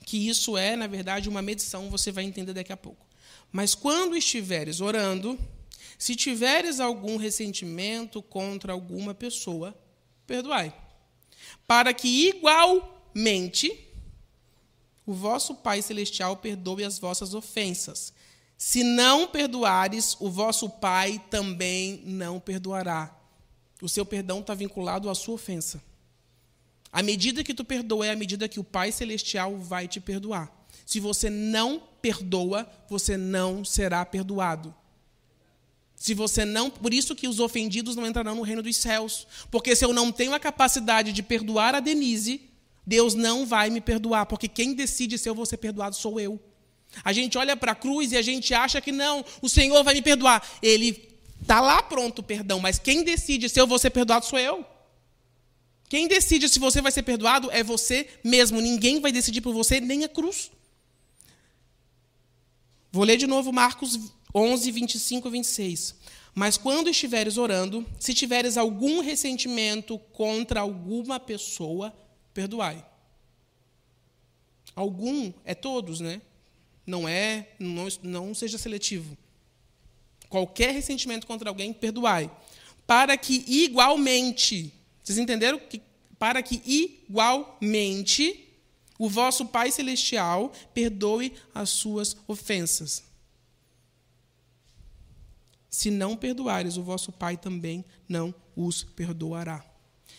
que 0.06 0.30
isso 0.30 0.56
é, 0.56 0.76
na 0.76 0.86
verdade, 0.86 1.28
uma 1.28 1.42
medição, 1.42 1.90
você 1.90 2.12
vai 2.12 2.24
entender 2.24 2.54
daqui 2.54 2.72
a 2.72 2.78
pouco. 2.78 3.06
Mas 3.52 3.74
quando 3.74 4.16
estiveres 4.16 4.82
orando, 4.82 5.40
se 5.98 6.16
tiveres 6.16 6.80
algum 6.80 7.18
ressentimento 7.18 8.22
contra 8.22 8.74
alguma 8.74 9.14
pessoa, 9.14 9.76
perdoai. 10.28 10.74
Para 11.68 11.94
que 11.94 12.30
igualmente 12.30 13.80
o 15.06 15.14
vosso 15.14 15.56
Pai 15.56 15.82
Celestial 15.82 16.38
perdoe 16.38 16.84
as 16.84 16.98
vossas 17.00 17.34
ofensas. 17.34 18.14
Se 18.58 18.84
não 18.84 19.28
perdoares, 19.28 20.16
o 20.20 20.30
vosso 20.30 20.70
Pai 20.70 21.22
também 21.30 22.02
não 22.06 22.40
perdoará. 22.40 23.14
O 23.82 23.90
seu 23.90 24.06
perdão 24.06 24.40
está 24.40 24.54
vinculado 24.54 25.10
à 25.10 25.16
sua 25.16 25.36
ofensa. 25.36 25.84
A 26.92 27.04
medida 27.04 27.44
que 27.44 27.54
tu 27.54 27.66
perdoa 27.66 28.06
é 28.06 28.12
a 28.12 28.16
medida 28.16 28.48
que 28.48 28.60
o 28.60 28.64
Pai 28.64 28.92
Celestial 28.92 29.58
vai 29.58 29.88
te 29.88 30.00
perdoar. 30.00 30.52
Se 30.86 31.00
você 31.00 31.30
não 31.30 31.82
perdoa, 32.02 32.70
você 32.88 33.18
não 33.18 33.66
será 33.66 34.06
perdoado. 34.06 34.74
Se 35.96 36.14
você 36.14 36.44
não, 36.44 36.70
por 36.70 36.94
isso 36.94 37.16
que 37.16 37.28
os 37.28 37.40
ofendidos 37.40 37.96
não 37.96 38.06
entrarão 38.06 38.36
no 38.36 38.42
reino 38.42 38.62
dos 38.62 38.76
céus, 38.76 39.26
porque 39.50 39.76
se 39.76 39.86
eu 39.86 39.94
não 39.94 40.12
tenho 40.12 40.34
a 40.34 40.40
capacidade 40.40 41.14
de 41.14 41.24
perdoar 41.24 41.76
a 41.76 41.80
Denise, 41.80 42.42
Deus 42.86 43.14
não 43.14 43.46
vai 43.46 43.70
me 43.70 43.80
perdoar, 43.80 44.26
porque 44.26 44.48
quem 44.48 44.74
decide 44.74 45.18
se 45.18 45.30
eu 45.30 45.36
vou 45.36 45.46
ser 45.46 45.58
perdoado 45.58 45.96
sou 45.96 46.20
eu. 46.20 46.40
A 47.04 47.14
gente 47.14 47.38
olha 47.38 47.56
para 47.56 47.72
a 47.72 47.76
cruz 47.76 48.12
e 48.12 48.18
a 48.18 48.22
gente 48.22 48.54
acha 48.54 48.82
que 48.82 48.92
não, 48.92 49.24
o 49.42 49.48
Senhor 49.48 49.84
vai 49.84 49.94
me 49.94 50.02
perdoar. 50.02 50.46
Ele 50.62 51.14
Está 51.44 51.60
lá 51.60 51.84
pronto 51.84 52.20
o 52.20 52.24
perdão, 52.24 52.58
mas 52.62 52.80
quem 52.80 53.04
decide 53.04 53.50
se 53.50 53.60
eu 53.60 53.68
vou 53.68 53.78
ser 53.78 53.90
perdoado 53.90 54.26
sou 54.26 54.40
eu. 54.40 54.66
Quem 55.90 56.08
decide 56.08 56.48
se 56.48 56.58
você 56.58 56.82
vai 56.82 56.90
ser 56.90 57.04
perdoado 57.04 57.52
é 57.52 57.62
você 57.62 58.08
mesmo. 58.24 58.62
Ninguém 58.62 59.02
vai 59.02 59.12
decidir 59.12 59.42
por 59.42 59.54
você, 59.54 59.82
nem 59.82 60.06
a 60.06 60.10
cruz. 60.10 60.50
Vou 62.94 63.04
ler 63.04 63.18
de 63.18 63.28
novo 63.28 63.52
Marcos 63.52 64.00
11, 64.34 64.72
25 64.72 65.28
e 65.28 65.32
26. 65.32 65.96
Mas 66.36 66.58
quando 66.58 66.90
estiveres 66.90 67.38
orando, 67.38 67.86
se 68.00 68.14
tiveres 68.14 68.58
algum 68.58 69.02
ressentimento 69.02 70.00
contra 70.12 70.62
alguma 70.62 71.20
pessoa, 71.20 71.94
perdoai. 72.34 72.84
Algum 74.76 75.32
é 75.46 75.54
todos, 75.54 76.00
né? 76.00 76.22
Não 76.86 77.08
é, 77.08 77.50
não, 77.60 77.88
não 78.02 78.34
seja 78.34 78.58
seletivo. 78.58 79.16
Qualquer 80.28 80.74
ressentimento 80.74 81.28
contra 81.28 81.50
alguém, 81.50 81.72
perdoai. 81.72 82.32
Para 82.88 83.16
que 83.16 83.46
igualmente, 83.48 84.74
vocês 85.04 85.20
entenderam? 85.20 85.60
Que, 85.60 85.80
para 86.18 86.42
que 86.42 86.62
igualmente 86.66 88.50
o 88.98 89.08
vosso 89.08 89.46
Pai 89.46 89.72
Celestial 89.72 90.52
perdoe 90.74 91.34
as 91.54 91.70
suas 91.70 92.18
ofensas. 92.28 93.04
Se 95.74 95.90
não 95.90 96.16
perdoares, 96.16 96.78
o 96.78 96.84
vosso 96.84 97.12
Pai 97.12 97.36
também 97.36 97.84
não 98.08 98.32
os 98.56 98.84
perdoará. 98.84 99.66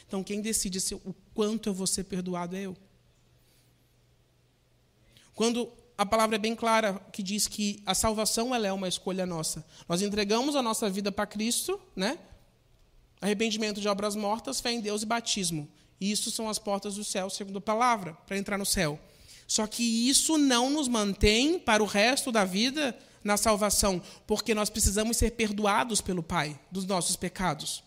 Então, 0.05 0.25
quem 0.25 0.41
decide 0.41 0.81
o 1.05 1.15
quanto 1.33 1.69
eu 1.69 1.73
vou 1.73 1.87
ser 1.87 2.03
perdoado 2.03 2.57
é 2.57 2.63
eu. 2.63 2.77
Quando 5.33 5.71
a 5.97 6.05
palavra 6.05 6.35
é 6.35 6.41
bem 6.41 6.57
clara, 6.57 6.95
que 7.13 7.23
diz 7.23 7.47
que 7.47 7.81
a 7.87 7.95
salvação 7.95 8.53
ela 8.53 8.67
é 8.67 8.73
uma 8.73 8.89
escolha 8.89 9.25
nossa. 9.25 9.65
Nós 9.89 10.03
entregamos 10.03 10.57
a 10.57 10.63
nossa 10.63 10.91
vida 10.91 11.13
para 11.13 11.25
Cristo, 11.25 11.81
né? 11.95 12.19
Arrependimento 13.21 13.81
de 13.81 13.87
obras 13.87 14.17
mortas, 14.17 14.61
fé 14.61 14.73
em 14.73 14.81
Deus 14.81 15.03
e 15.05 15.07
batismo. 15.07 15.69
Isso 16.01 16.33
são 16.33 16.49
as 16.49 16.59
portas 16.59 16.97
do 16.97 17.05
céu, 17.05 17.31
segundo 17.31 17.59
a 17.59 17.61
palavra, 17.61 18.15
para 18.27 18.37
entrar 18.37 18.59
no 18.59 18.67
céu. 18.67 18.99
Só 19.47 19.69
que 19.69 20.09
isso 20.09 20.37
não 20.37 20.69
nos 20.69 20.89
mantém 20.89 21.61
para 21.61 21.81
o 21.81 21.87
resto 21.87 22.33
da 22.33 22.45
vida 22.45 22.99
na 23.25 23.39
salvação, 23.39 24.01
porque 24.27 24.55
nós 24.55 24.69
precisamos 24.69 25.17
ser 25.17 25.31
perdoados 25.33 26.03
pelo 26.03 26.23
Pai 26.23 26.61
dos 26.71 26.85
nossos 26.85 27.17
pecados. 27.17 27.83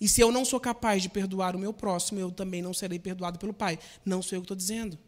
E 0.00 0.08
se 0.08 0.20
eu 0.20 0.30
não 0.30 0.44
sou 0.44 0.60
capaz 0.60 1.02
de 1.02 1.08
perdoar 1.08 1.56
o 1.56 1.58
meu 1.58 1.72
próximo, 1.72 2.20
eu 2.20 2.30
também 2.30 2.62
não 2.62 2.72
serei 2.72 2.98
perdoado 2.98 3.38
pelo 3.38 3.52
Pai. 3.52 3.78
Não 4.04 4.22
sou 4.22 4.36
eu 4.36 4.42
que 4.42 4.44
estou 4.44 4.56
dizendo. 4.56 4.98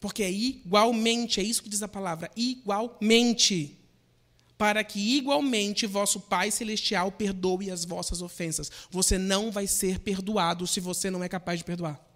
Porque 0.00 0.22
é 0.22 0.30
igualmente, 0.30 1.40
é 1.40 1.42
isso 1.42 1.62
que 1.62 1.68
diz 1.68 1.82
a 1.82 1.88
palavra, 1.88 2.30
igualmente. 2.34 3.78
Para 4.56 4.82
que 4.82 4.98
igualmente 5.16 5.86
vosso 5.86 6.20
Pai 6.20 6.50
Celestial 6.50 7.12
perdoe 7.12 7.70
as 7.70 7.84
vossas 7.84 8.20
ofensas. 8.22 8.70
Você 8.90 9.16
não 9.18 9.50
vai 9.50 9.66
ser 9.66 10.00
perdoado 10.00 10.66
se 10.66 10.80
você 10.80 11.10
não 11.10 11.22
é 11.22 11.28
capaz 11.28 11.58
de 11.58 11.64
perdoar. 11.64 12.09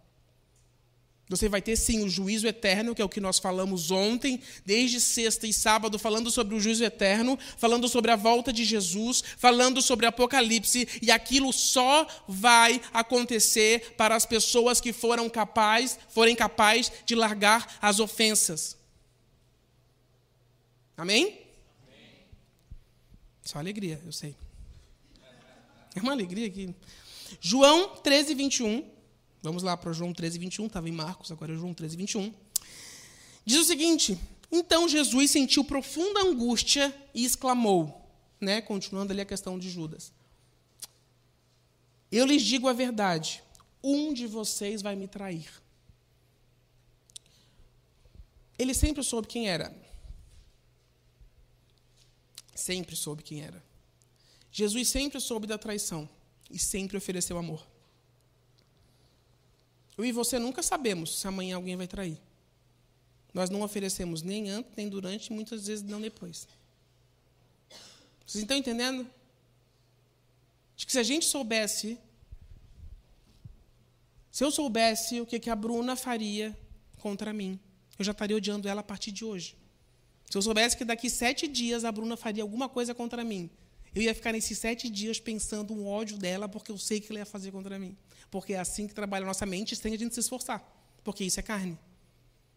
Você 1.28 1.48
vai 1.48 1.62
ter 1.62 1.74
sim 1.76 2.04
o 2.04 2.08
juízo 2.08 2.46
eterno, 2.46 2.94
que 2.94 3.00
é 3.00 3.04
o 3.04 3.08
que 3.08 3.20
nós 3.20 3.38
falamos 3.38 3.90
ontem, 3.90 4.40
desde 4.64 5.00
sexta 5.00 5.46
e 5.46 5.54
sábado, 5.54 5.98
falando 5.98 6.30
sobre 6.30 6.54
o 6.54 6.60
juízo 6.60 6.84
eterno, 6.84 7.38
falando 7.56 7.88
sobre 7.88 8.10
a 8.10 8.16
volta 8.16 8.52
de 8.52 8.62
Jesus, 8.62 9.24
falando 9.38 9.80
sobre 9.80 10.04
Apocalipse, 10.04 10.86
e 11.00 11.10
aquilo 11.10 11.50
só 11.50 12.06
vai 12.28 12.80
acontecer 12.92 13.94
para 13.96 14.14
as 14.14 14.26
pessoas 14.26 14.82
que 14.82 14.92
foram 14.92 15.30
capazes, 15.30 15.98
forem 16.10 16.36
capazes 16.36 16.92
de 17.06 17.14
largar 17.14 17.78
as 17.80 18.00
ofensas. 18.00 18.76
Amém? 20.96 21.24
Amém? 21.24 21.40
Só 23.42 23.58
alegria, 23.58 23.98
eu 24.04 24.12
sei. 24.12 24.36
É 25.96 26.00
uma 26.00 26.12
alegria 26.12 26.46
aqui. 26.46 26.74
João 27.40 27.96
13, 27.96 28.34
21. 28.34 28.93
Vamos 29.44 29.62
lá 29.62 29.76
para 29.76 29.92
João 29.92 30.10
13, 30.10 30.38
21. 30.38 30.66
Estava 30.68 30.88
em 30.88 30.92
Marcos, 30.92 31.30
agora 31.30 31.52
é 31.52 31.54
João 31.54 31.74
13, 31.74 31.98
21. 31.98 32.32
Diz 33.44 33.58
o 33.58 33.64
seguinte: 33.64 34.18
Então 34.50 34.88
Jesus 34.88 35.30
sentiu 35.30 35.62
profunda 35.62 36.20
angústia 36.20 36.96
e 37.12 37.26
exclamou, 37.26 38.08
né, 38.40 38.62
continuando 38.62 39.12
ali 39.12 39.20
a 39.20 39.26
questão 39.26 39.58
de 39.58 39.68
Judas: 39.68 40.14
Eu 42.10 42.24
lhes 42.24 42.40
digo 42.40 42.68
a 42.68 42.72
verdade, 42.72 43.44
um 43.82 44.14
de 44.14 44.26
vocês 44.26 44.80
vai 44.80 44.96
me 44.96 45.06
trair. 45.06 45.46
Ele 48.58 48.72
sempre 48.72 49.02
soube 49.02 49.28
quem 49.28 49.50
era. 49.50 49.76
Sempre 52.54 52.96
soube 52.96 53.22
quem 53.22 53.42
era. 53.42 53.62
Jesus 54.50 54.88
sempre 54.88 55.20
soube 55.20 55.46
da 55.46 55.58
traição 55.58 56.08
e 56.50 56.58
sempre 56.58 56.96
ofereceu 56.96 57.36
amor. 57.36 57.73
Eu 59.96 60.04
e 60.04 60.12
você 60.12 60.38
nunca 60.38 60.62
sabemos 60.62 61.18
se 61.18 61.26
amanhã 61.26 61.56
alguém 61.56 61.76
vai 61.76 61.86
trair. 61.86 62.18
Nós 63.32 63.50
não 63.50 63.62
oferecemos 63.62 64.22
nem 64.22 64.50
antes, 64.50 64.72
nem 64.76 64.88
durante, 64.88 65.26
e 65.26 65.32
muitas 65.32 65.66
vezes 65.66 65.84
não 65.84 66.00
depois. 66.00 66.46
Vocês 68.26 68.42
estão 68.42 68.56
entendendo? 68.56 69.06
De 70.76 70.86
que 70.86 70.92
se 70.92 70.98
a 70.98 71.02
gente 71.02 71.26
soubesse, 71.26 71.98
se 74.30 74.42
eu 74.44 74.50
soubesse 74.50 75.20
o 75.20 75.26
que 75.26 75.50
a 75.50 75.56
Bruna 75.56 75.94
faria 75.94 76.56
contra 76.98 77.32
mim, 77.32 77.58
eu 77.98 78.04
já 78.04 78.12
estaria 78.12 78.36
odiando 78.36 78.68
ela 78.68 78.80
a 78.80 78.84
partir 78.84 79.12
de 79.12 79.24
hoje. 79.24 79.56
Se 80.30 80.36
eu 80.36 80.42
soubesse 80.42 80.76
que 80.76 80.84
daqui 80.84 81.08
sete 81.08 81.46
dias 81.46 81.84
a 81.84 81.92
Bruna 81.92 82.16
faria 82.16 82.42
alguma 82.42 82.68
coisa 82.68 82.94
contra 82.94 83.22
mim, 83.22 83.50
eu 83.94 84.02
ia 84.02 84.14
ficar 84.14 84.32
nesses 84.32 84.58
sete 84.58 84.90
dias 84.90 85.20
pensando 85.20 85.72
um 85.72 85.86
ódio 85.86 86.18
dela, 86.18 86.48
porque 86.48 86.72
eu 86.72 86.78
sei 86.78 87.00
que 87.00 87.12
ela 87.12 87.20
ia 87.20 87.26
fazer 87.26 87.52
contra 87.52 87.78
mim. 87.78 87.96
Porque 88.30 88.54
é 88.54 88.58
assim 88.58 88.88
que 88.88 88.94
trabalha 88.94 89.24
a 89.24 89.26
nossa 89.26 89.46
mente, 89.46 89.76
sem 89.76 89.94
a 89.94 89.98
gente 89.98 90.14
se 90.14 90.20
esforçar. 90.20 90.62
Porque 91.04 91.22
isso 91.22 91.38
é 91.38 91.42
carne. 91.42 91.78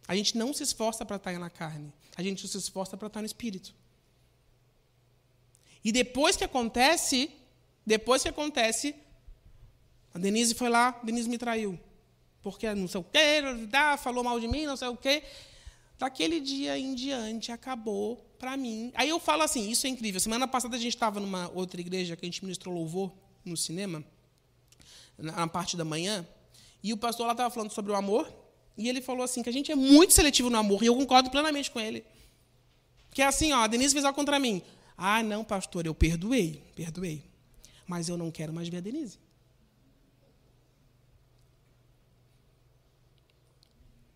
A 0.08 0.16
gente 0.16 0.38
não 0.38 0.54
se 0.54 0.64
esforça 0.64 1.06
para 1.06 1.18
estar 1.18 1.38
na 1.38 1.50
carne. 1.50 1.94
A 2.16 2.24
gente 2.24 2.48
se 2.48 2.58
esforça 2.58 2.98
para 2.98 3.08
estar 3.08 3.20
no 3.20 3.26
espírito. 3.26 3.76
E 5.84 5.92
depois 5.92 6.36
que 6.36 6.44
acontece, 6.44 7.30
depois 7.86 8.24
que 8.24 8.30
acontece, 8.30 8.96
a 10.14 10.18
Denise 10.18 10.56
foi 10.56 10.70
lá, 10.70 10.90
a 10.90 11.06
Denise 11.06 11.30
me 11.30 11.38
traiu. 11.38 11.80
Porque 12.42 12.74
não 12.74 12.88
sei 12.88 13.02
o 13.02 13.04
quê, 13.04 13.42
falou 14.00 14.24
mal 14.24 14.40
de 14.40 14.48
mim, 14.48 14.66
não 14.66 14.78
sei 14.78 14.88
o 14.88 14.98
quê. 14.98 15.24
Daquele 15.98 16.40
dia 16.40 16.78
em 16.78 16.94
diante 16.94 17.52
acabou 17.52 18.18
para 18.38 18.56
mim. 18.56 18.92
Aí 18.94 19.10
eu 19.10 19.20
falo 19.20 19.42
assim, 19.42 19.70
isso 19.70 19.88
é 19.88 19.90
incrível. 19.90 20.20
Semana 20.20 20.48
passada 20.48 20.76
a 20.76 20.80
gente 20.80 20.94
estava 20.94 21.20
numa 21.20 21.50
outra 21.54 21.82
igreja 21.82 22.16
que 22.16 22.26
a 22.26 22.28
gente 22.28 22.44
ministrou 22.44 22.74
louvor 22.74 23.12
no 23.44 23.58
cinema 23.58 24.04
na 25.18 25.48
parte 25.48 25.76
da 25.76 25.84
manhã, 25.84 26.28
e 26.84 26.94
o 26.94 26.98
pastor 26.98 27.26
lá 27.26 27.32
estava 27.32 27.50
falando 27.50 27.72
sobre 27.72 27.92
o 27.92 27.96
amor, 27.96 28.32
e 28.78 28.88
ele 28.88 29.02
falou 29.02 29.24
assim, 29.24 29.42
que 29.42 29.50
a 29.50 29.52
gente 29.52 29.72
é 29.72 29.76
muito 29.76 30.14
seletivo 30.14 30.50
no 30.50 30.58
amor, 30.58 30.84
e 30.84 30.86
eu 30.86 30.96
concordo 30.96 31.32
plenamente 31.32 31.72
com 31.72 31.80
ele. 31.80 32.06
Que 33.12 33.24
é 33.24 33.26
assim, 33.26 33.52
ó, 33.52 33.64
a 33.64 33.68
Denise 33.68 33.94
fez 33.94 34.06
algo 34.06 34.16
contra 34.16 34.40
mim. 34.40 34.62
Ah, 34.96 35.24
não, 35.24 35.44
pastor, 35.44 35.88
eu 35.88 35.96
perdoei, 35.96 36.64
perdoei. 36.76 37.24
Mas 37.88 38.10
eu 38.10 38.18
não 38.18 38.30
quero 38.30 38.54
mais 38.54 38.70
ver 38.70 38.78
a 38.78 38.82
Denise. 38.82 39.18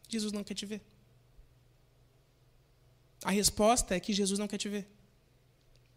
Jesus 0.07 0.31
não 0.31 0.43
quer 0.43 0.53
te 0.53 0.65
ver. 0.65 0.81
A 3.23 3.31
resposta 3.31 3.95
é 3.95 3.99
que 3.99 4.13
Jesus 4.13 4.39
não 4.39 4.47
quer 4.47 4.57
te 4.57 4.67
ver. 4.67 4.87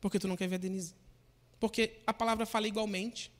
Porque 0.00 0.18
tu 0.18 0.28
não 0.28 0.36
quer 0.36 0.48
ver 0.48 0.56
a 0.56 0.58
Denise. 0.58 0.94
Porque 1.58 1.98
a 2.06 2.12
palavra 2.12 2.44
fala 2.44 2.68
igualmente. 2.68 3.32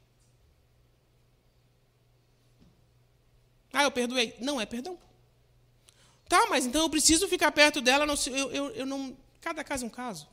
Ah, 3.73 3.83
eu 3.83 3.91
perdoei. 3.91 4.35
Não 4.41 4.61
é 4.61 4.65
perdão. 4.65 4.99
Tá, 6.29 6.47
mas 6.49 6.65
então 6.65 6.83
eu 6.83 6.91
preciso 6.91 7.29
ficar 7.29 7.53
perto 7.53 7.81
dela. 7.81 8.07
Não, 8.07 8.15
eu, 8.27 8.51
eu, 8.51 8.71
eu 8.71 8.87
não. 8.87 9.17
Cada 9.41 9.63
caso 9.63 9.85
é 9.85 9.87
um 9.87 9.91
caso. 9.91 10.27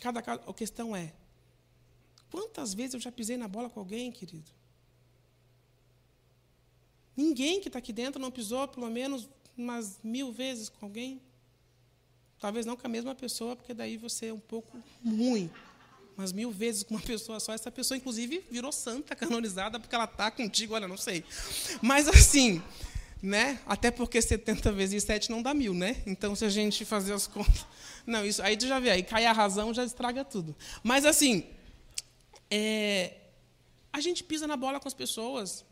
Cada 0.00 0.20
caso. 0.20 0.42
A 0.46 0.52
questão 0.52 0.94
é: 0.94 1.14
quantas 2.30 2.74
vezes 2.74 2.94
eu 2.94 3.00
já 3.00 3.10
pisei 3.10 3.36
na 3.36 3.48
bola 3.48 3.70
com 3.70 3.80
alguém, 3.80 4.12
querido? 4.12 4.50
Ninguém 7.16 7.60
que 7.60 7.68
está 7.68 7.78
aqui 7.78 7.92
dentro 7.92 8.20
não 8.20 8.30
pisou 8.30 8.66
pelo 8.68 8.90
menos 8.90 9.28
umas 9.56 9.98
mil 10.02 10.32
vezes 10.32 10.68
com 10.68 10.84
alguém. 10.84 11.22
Talvez 12.42 12.66
não 12.66 12.76
com 12.76 12.84
a 12.84 12.90
mesma 12.90 13.14
pessoa, 13.14 13.54
porque 13.54 13.72
daí 13.72 13.96
você 13.96 14.26
é 14.26 14.32
um 14.32 14.40
pouco 14.40 14.76
ruim 15.06 15.48
umas 16.18 16.32
mil 16.32 16.50
vezes 16.50 16.82
com 16.82 16.94
uma 16.94 17.00
pessoa 17.00 17.38
só. 17.38 17.52
Essa 17.52 17.70
pessoa, 17.70 17.96
inclusive, 17.96 18.44
virou 18.50 18.72
santa, 18.72 19.14
canonizada, 19.16 19.78
porque 19.78 19.94
ela 19.94 20.06
está 20.06 20.28
contigo, 20.28 20.74
olha, 20.74 20.88
não 20.88 20.96
sei. 20.96 21.24
Mas 21.80 22.08
assim, 22.08 22.60
né? 23.22 23.60
Até 23.64 23.92
porque 23.92 24.20
70 24.20 24.72
vezes 24.72 25.04
7 25.04 25.30
não 25.30 25.40
dá 25.40 25.54
mil, 25.54 25.72
né? 25.72 26.02
Então, 26.04 26.34
se 26.34 26.44
a 26.44 26.48
gente 26.48 26.84
fazer 26.84 27.12
as 27.12 27.28
contas. 27.28 27.64
Não, 28.04 28.26
isso 28.26 28.42
aí 28.42 28.56
tu 28.56 28.66
já 28.66 28.80
vê, 28.80 28.90
aí 28.90 29.04
cai 29.04 29.24
a 29.24 29.32
razão, 29.32 29.72
já 29.72 29.84
estraga 29.84 30.24
tudo. 30.24 30.56
Mas 30.82 31.06
assim, 31.06 31.46
é, 32.50 33.18
a 33.92 34.00
gente 34.00 34.24
pisa 34.24 34.48
na 34.48 34.56
bola 34.56 34.80
com 34.80 34.88
as 34.88 34.94
pessoas. 34.94 35.64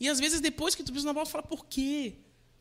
E 0.00 0.08
às 0.08 0.18
vezes, 0.18 0.40
depois 0.40 0.74
que 0.74 0.82
tu 0.82 0.92
pisa 0.92 1.06
na 1.06 1.12
bola, 1.12 1.26
fala, 1.26 1.44
por 1.44 1.64
quê? 1.66 2.16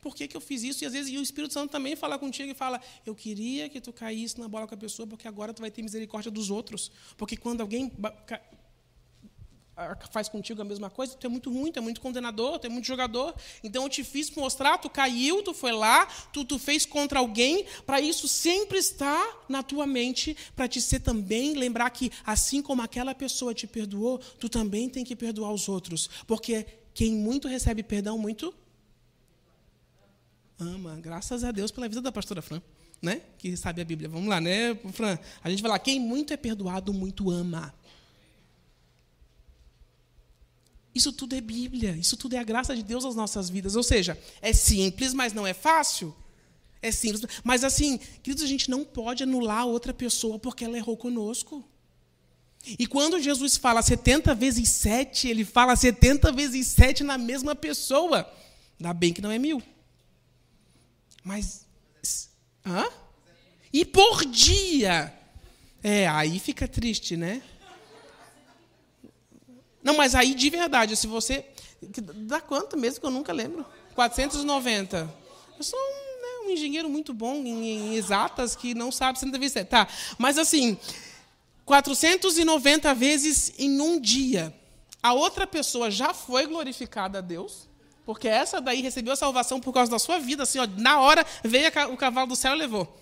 Por 0.07 0.15
que, 0.15 0.25
que 0.25 0.37
eu 0.37 0.39
fiz 0.39 0.63
isso? 0.63 0.85
E 0.85 0.87
às 0.87 0.93
vezes 0.93 1.11
e 1.11 1.17
o 1.17 1.21
Espírito 1.21 1.53
Santo 1.53 1.69
também 1.69 1.93
fala 1.93 2.17
contigo 2.17 2.49
e 2.49 2.53
fala: 2.53 2.79
Eu 3.05 3.13
queria 3.13 3.67
que 3.67 3.81
tu 3.81 3.91
caísse 3.91 4.39
na 4.39 4.47
bola 4.47 4.65
com 4.65 4.73
a 4.73 4.77
pessoa, 4.77 5.05
porque 5.05 5.27
agora 5.27 5.53
tu 5.53 5.59
vai 5.59 5.69
ter 5.69 5.81
misericórdia 5.81 6.31
dos 6.31 6.49
outros. 6.49 6.89
Porque 7.17 7.35
quando 7.35 7.59
alguém 7.59 7.91
faz 10.09 10.29
contigo 10.29 10.61
a 10.61 10.63
mesma 10.63 10.89
coisa, 10.89 11.17
tu 11.17 11.27
é 11.27 11.29
muito 11.29 11.51
ruim, 11.51 11.73
tu 11.73 11.79
é 11.79 11.81
muito 11.81 11.99
condenador, 11.99 12.57
tu 12.57 12.67
é 12.67 12.69
muito 12.69 12.85
jogador. 12.85 13.35
Então 13.61 13.83
eu 13.83 13.89
te 13.89 14.01
fiz 14.01 14.31
mostrar, 14.31 14.77
tu 14.77 14.89
caiu, 14.89 15.43
tu 15.43 15.53
foi 15.53 15.73
lá, 15.73 16.05
tu, 16.31 16.45
tu 16.45 16.57
fez 16.57 16.85
contra 16.85 17.19
alguém, 17.19 17.65
para 17.85 17.99
isso 17.99 18.29
sempre 18.29 18.77
estar 18.77 19.45
na 19.49 19.61
tua 19.61 19.85
mente, 19.85 20.37
para 20.55 20.69
te 20.69 20.79
ser 20.79 21.01
também, 21.01 21.53
lembrar 21.53 21.89
que 21.89 22.09
assim 22.25 22.61
como 22.61 22.81
aquela 22.81 23.13
pessoa 23.13 23.53
te 23.53 23.67
perdoou, 23.67 24.19
tu 24.39 24.47
também 24.47 24.87
tem 24.87 25.03
que 25.03 25.17
perdoar 25.17 25.51
os 25.51 25.67
outros. 25.67 26.09
Porque 26.25 26.65
quem 26.93 27.11
muito 27.11 27.49
recebe 27.49 27.83
perdão, 27.83 28.17
muito 28.17 28.53
ama. 30.59 30.95
Graças 31.01 31.43
a 31.43 31.51
Deus 31.51 31.71
pela 31.71 31.87
vida 31.87 32.01
da 32.01 32.11
pastora 32.11 32.41
Fran, 32.41 32.61
né? 33.01 33.21
Que 33.37 33.55
sabe 33.55 33.81
a 33.81 33.85
Bíblia. 33.85 34.09
Vamos 34.09 34.27
lá, 34.27 34.41
né, 34.41 34.75
Fran? 34.93 35.17
A 35.43 35.49
gente 35.49 35.61
vai 35.61 35.71
lá, 35.71 35.79
quem 35.79 35.99
muito 35.99 36.33
é 36.33 36.37
perdoado, 36.37 36.93
muito 36.93 37.29
ama. 37.29 37.73
Isso 40.93 41.13
tudo 41.13 41.35
é 41.35 41.41
Bíblia, 41.41 41.91
isso 41.91 42.17
tudo 42.17 42.35
é 42.35 42.39
a 42.39 42.43
graça 42.43 42.75
de 42.75 42.81
Deus 42.81 43.03
nas 43.03 43.15
nossas 43.15 43.49
vidas. 43.49 43.75
Ou 43.75 43.83
seja, 43.83 44.17
é 44.41 44.51
simples, 44.51 45.13
mas 45.13 45.31
não 45.31 45.45
é 45.45 45.53
fácil. 45.53 46.15
É 46.81 46.91
simples, 46.91 47.23
mas 47.43 47.63
assim, 47.63 47.99
queridos, 48.21 48.43
a 48.43 48.47
gente 48.47 48.69
não 48.69 48.83
pode 48.83 49.23
anular 49.23 49.65
outra 49.65 49.93
pessoa 49.93 50.37
porque 50.39 50.63
ela 50.65 50.77
errou 50.77 50.97
conosco. 50.97 51.63
E 52.79 52.85
quando 52.85 53.19
Jesus 53.19 53.57
fala 53.57 53.81
70 53.81 54.33
vezes 54.35 54.69
7, 54.69 55.27
ele 55.27 55.45
fala 55.45 55.75
70 55.75 56.31
vezes 56.31 56.67
7 56.67 57.03
na 57.03 57.17
mesma 57.17 57.55
pessoa. 57.55 58.31
Ainda 58.79 58.93
bem 58.93 59.13
que 59.13 59.21
não 59.21 59.31
é 59.31 59.39
mil. 59.39 59.61
Mas. 61.28 61.67
Hã? 62.65 62.88
E 63.73 63.84
por 63.84 64.23
dia. 64.23 65.13
É, 65.84 66.07
aí 66.07 66.39
fica 66.39 66.69
triste, 66.69 67.17
né? 67.17 67.41
Não, 69.84 69.95
mas 69.97 70.15
aí 70.15 70.34
de 70.34 70.49
verdade, 70.49 70.95
se 70.95 71.05
você. 71.05 71.45
Dá 72.15 72.39
quanto 72.39 72.78
mesmo 72.78 73.01
que 73.01 73.05
eu 73.05 73.11
nunca 73.11 73.34
lembro? 73.34 73.65
490. 73.93 75.13
Eu 75.57 75.63
sou 75.63 75.78
um, 75.78 76.21
né, 76.21 76.47
um 76.47 76.49
engenheiro 76.49 76.89
muito 76.89 77.13
bom 77.13 77.36
em, 77.36 77.71
em, 77.71 77.95
exatas 77.95 78.55
que 78.55 78.73
não 78.73 78.89
sabe 78.89 79.19
127. 79.19 79.69
Tá. 79.69 79.86
Mas 80.17 80.38
assim, 80.38 80.78
490 81.65 82.95
vezes 82.95 83.51
em 83.57 83.82
um 83.82 83.99
dia. 83.99 84.55
A 85.03 85.11
outra 85.11 85.45
pessoa 85.45 85.91
já 85.91 86.13
foi 86.13 86.47
glorificada 86.47 87.17
a 87.17 87.21
Deus, 87.21 87.66
porque 88.07 88.29
essa 88.29 88.61
daí 88.61 88.81
recebeu 88.81 89.11
a 89.11 89.17
salvação 89.17 89.59
por 89.59 89.73
causa 89.73 89.91
da 89.91 89.99
sua 89.99 90.17
vida, 90.17 90.43
assim, 90.43 90.59
ó, 90.59 90.65
na 90.77 91.01
hora 91.01 91.25
veio 91.43 91.69
o 91.91 91.97
cavalo 91.97 92.27
do 92.27 92.37
céu 92.37 92.55
e 92.55 92.57
levou, 92.57 92.97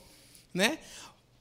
né? 0.51 0.79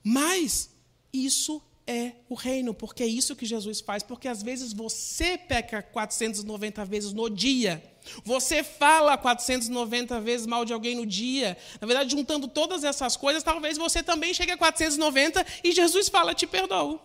Mas 0.02 0.68
isso 1.10 1.62
é 1.86 2.12
o 2.28 2.34
reino, 2.34 2.74
porque 2.74 3.02
é 3.02 3.06
isso 3.06 3.34
que 3.34 3.46
Jesus 3.46 3.80
faz. 3.80 4.02
Porque 4.02 4.28
às 4.28 4.42
vezes 4.42 4.74
você 4.74 5.38
peca 5.38 5.82
490 5.82 6.84
vezes 6.84 7.14
no 7.14 7.30
dia. 7.30 7.82
Você 8.22 8.62
fala 8.62 9.16
490 9.16 10.20
vezes 10.20 10.46
mal 10.46 10.66
de 10.66 10.74
alguém 10.74 10.94
no 10.94 11.06
dia. 11.06 11.56
Na 11.80 11.86
verdade, 11.86 12.10
juntando 12.10 12.46
todas 12.46 12.84
essas 12.84 13.16
coisas, 13.16 13.42
talvez 13.42 13.78
você 13.78 14.02
também 14.02 14.34
chegue 14.34 14.52
a 14.52 14.58
490 14.58 15.42
e 15.64 15.72
Jesus 15.72 16.10
fala: 16.10 16.34
Te 16.34 16.46
perdoo. 16.46 17.00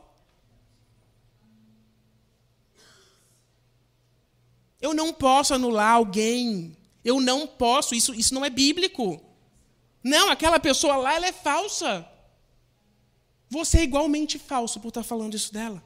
Eu 4.82 4.94
não 4.94 5.14
posso 5.14 5.54
anular 5.54 5.94
alguém. 5.94 6.78
Eu 7.04 7.20
não 7.20 7.46
posso. 7.46 7.94
Isso, 7.94 8.14
isso 8.14 8.34
não 8.34 8.46
é 8.46 8.50
bíblico. 8.50 9.22
Não, 10.04 10.30
aquela 10.30 10.60
pessoa 10.60 10.96
lá 10.96 11.14
ela 11.14 11.28
é 11.28 11.34
falsa. 11.34 12.08
Você 13.50 13.80
é 13.80 13.84
igualmente 13.84 14.38
falso 14.40 14.80
por 14.80 14.90
estar 14.90 15.04
falando 15.04 15.36
isso 15.36 15.52
dela. 15.52 15.84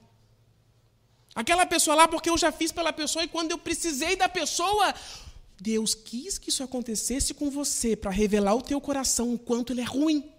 Aquela 1.33 1.65
pessoa 1.65 1.95
lá, 1.95 2.07
porque 2.07 2.29
eu 2.29 2.37
já 2.37 2.51
fiz 2.51 2.71
pela 2.71 2.93
pessoa 2.93 3.25
e 3.25 3.27
quando 3.27 3.51
eu 3.51 3.57
precisei 3.57 4.15
da 4.15 4.29
pessoa, 4.29 4.93
Deus 5.59 5.95
quis 5.95 6.37
que 6.37 6.49
isso 6.49 6.61
acontecesse 6.61 7.33
com 7.33 7.49
você 7.49 7.95
para 7.95 8.11
revelar 8.11 8.53
o 8.53 8.61
teu 8.61 8.79
coração 8.79 9.33
o 9.33 9.39
quanto 9.39 9.73
ele 9.73 9.81
é 9.81 9.85
ruim. 9.85 10.31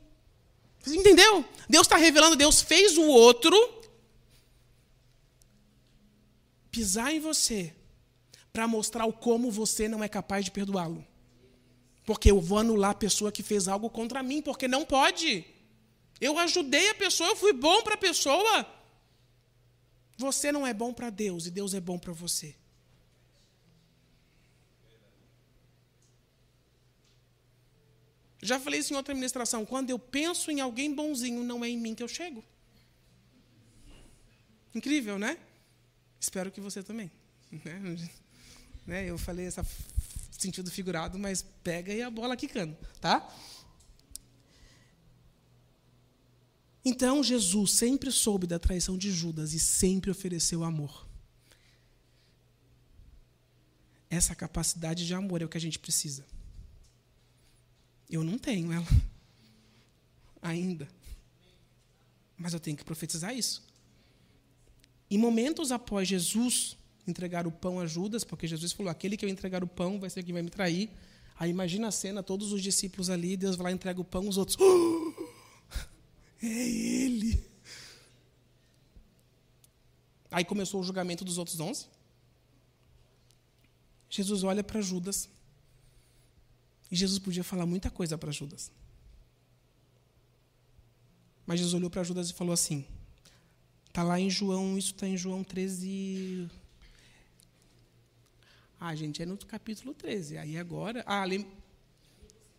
Você 0.80 0.96
entendeu? 0.96 1.44
Deus 1.68 1.86
está 1.86 1.96
revelando, 1.96 2.36
Deus 2.36 2.60
fez 2.60 2.96
o 2.96 3.06
outro 3.06 3.56
pisar 6.70 7.12
em 7.12 7.18
você 7.18 7.74
para 8.54 8.68
mostrar 8.68 9.04
o 9.04 9.12
como 9.12 9.50
você 9.50 9.88
não 9.88 10.02
é 10.04 10.08
capaz 10.08 10.44
de 10.44 10.52
perdoá-lo. 10.52 11.04
Porque 12.06 12.30
eu 12.30 12.40
vou 12.40 12.58
anular 12.58 12.92
a 12.92 12.94
pessoa 12.94 13.32
que 13.32 13.42
fez 13.42 13.66
algo 13.66 13.90
contra 13.90 14.22
mim, 14.22 14.40
porque 14.40 14.68
não 14.68 14.86
pode. 14.86 15.44
Eu 16.20 16.38
ajudei 16.38 16.90
a 16.90 16.94
pessoa, 16.94 17.30
eu 17.30 17.34
fui 17.34 17.52
bom 17.52 17.82
para 17.82 17.94
a 17.94 17.98
pessoa. 17.98 18.64
Você 20.16 20.52
não 20.52 20.64
é 20.64 20.72
bom 20.72 20.94
para 20.94 21.10
Deus 21.10 21.46
e 21.46 21.50
Deus 21.50 21.74
é 21.74 21.80
bom 21.80 21.98
para 21.98 22.12
você. 22.12 22.54
Já 28.40 28.60
falei 28.60 28.78
isso 28.78 28.92
em 28.92 28.96
outra 28.96 29.12
administração. 29.14 29.66
Quando 29.66 29.90
eu 29.90 29.98
penso 29.98 30.52
em 30.52 30.60
alguém 30.60 30.94
bonzinho, 30.94 31.42
não 31.42 31.64
é 31.64 31.68
em 31.68 31.76
mim 31.76 31.92
que 31.92 32.04
eu 32.04 32.08
chego. 32.08 32.44
Incrível, 34.72 35.18
né? 35.18 35.38
Espero 36.20 36.52
que 36.52 36.60
você 36.60 36.84
também. 36.84 37.10
Né? 37.50 37.96
Eu 38.86 39.16
falei 39.16 39.46
esse 39.46 39.60
sentido 40.30 40.70
figurado, 40.70 41.18
mas 41.18 41.42
pega 41.62 41.92
aí 41.92 42.02
a 42.02 42.10
bola 42.10 42.36
quicando, 42.36 42.76
tá? 43.00 43.26
Então 46.84 47.22
Jesus 47.22 47.70
sempre 47.70 48.10
soube 48.12 48.46
da 48.46 48.58
traição 48.58 48.98
de 48.98 49.10
Judas 49.10 49.54
e 49.54 49.58
sempre 49.58 50.10
ofereceu 50.10 50.62
amor. 50.62 51.08
Essa 54.10 54.34
capacidade 54.34 55.06
de 55.06 55.14
amor 55.14 55.40
é 55.40 55.44
o 55.46 55.48
que 55.48 55.56
a 55.56 55.60
gente 55.60 55.78
precisa. 55.78 56.24
Eu 58.08 58.22
não 58.22 58.38
tenho 58.38 58.70
ela 58.70 58.86
ainda. 60.42 60.86
Mas 62.36 62.52
eu 62.52 62.60
tenho 62.60 62.76
que 62.76 62.84
profetizar 62.84 63.34
isso. 63.34 63.62
Em 65.10 65.16
momentos 65.16 65.72
após 65.72 66.06
Jesus 66.06 66.76
entregar 67.06 67.46
o 67.46 67.52
pão 67.52 67.80
a 67.80 67.86
Judas, 67.86 68.24
porque 68.24 68.46
Jesus 68.46 68.72
falou: 68.72 68.90
aquele 68.90 69.16
que 69.16 69.24
eu 69.24 69.28
entregar 69.28 69.62
o 69.62 69.66
pão 69.66 70.00
vai 70.00 70.10
ser 70.10 70.22
quem 70.22 70.32
vai 70.32 70.42
me 70.42 70.50
trair. 70.50 70.90
Aí 71.36 71.50
imagina 71.50 71.88
a 71.88 71.90
cena, 71.90 72.22
todos 72.22 72.52
os 72.52 72.62
discípulos 72.62 73.10
ali, 73.10 73.36
Deus 73.36 73.56
vai 73.56 73.64
lá 73.64 73.72
entrega 73.72 74.00
o 74.00 74.04
pão, 74.04 74.28
os 74.28 74.36
outros. 74.36 74.56
Oh! 74.60 75.04
É 76.42 76.46
ele. 76.46 77.42
Aí 80.30 80.44
começou 80.44 80.80
o 80.80 80.84
julgamento 80.84 81.24
dos 81.24 81.38
outros 81.38 81.58
onze. 81.58 81.86
Jesus 84.10 84.44
olha 84.44 84.62
para 84.62 84.80
Judas. 84.80 85.28
E 86.90 86.96
Jesus 86.96 87.18
podia 87.18 87.42
falar 87.42 87.66
muita 87.66 87.90
coisa 87.90 88.18
para 88.18 88.30
Judas. 88.30 88.70
Mas 91.46 91.58
Jesus 91.58 91.74
olhou 91.74 91.90
para 91.90 92.04
Judas 92.04 92.30
e 92.30 92.34
falou 92.34 92.52
assim: 92.52 92.84
Está 93.88 94.02
lá 94.02 94.18
em 94.18 94.28
João, 94.28 94.76
isso 94.76 94.92
está 94.92 95.06
em 95.06 95.16
João 95.16 95.42
13. 95.42 96.50
Ah, 98.78 98.94
gente, 98.94 99.22
é 99.22 99.26
no 99.26 99.36
capítulo 99.38 99.94
13. 99.94 100.38
Aí 100.38 100.58
agora. 100.58 101.02
Ah, 101.06 101.24
lem... 101.24 101.46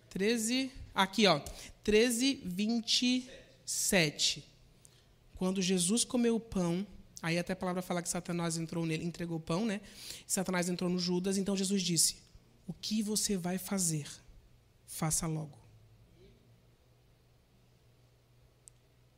13. 0.10 0.72
Aqui, 0.94 1.28
ó. 1.28 1.40
13, 1.84 2.42
20. 2.44 3.30
7. 3.66 4.48
Quando 5.36 5.62
Jesus 5.62 6.04
comeu 6.04 6.36
o 6.36 6.40
pão, 6.40 6.86
aí 7.22 7.38
até 7.38 7.54
a 7.54 7.56
palavra 7.56 7.82
fala 7.82 8.02
que 8.02 8.08
Satanás 8.08 8.58
entrou 8.58 8.86
nele, 8.86 9.04
entregou 9.04 9.38
o 9.38 9.42
pão, 9.42 9.66
né? 9.66 9.82
Satanás 10.28 10.70
entrou 10.70 10.90
no 10.90 11.00
Judas, 11.00 11.38
então 11.38 11.58
Jesus 11.58 11.82
disse: 11.82 12.18
O 12.68 12.74
que 12.74 13.02
você 13.02 13.36
vai 13.36 13.58
fazer? 13.58 14.08
Faça 14.86 15.26
logo. 15.26 15.58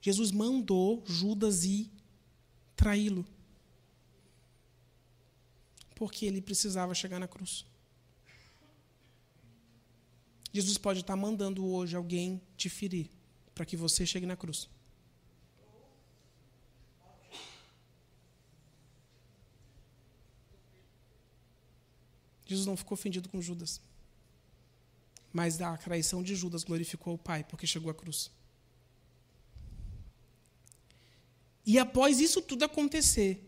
Jesus 0.02 0.32
mandou 0.32 1.04
Judas 1.06 1.66
ir 1.66 1.92
traí-lo. 2.76 3.26
Porque 5.98 6.28
ele 6.28 6.42
precisava 6.42 6.94
chegar 6.94 7.20
na 7.20 7.28
cruz. 7.28 7.66
Jesus 10.54 10.78
pode 10.78 11.00
estar 11.02 11.16
mandando 11.16 11.66
hoje 11.66 11.96
alguém 11.96 12.42
te 12.56 12.70
ferir 12.70 13.10
para 13.56 13.66
que 13.66 13.76
você 13.76 14.06
chegue 14.06 14.28
na 14.28 14.38
cruz. 14.38 14.70
Jesus 22.46 22.68
não 22.68 22.78
ficou 22.78 22.94
ofendido 22.94 23.28
com 23.28 23.42
Judas. 23.42 23.82
Mas 25.34 25.60
a 25.62 25.76
traição 25.78 26.22
de 26.22 26.36
Judas 26.36 26.64
glorificou 26.64 27.16
o 27.16 27.18
Pai, 27.18 27.44
porque 27.44 27.66
chegou 27.66 27.90
à 27.90 27.96
cruz. 27.96 28.32
E 31.66 31.78
após 31.80 32.20
isso 32.20 32.42
tudo 32.42 32.64
acontecer, 32.64 33.47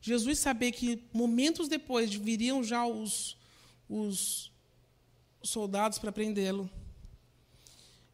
Jesus 0.00 0.38
saber 0.38 0.72
que 0.72 1.02
momentos 1.12 1.68
depois 1.68 2.12
viriam 2.14 2.62
já 2.62 2.86
os, 2.86 3.36
os 3.88 4.50
os 5.40 5.50
soldados 5.50 5.98
para 5.98 6.12
prendê-lo. 6.12 6.70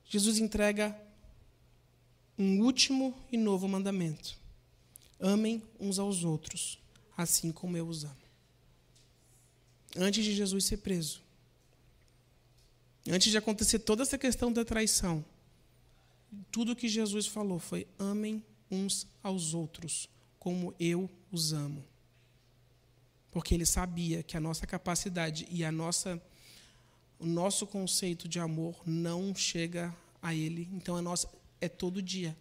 Jesus 0.06 0.38
entrega 0.38 0.98
um 2.38 2.60
último 2.60 3.14
e 3.30 3.36
novo 3.36 3.66
mandamento: 3.66 4.36
amem 5.18 5.62
uns 5.78 5.98
aos 5.98 6.24
outros, 6.24 6.78
assim 7.16 7.50
como 7.50 7.76
eu 7.76 7.88
os 7.88 8.04
amo. 8.04 8.24
Antes 9.96 10.24
de 10.24 10.34
Jesus 10.34 10.64
ser 10.64 10.78
preso, 10.78 11.22
antes 13.08 13.30
de 13.30 13.38
acontecer 13.38 13.78
toda 13.80 14.02
essa 14.02 14.18
questão 14.18 14.52
da 14.52 14.64
traição, 14.64 15.24
tudo 16.50 16.76
que 16.76 16.88
Jesus 16.88 17.26
falou 17.26 17.58
foi: 17.58 17.86
amem 17.98 18.44
uns 18.70 19.06
aos 19.22 19.54
outros, 19.54 20.08
como 20.44 20.74
eu 20.78 21.08
os 21.32 21.54
amo. 21.54 21.82
Porque 23.30 23.54
ele 23.54 23.64
sabia 23.64 24.22
que 24.22 24.36
a 24.36 24.40
nossa 24.40 24.66
capacidade 24.66 25.48
e 25.50 25.64
a 25.64 25.72
nossa 25.72 26.22
o 27.18 27.24
nosso 27.24 27.66
conceito 27.66 28.28
de 28.28 28.38
amor 28.38 28.82
não 28.84 29.34
chega 29.34 29.96
a 30.20 30.34
ele. 30.34 30.68
Então 30.70 30.96
a 30.96 31.00
nossa 31.00 31.26
é 31.62 31.66
todo 31.66 32.02
dia. 32.02 32.36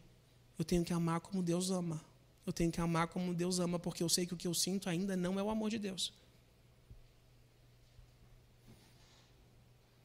Eu 0.60 0.66
tenho 0.66 0.84
que 0.84 0.92
amar 0.92 1.22
como 1.22 1.42
Deus 1.42 1.72
ama. 1.72 2.04
Eu 2.46 2.52
tenho 2.52 2.70
que 2.70 2.82
amar 2.82 3.08
como 3.08 3.34
Deus 3.34 3.60
ama, 3.60 3.80
porque 3.80 4.04
eu 4.04 4.10
sei 4.10 4.26
que 4.26 4.34
o 4.34 4.38
que 4.38 4.48
eu 4.48 4.54
sinto 4.54 4.90
ainda 4.90 5.16
não 5.16 5.40
é 5.40 5.44
o 5.44 5.50
amor 5.50 5.70
de 5.70 5.80
Deus. 5.80 6.12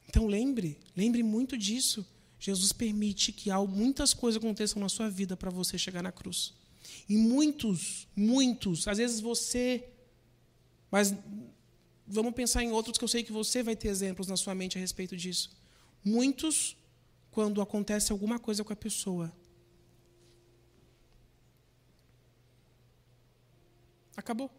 Então 0.09 0.25
lembre, 0.29 0.79
lembre 0.97 1.25
muito 1.25 1.59
disso. 1.59 2.07
Jesus 2.39 2.73
permite 2.73 3.33
que 3.33 3.51
muitas 3.67 4.15
coisas 4.15 4.41
aconteçam 4.41 4.81
na 4.81 4.89
sua 4.89 5.11
vida 5.11 5.37
para 5.37 5.51
você 5.51 5.77
chegar 5.77 6.01
na 6.05 6.13
cruz. 6.13 6.55
E 7.09 7.17
muitos, 7.17 8.09
muitos, 8.17 8.89
às 8.89 8.99
vezes 8.99 9.21
você, 9.21 9.89
mas 10.91 11.15
vamos 12.07 12.33
pensar 12.33 12.63
em 12.63 12.73
outros 12.73 12.97
que 12.97 13.05
eu 13.05 13.09
sei 13.09 13.23
que 13.23 13.33
você 13.33 13.63
vai 13.63 13.77
ter 13.77 13.89
exemplos 13.89 14.27
na 14.27 14.37
sua 14.37 14.55
mente 14.55 14.79
a 14.79 14.81
respeito 14.81 15.17
disso. 15.17 15.51
Muitos, 16.05 16.77
quando 17.31 17.61
acontece 17.61 18.13
alguma 18.13 18.39
coisa 18.39 18.65
com 18.65 18.73
a 18.73 18.77
pessoa, 18.77 19.33
acabou. 24.17 24.51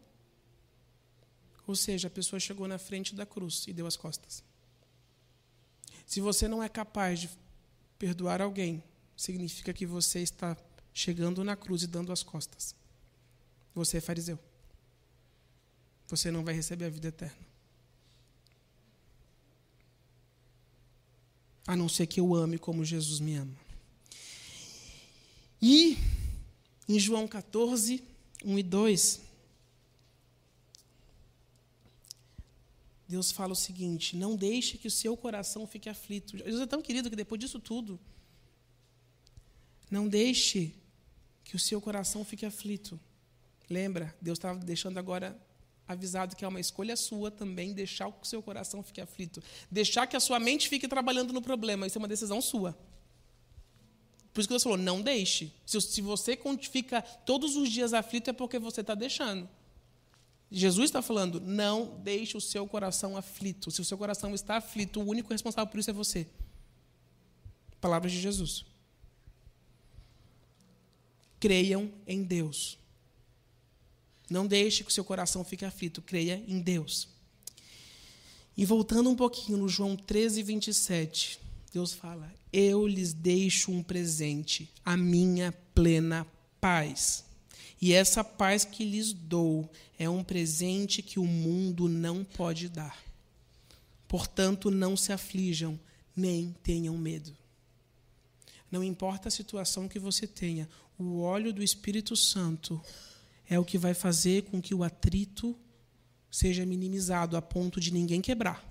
Ou 1.65 1.75
seja, 1.75 2.07
a 2.07 2.11
pessoa 2.11 2.39
chegou 2.39 2.67
na 2.67 2.77
frente 2.77 3.13
da 3.15 3.25
cruz 3.25 3.65
e 3.67 3.73
deu 3.73 3.85
as 3.85 3.95
costas. 3.95 4.43
Se 6.05 6.19
você 6.19 6.47
não 6.47 6.63
é 6.63 6.69
capaz 6.69 7.19
de 7.19 7.29
perdoar 7.99 8.41
alguém, 8.41 8.83
significa 9.15 9.71
que 9.73 9.85
você 9.85 10.21
está 10.21 10.55
chegando 10.93 11.43
na 11.43 11.55
cruz 11.55 11.83
e 11.83 11.87
dando 11.87 12.11
as 12.11 12.23
costas. 12.23 12.75
Você 13.73 13.97
é 13.97 14.01
fariseu. 14.01 14.39
Você 16.07 16.31
não 16.31 16.43
vai 16.43 16.53
receber 16.53 16.85
a 16.85 16.89
vida 16.89 17.07
eterna. 17.07 17.47
A 21.67 21.75
não 21.75 21.87
ser 21.87 22.07
que 22.07 22.19
eu 22.19 22.33
ame 22.33 22.57
como 22.57 22.83
Jesus 22.83 23.19
me 23.19 23.35
ama. 23.35 23.55
E 25.61 25.97
em 26.87 26.97
João 26.99 27.27
14, 27.27 28.03
1 28.43 28.59
e 28.59 28.63
2, 28.63 29.21
Deus 33.07 33.31
fala 33.31 33.53
o 33.53 33.55
seguinte: 33.55 34.15
não 34.15 34.35
deixe 34.35 34.77
que 34.77 34.87
o 34.87 34.91
seu 34.91 35.15
coração 35.17 35.67
fique 35.67 35.89
aflito. 35.89 36.37
Jesus 36.37 36.61
é 36.61 36.67
tão 36.67 36.81
querido 36.81 37.09
que 37.09 37.15
depois 37.15 37.39
disso 37.39 37.59
tudo, 37.59 37.99
não 39.89 40.07
deixe 40.07 40.73
que 41.43 41.55
o 41.55 41.59
seu 41.59 41.81
coração 41.81 42.23
fique 42.23 42.45
aflito. 42.45 42.99
Lembra, 43.69 44.15
Deus 44.21 44.37
estava 44.37 44.59
deixando 44.59 44.97
agora 44.97 45.37
avisado 45.87 46.35
que 46.35 46.45
é 46.45 46.47
uma 46.47 46.59
escolha 46.59 46.95
sua 46.95 47.31
também 47.31 47.73
deixar 47.73 48.11
que 48.11 48.23
o 48.23 48.25
seu 48.25 48.43
coração 48.43 48.83
fique 48.83 49.01
aflito. 49.01 49.41
Deixar 49.71 50.05
que 50.05 50.15
a 50.15 50.19
sua 50.19 50.39
mente 50.39 50.69
fique 50.69 50.87
trabalhando 50.87 51.33
no 51.33 51.41
problema. 51.41 51.87
Isso 51.87 51.97
é 51.97 52.01
uma 52.01 52.07
decisão 52.07 52.39
sua. 52.41 52.77
Por 54.31 54.41
isso 54.41 54.47
que 54.47 54.53
Deus 54.53 54.63
falou: 54.63 54.77
não 54.77 55.01
deixe. 55.01 55.51
Se, 55.65 56.01
você 56.01 56.39
fica 56.71 57.01
todos 57.01 57.55
os 57.55 57.69
dias 57.69 57.93
aflito, 57.93 58.29
é 58.29 58.33
porque 58.33 58.59
você 58.59 58.81
está 58.81 58.93
deixando. 58.93 59.49
Jesus 60.51 60.89
está 60.89 61.01
falando: 61.01 61.41
não 61.41 61.99
deixe 62.03 62.37
o 62.37 62.41
seu 62.41 62.67
coração 62.67 63.17
aflito. 63.17 63.71
Se 63.71 63.81
o 63.81 63.85
seu 63.85 63.97
coração 63.97 64.35
está 64.35 64.57
aflito, 64.57 65.01
o 65.01 65.05
único 65.05 65.31
responsável 65.31 65.71
por 65.71 65.79
isso 65.79 65.89
é 65.89 65.93
você. 65.93 66.27
Palavras 67.81 68.11
de 68.11 68.19
Jesus. 68.21 68.68
Creiam 71.39 71.91
em 72.05 72.23
Deus. 72.23 72.77
Não 74.29 74.45
deixe 74.45 74.83
que 74.83 74.89
o 74.89 74.93
seu 74.93 75.03
coração 75.03 75.43
fique 75.43 75.65
aflito. 75.65 76.01
Creia 76.01 76.43
em 76.47 76.59
Deus. 76.59 77.07
E 78.55 78.65
voltando 78.65 79.09
um 79.09 79.15
pouquinho 79.15 79.57
no 79.57 79.69
João 79.69 79.95
13, 79.95 80.43
27, 80.43 81.39
Deus 81.73 81.93
fala: 81.93 82.31
Eu 82.51 82.85
lhes 82.85 83.13
deixo 83.13 83.71
um 83.71 83.81
presente, 83.81 84.69
a 84.83 84.97
minha 84.97 85.51
plena 85.73 86.27
paz. 86.59 87.23
E 87.81 87.93
essa 87.93 88.23
paz 88.23 88.65
que 88.65 88.83
lhes 88.83 89.13
dou 89.13 89.71
é 89.97 90.09
um 90.09 90.23
presente 90.23 91.01
que 91.01 91.19
o 91.19 91.25
mundo 91.25 91.87
não 91.87 92.23
pode 92.23 92.67
dar. 92.67 93.01
Portanto, 94.07 94.69
não 94.69 94.97
se 94.97 95.13
aflijam, 95.13 95.79
nem 96.15 96.53
tenham 96.61 96.97
medo. 96.97 97.33
Não 98.69 98.83
importa 98.83 99.29
a 99.29 99.31
situação 99.31 99.87
que 99.87 99.97
você 99.97 100.27
tenha, 100.27 100.67
o 100.99 101.21
óleo 101.21 101.53
do 101.53 101.63
Espírito 101.63 102.13
Santo 102.13 102.81
é 103.49 103.57
o 103.57 103.63
que 103.63 103.77
vai 103.77 103.93
fazer 103.93 104.43
com 104.43 104.61
que 104.61 104.75
o 104.75 104.83
atrito 104.83 105.55
seja 106.29 106.65
minimizado 106.65 107.37
a 107.37 107.41
ponto 107.41 107.79
de 107.79 107.91
ninguém 107.91 108.21
quebrar. 108.21 108.63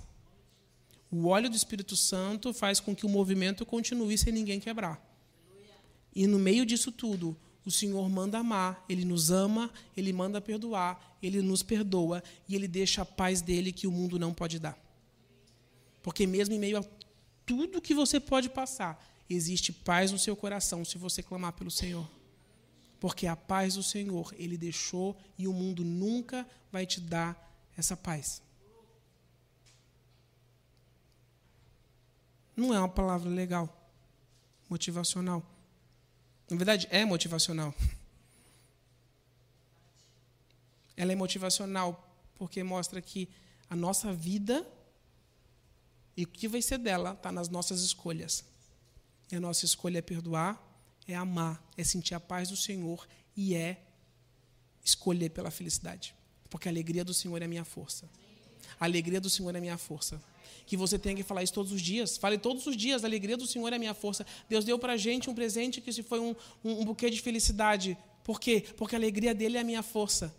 O 1.10 1.26
óleo 1.26 1.48
do 1.48 1.56
Espírito 1.56 1.96
Santo 1.96 2.52
faz 2.52 2.78
com 2.78 2.94
que 2.94 3.06
o 3.06 3.08
movimento 3.08 3.64
continue 3.64 4.18
sem 4.18 4.30
ninguém 4.30 4.60
quebrar. 4.60 5.02
E 6.14 6.26
no 6.26 6.38
meio 6.38 6.66
disso 6.66 6.92
tudo, 6.92 7.34
o 7.64 7.70
Senhor 7.70 8.06
manda 8.10 8.38
amar, 8.38 8.84
Ele 8.90 9.06
nos 9.06 9.30
ama, 9.30 9.72
Ele 9.96 10.12
manda 10.12 10.38
perdoar, 10.38 11.16
Ele 11.22 11.40
nos 11.40 11.62
perdoa 11.62 12.22
e 12.46 12.54
Ele 12.54 12.68
deixa 12.68 13.02
a 13.02 13.06
paz 13.06 13.40
dele 13.40 13.72
que 13.72 13.86
o 13.86 13.90
mundo 13.90 14.18
não 14.18 14.34
pode 14.34 14.58
dar. 14.58 14.78
Porque 16.02 16.26
mesmo 16.26 16.54
em 16.54 16.58
meio 16.58 16.78
a 16.78 16.84
tudo 17.46 17.80
que 17.80 17.94
você 17.94 18.20
pode 18.20 18.50
passar, 18.50 19.02
existe 19.30 19.72
paz 19.72 20.12
no 20.12 20.18
seu 20.18 20.36
coração 20.36 20.84
se 20.84 20.98
você 20.98 21.22
clamar 21.22 21.54
pelo 21.54 21.70
Senhor. 21.70 22.17
Porque 23.00 23.26
a 23.26 23.36
paz 23.36 23.74
do 23.74 23.82
Senhor 23.82 24.34
Ele 24.36 24.56
deixou 24.56 25.16
e 25.38 25.46
o 25.46 25.52
mundo 25.52 25.84
nunca 25.84 26.46
vai 26.72 26.84
te 26.84 27.00
dar 27.00 27.36
essa 27.76 27.96
paz. 27.96 28.42
Não 32.56 32.74
é 32.74 32.78
uma 32.78 32.88
palavra 32.88 33.30
legal, 33.30 33.72
motivacional. 34.68 35.42
Na 36.50 36.56
verdade, 36.56 36.88
é 36.90 37.04
motivacional. 37.04 37.72
Ela 40.96 41.12
é 41.12 41.14
motivacional 41.14 42.04
porque 42.34 42.64
mostra 42.64 43.00
que 43.00 43.28
a 43.70 43.76
nossa 43.76 44.12
vida 44.12 44.66
e 46.16 46.24
o 46.24 46.26
que 46.26 46.48
vai 46.48 46.60
ser 46.60 46.78
dela 46.78 47.12
está 47.12 47.30
nas 47.30 47.48
nossas 47.48 47.82
escolhas. 47.82 48.44
E 49.30 49.36
a 49.36 49.40
nossa 49.40 49.64
escolha 49.64 49.98
é 49.98 50.02
perdoar, 50.02 50.60
é 51.08 51.16
amar, 51.16 51.60
é 51.76 51.82
sentir 51.82 52.14
a 52.14 52.20
paz 52.20 52.50
do 52.50 52.56
Senhor 52.56 53.08
e 53.36 53.54
é 53.54 53.80
escolher 54.84 55.30
pela 55.30 55.50
felicidade. 55.50 56.14
Porque 56.48 56.68
a 56.68 56.70
alegria 56.70 57.04
do 57.04 57.12
Senhor 57.12 57.42
é 57.42 57.46
a 57.46 57.48
minha 57.48 57.64
força. 57.64 58.08
A 58.78 58.84
alegria 58.84 59.20
do 59.20 59.28
Senhor 59.28 59.52
é 59.54 59.58
a 59.58 59.60
minha 59.60 59.78
força 59.78 60.20
que 60.68 60.76
você 60.76 60.98
tenha 60.98 61.16
que 61.16 61.22
falar 61.22 61.42
isso 61.42 61.54
todos 61.54 61.72
os 61.72 61.80
dias. 61.80 62.18
Fale 62.18 62.36
todos 62.36 62.66
os 62.66 62.76
dias, 62.76 63.02
a 63.02 63.06
alegria 63.06 63.38
do 63.38 63.46
Senhor 63.46 63.72
é 63.72 63.76
a 63.76 63.78
minha 63.78 63.94
força. 63.94 64.26
Deus 64.50 64.66
deu 64.66 64.78
para 64.78 64.92
a 64.92 64.96
gente 64.98 65.30
um 65.30 65.34
presente 65.34 65.80
que 65.80 65.90
se 65.90 66.02
foi 66.02 66.20
um, 66.20 66.36
um, 66.62 66.82
um 66.82 66.84
buquê 66.84 67.08
de 67.08 67.22
felicidade. 67.22 67.96
Por 68.22 68.38
quê? 68.38 68.62
Porque 68.76 68.94
a 68.94 68.98
alegria 68.98 69.34
dele 69.34 69.56
é 69.56 69.60
a 69.60 69.64
minha 69.64 69.82
força. 69.82 70.34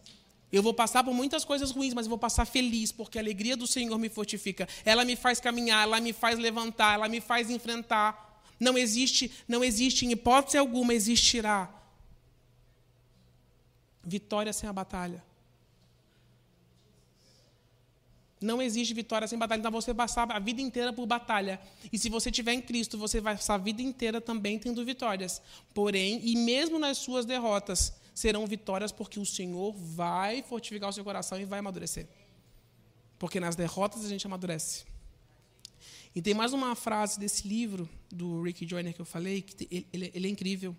Eu 0.51 0.61
vou 0.61 0.73
passar 0.73 1.03
por 1.03 1.15
muitas 1.15 1.43
coisas 1.43 1.71
ruins, 1.71 1.95
mas 1.95 2.05
eu 2.05 2.09
vou 2.09 2.17
passar 2.17 2.45
feliz, 2.45 2.91
porque 2.91 3.17
a 3.17 3.21
alegria 3.21 3.57
do 3.57 3.65
Senhor 3.65 3.97
me 3.97 4.07
fortifica. 4.07 4.67
Ela 4.85 5.03
me 5.03 5.15
faz 5.15 5.39
caminhar, 5.39 5.83
ela 5.83 5.99
me 5.99 6.13
faz 6.13 6.37
levantar, 6.37 6.93
ela 6.93 7.09
me 7.09 7.19
faz 7.19 7.49
enfrentar. 7.49 8.28
Não 8.59 8.77
existe, 8.77 9.31
não 9.47 9.63
existe 9.63 10.05
em 10.05 10.11
hipótese 10.11 10.57
alguma 10.57 10.93
existirá 10.93 11.75
vitória 14.03 14.51
sem 14.51 14.67
a 14.67 14.73
batalha. 14.73 15.23
Não 18.41 18.61
existe 18.61 18.93
vitória 18.93 19.27
sem 19.27 19.37
batalha. 19.37 19.59
Então 19.59 19.71
você 19.71 19.93
passar 19.93 20.29
a 20.31 20.39
vida 20.39 20.61
inteira 20.61 20.93
por 20.93 21.05
batalha. 21.05 21.59
E 21.91 21.99
se 21.99 22.09
você 22.09 22.31
tiver 22.31 22.53
em 22.53 22.61
Cristo, 22.61 22.97
você 22.97 23.19
vai 23.19 23.35
passar 23.35 23.55
a 23.55 23.57
vida 23.57 23.81
inteira 23.81 24.21
também 24.21 24.57
tendo 24.57 24.83
vitórias. 24.85 25.41
Porém, 25.73 26.21
e 26.23 26.35
mesmo 26.37 26.79
nas 26.79 26.97
suas 26.97 27.25
derrotas, 27.25 27.93
serão 28.15 28.47
vitórias 28.47 28.91
porque 28.91 29.19
o 29.19 29.25
Senhor 29.25 29.73
vai 29.73 30.41
fortificar 30.41 30.89
o 30.89 30.93
seu 30.93 31.03
coração 31.03 31.39
e 31.39 31.45
vai 31.45 31.59
amadurecer. 31.59 32.07
Porque 33.17 33.39
nas 33.39 33.55
derrotas 33.57 34.05
a 34.05 34.09
gente 34.09 34.25
amadurece. 34.25 34.85
E 36.15 36.21
tem 36.21 36.33
mais 36.33 36.53
uma 36.53 36.75
frase 36.75 37.19
desse 37.19 37.47
livro 37.47 37.87
do 38.11 38.41
Rick 38.41 38.67
Joyner 38.67 38.93
que 38.93 39.01
eu 39.01 39.05
falei, 39.05 39.41
que 39.41 39.85
ele, 39.93 40.11
ele 40.13 40.27
é 40.27 40.29
incrível. 40.29 40.75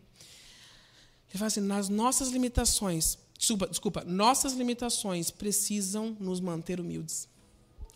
Ele 1.29 1.39
fala 1.39 1.47
assim: 1.47 1.61
nas 1.61 1.89
nossas 1.89 2.29
limitações, 2.31 3.17
desculpa, 3.39 3.69
desculpa, 3.69 4.05
nossas 4.05 4.53
limitações 4.55 5.31
precisam 5.31 6.17
nos 6.19 6.41
manter 6.41 6.81
humildes 6.81 7.31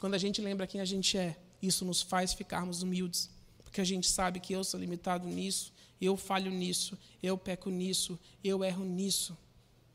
quando 0.05 0.17
a 0.17 0.19
gente 0.19 0.43
lembra 0.43 0.67
quem 0.67 0.83
a 0.83 0.85
gente 0.85 1.17
é 1.17 1.35
isso 1.63 1.83
nos 1.83 2.03
faz 2.03 2.35
ficarmos 2.35 2.83
humildes, 2.83 3.31
porque 3.65 3.81
a 3.81 3.85
gente 3.85 4.07
sabe 4.07 4.39
que 4.39 4.53
eu 4.53 4.63
sou 4.63 4.79
limitado 4.79 5.27
nisso, 5.27 5.73
eu 5.99 6.15
falho 6.15 6.51
nisso, 6.51 6.99
eu 7.23 7.39
peco 7.39 7.71
nisso, 7.71 8.19
eu 8.45 8.63
erro 8.63 8.85
nisso. 8.85 9.35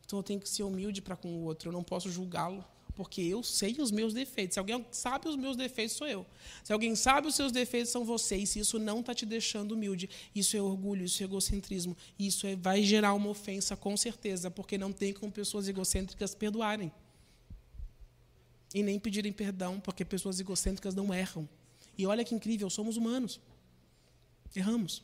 Então 0.04 0.18
eu 0.18 0.24
tenho 0.24 0.40
que 0.40 0.50
ser 0.50 0.64
humilde 0.64 1.00
para 1.00 1.16
com 1.16 1.28
o 1.28 1.44
outro, 1.44 1.70
eu 1.70 1.72
não 1.72 1.84
posso 1.84 2.10
julgá-lo 2.10 2.66
porque 3.00 3.22
eu 3.22 3.42
sei 3.42 3.78
os 3.80 3.92
meus 3.92 4.14
defeitos. 4.14 4.56
Se 4.56 4.60
alguém 4.60 4.86
sabe 4.92 5.30
os 5.30 5.38
meus 5.38 5.56
defeitos, 5.56 5.96
sou 5.96 6.06
eu. 6.06 6.26
Se 6.62 6.74
alguém 6.74 6.98
sabe 6.98 7.30
os 7.30 7.36
seus 7.36 7.50
defeitos, 7.50 7.94
são 7.94 8.04
vocês. 8.04 8.50
Se 8.50 8.60
isso 8.60 8.78
não 8.78 9.00
está 9.00 9.16
te 9.16 9.26
deixando 9.26 9.72
humilde, 9.72 10.10
isso 10.36 10.58
é 10.58 10.62
orgulho, 10.62 11.06
isso 11.06 11.24
é 11.24 11.26
egocentrismo. 11.26 11.96
Isso 12.20 12.46
é, 12.46 12.58
vai 12.58 12.84
gerar 12.84 13.14
uma 13.14 13.30
ofensa, 13.30 13.78
com 13.78 13.96
certeza, 13.96 14.52
porque 14.52 14.78
não 14.78 14.92
tem 14.92 15.14
como 15.14 15.32
pessoas 15.32 15.70
egocêntricas 15.70 16.36
perdoarem. 16.36 16.92
E 18.76 18.84
nem 18.84 19.00
pedirem 19.00 19.32
perdão, 19.32 19.80
porque 19.80 20.04
pessoas 20.04 20.38
egocêntricas 20.38 20.94
não 20.94 21.14
erram. 21.14 21.48
E 21.98 22.06
olha 22.06 22.26
que 22.26 22.36
incrível, 22.36 22.70
somos 22.70 22.98
humanos. 22.98 23.40
Erramos. 24.54 25.02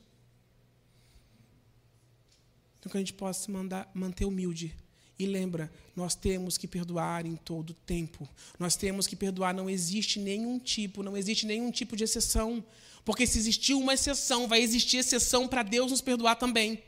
Então 2.77 2.91
que 2.91 2.97
a 2.97 2.99
gente 2.99 3.13
possa 3.13 3.43
se 3.43 3.49
mandar, 3.49 3.89
manter 3.93 4.25
humilde 4.25 4.75
e 5.18 5.26
lembra, 5.26 5.72
nós 5.95 6.13
temos 6.13 6.57
que 6.57 6.68
perdoar 6.68 7.26
em 7.26 7.36
todo 7.36 7.74
tempo. 7.74 8.28
Nós 8.59 8.76
temos 8.76 9.07
que 9.07 9.16
perdoar, 9.16 9.53
não 9.53 9.70
existe 9.70 10.20
nenhum 10.20 10.59
tipo, 10.59 11.01
não 11.01 11.16
existe 11.16 11.45
nenhum 11.45 11.72
tipo 11.72 11.95
de 11.95 12.03
exceção. 12.03 12.63
Porque 13.05 13.26
se 13.26 13.38
existir 13.38 13.76
uma 13.76 13.93
exceção, 13.93 14.47
vai 14.47 14.61
existir 14.61 14.97
exceção 14.97 15.47
para 15.47 15.63
Deus 15.63 15.91
nos 15.91 16.01
perdoar 16.01 16.36
também. 16.36 16.84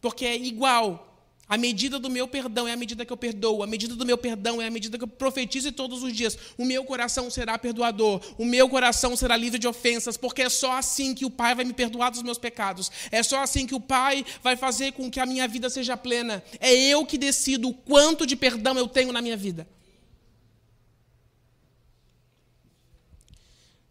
Porque 0.00 0.24
é 0.24 0.36
igual. 0.36 1.07
A 1.48 1.56
medida 1.56 1.98
do 1.98 2.10
meu 2.10 2.28
perdão 2.28 2.68
é 2.68 2.74
a 2.74 2.76
medida 2.76 3.06
que 3.06 3.12
eu 3.12 3.16
perdoo. 3.16 3.62
A 3.62 3.66
medida 3.66 3.96
do 3.96 4.04
meu 4.04 4.18
perdão 4.18 4.60
é 4.60 4.66
a 4.66 4.70
medida 4.70 4.98
que 4.98 5.04
eu 5.04 5.08
profetizo 5.08 5.72
todos 5.72 6.02
os 6.02 6.12
dias. 6.12 6.36
O 6.58 6.64
meu 6.64 6.84
coração 6.84 7.30
será 7.30 7.58
perdoador. 7.58 8.20
O 8.36 8.44
meu 8.44 8.68
coração 8.68 9.16
será 9.16 9.34
livre 9.34 9.58
de 9.58 9.66
ofensas, 9.66 10.18
porque 10.18 10.42
é 10.42 10.50
só 10.50 10.72
assim 10.72 11.14
que 11.14 11.24
o 11.24 11.30
Pai 11.30 11.54
vai 11.54 11.64
me 11.64 11.72
perdoar 11.72 12.10
dos 12.10 12.22
meus 12.22 12.36
pecados. 12.36 12.92
É 13.10 13.22
só 13.22 13.42
assim 13.42 13.66
que 13.66 13.74
o 13.74 13.80
Pai 13.80 14.26
vai 14.42 14.56
fazer 14.56 14.92
com 14.92 15.10
que 15.10 15.18
a 15.18 15.24
minha 15.24 15.48
vida 15.48 15.70
seja 15.70 15.96
plena. 15.96 16.44
É 16.60 16.74
eu 16.74 17.06
que 17.06 17.16
decido 17.16 17.68
o 17.68 17.74
quanto 17.74 18.26
de 18.26 18.36
perdão 18.36 18.76
eu 18.76 18.86
tenho 18.86 19.10
na 19.10 19.22
minha 19.22 19.36
vida. 19.36 19.66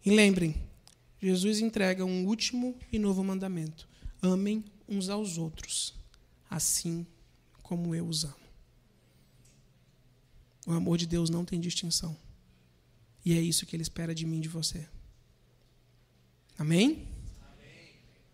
E 0.05 0.12
lembrem, 0.12 0.55
Jesus 1.20 1.60
entrega 1.60 2.05
um 2.05 2.28
último 2.28 2.78
e 2.93 2.99
novo 2.99 3.24
mandamento: 3.24 3.89
amem 4.22 4.64
uns 4.88 5.10
aos 5.10 5.39
outros, 5.39 5.95
assim 6.47 7.05
como 7.68 7.93
eu 7.93 8.07
os 8.07 8.24
amo. 8.24 8.47
O 10.65 10.72
amor 10.72 10.97
de 10.97 11.05
Deus 11.05 11.30
não 11.30 11.43
tem 11.43 11.59
distinção. 11.59 12.15
E 13.26 13.38
é 13.38 13.41
isso 13.41 13.65
que 13.65 13.76
Ele 13.76 13.84
espera 13.84 14.15
de 14.15 14.26
mim 14.26 14.38
e 14.38 14.41
de 14.41 14.47
você. 14.47 14.88
Amém? 16.57 17.07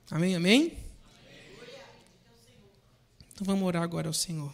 Amém, 0.09 0.35
amém? 0.35 0.35
amém? 0.35 0.77
Então 3.33 3.45
vamos 3.45 3.63
orar 3.63 3.81
agora 3.81 4.07
ao 4.07 4.13
Senhor. 4.13 4.53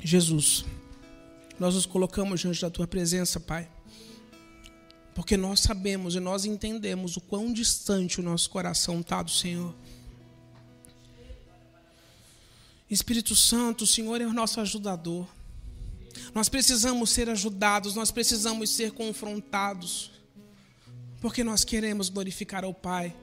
Jesus, 0.00 0.64
nós 1.58 1.74
nos 1.74 1.86
colocamos 1.86 2.40
diante 2.40 2.60
da 2.60 2.70
tua 2.70 2.86
presença, 2.86 3.40
Pai, 3.40 3.68
porque 5.14 5.36
nós 5.36 5.60
sabemos 5.60 6.14
e 6.14 6.20
nós 6.20 6.44
entendemos 6.44 7.16
o 7.16 7.20
quão 7.20 7.52
distante 7.52 8.20
o 8.20 8.22
nosso 8.22 8.48
coração 8.48 9.00
está 9.00 9.22
do 9.22 9.30
Senhor. 9.30 9.74
Espírito 12.88 13.34
Santo, 13.34 13.84
o 13.84 13.86
Senhor 13.86 14.20
é 14.20 14.26
o 14.26 14.32
nosso 14.32 14.60
ajudador. 14.60 15.26
Nós 16.34 16.48
precisamos 16.48 17.10
ser 17.10 17.28
ajudados, 17.28 17.94
nós 17.94 18.10
precisamos 18.10 18.70
ser 18.70 18.92
confrontados, 18.92 20.12
porque 21.20 21.42
nós 21.42 21.64
queremos 21.64 22.08
glorificar 22.08 22.64
ao 22.64 22.72
Pai. 22.72 23.14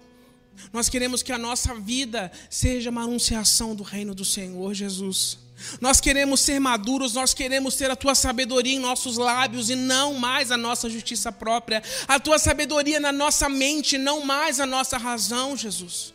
Nós 0.72 0.90
queremos 0.90 1.24
que 1.24 1.32
a 1.32 1.38
nossa 1.38 1.74
vida 1.76 2.32
seja 2.50 2.90
uma 2.90 3.04
anunciação 3.04 3.76
do 3.76 3.84
reino 3.84 4.14
do 4.14 4.26
Senhor 4.26 4.74
Jesus. 4.74 5.45
Nós 5.80 6.02
queremos 6.02 6.42
ser 6.42 6.60
maduros, 6.60 7.14
nós 7.14 7.34
queremos 7.34 7.76
ter 7.76 7.90
a 7.90 7.96
tua 7.96 8.16
sabedoria 8.16 8.76
em 8.76 8.80
nossos 8.80 9.18
lábios 9.18 9.70
e 9.70 9.76
não 9.76 10.14
mais 10.14 10.52
a 10.52 10.58
nossa 10.58 10.90
justiça 10.90 11.32
própria, 11.32 11.82
a 12.08 12.20
tua 12.20 12.38
sabedoria 12.38 13.00
na 13.00 13.12
nossa 13.12 13.48
mente, 13.48 13.98
não 13.98 14.22
mais 14.26 14.60
a 14.60 14.66
nossa 14.66 14.98
razão, 14.98 15.56
Jesus. 15.56 16.14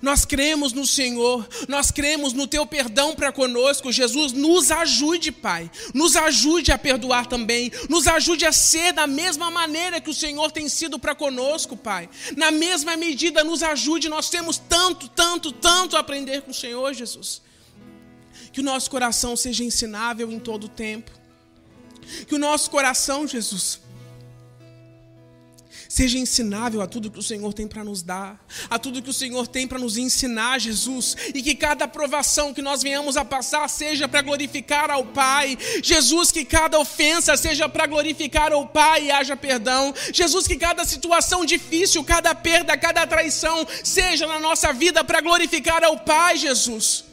Nós 0.00 0.24
cremos 0.24 0.72
no 0.72 0.86
Senhor, 0.86 1.48
nós 1.66 1.90
cremos 1.90 2.32
no 2.32 2.46
teu 2.46 2.64
perdão 2.64 3.14
para 3.14 3.32
conosco. 3.32 3.90
Jesus, 3.90 4.32
nos 4.32 4.70
ajude, 4.70 5.32
Pai. 5.32 5.70
Nos 5.92 6.14
ajude 6.14 6.70
a 6.70 6.78
perdoar 6.78 7.26
também. 7.26 7.72
Nos 7.88 8.06
ajude 8.06 8.46
a 8.46 8.52
ser 8.52 8.92
da 8.92 9.06
mesma 9.06 9.50
maneira 9.50 10.00
que 10.00 10.10
o 10.10 10.14
Senhor 10.14 10.52
tem 10.52 10.68
sido 10.68 10.98
para 10.98 11.14
conosco, 11.14 11.76
Pai. 11.76 12.08
Na 12.36 12.50
mesma 12.50 12.96
medida, 12.96 13.42
nos 13.42 13.62
ajude. 13.62 14.08
Nós 14.08 14.30
temos 14.30 14.58
tanto, 14.58 15.08
tanto, 15.08 15.50
tanto 15.50 15.96
a 15.96 16.00
aprender 16.00 16.42
com 16.42 16.52
o 16.52 16.54
Senhor, 16.54 16.94
Jesus. 16.94 17.42
Que 18.52 18.60
o 18.60 18.64
nosso 18.64 18.90
coração 18.90 19.36
seja 19.36 19.64
ensinável 19.64 20.30
em 20.30 20.38
todo 20.38 20.64
o 20.64 20.68
tempo. 20.68 21.10
Que 22.26 22.34
o 22.34 22.38
nosso 22.38 22.70
coração, 22.70 23.26
Jesus, 23.26 23.80
seja 25.90 26.18
ensinável 26.18 26.80
a 26.80 26.86
tudo 26.86 27.10
que 27.10 27.18
o 27.18 27.22
Senhor 27.22 27.52
tem 27.52 27.66
para 27.66 27.82
nos 27.82 28.00
dar, 28.00 28.40
a 28.70 28.78
tudo 28.78 29.02
que 29.02 29.10
o 29.10 29.12
Senhor 29.12 29.48
tem 29.48 29.66
para 29.66 29.76
nos 29.78 29.98
ensinar, 29.98 30.60
Jesus, 30.60 31.16
e 31.34 31.42
que 31.42 31.52
cada 31.52 31.84
aprovação 31.84 32.54
que 32.54 32.62
nós 32.62 32.80
venhamos 32.80 33.16
a 33.16 33.24
passar 33.24 33.68
seja 33.68 34.06
para 34.06 34.22
glorificar 34.22 34.88
ao 34.88 35.04
Pai. 35.04 35.58
Jesus, 35.82 36.30
que 36.30 36.44
cada 36.44 36.78
ofensa 36.78 37.36
seja 37.36 37.68
para 37.68 37.88
glorificar 37.88 38.52
ao 38.52 38.68
Pai 38.68 39.06
e 39.06 39.10
haja 39.10 39.36
perdão. 39.36 39.92
Jesus, 40.12 40.46
que 40.46 40.56
cada 40.56 40.84
situação 40.84 41.44
difícil, 41.44 42.04
cada 42.04 42.36
perda, 42.36 42.76
cada 42.76 43.04
traição 43.04 43.66
seja 43.82 44.28
na 44.28 44.38
nossa 44.38 44.72
vida 44.72 45.02
para 45.02 45.20
glorificar 45.20 45.82
ao 45.82 45.98
Pai, 45.98 46.36
Jesus. 46.36 47.09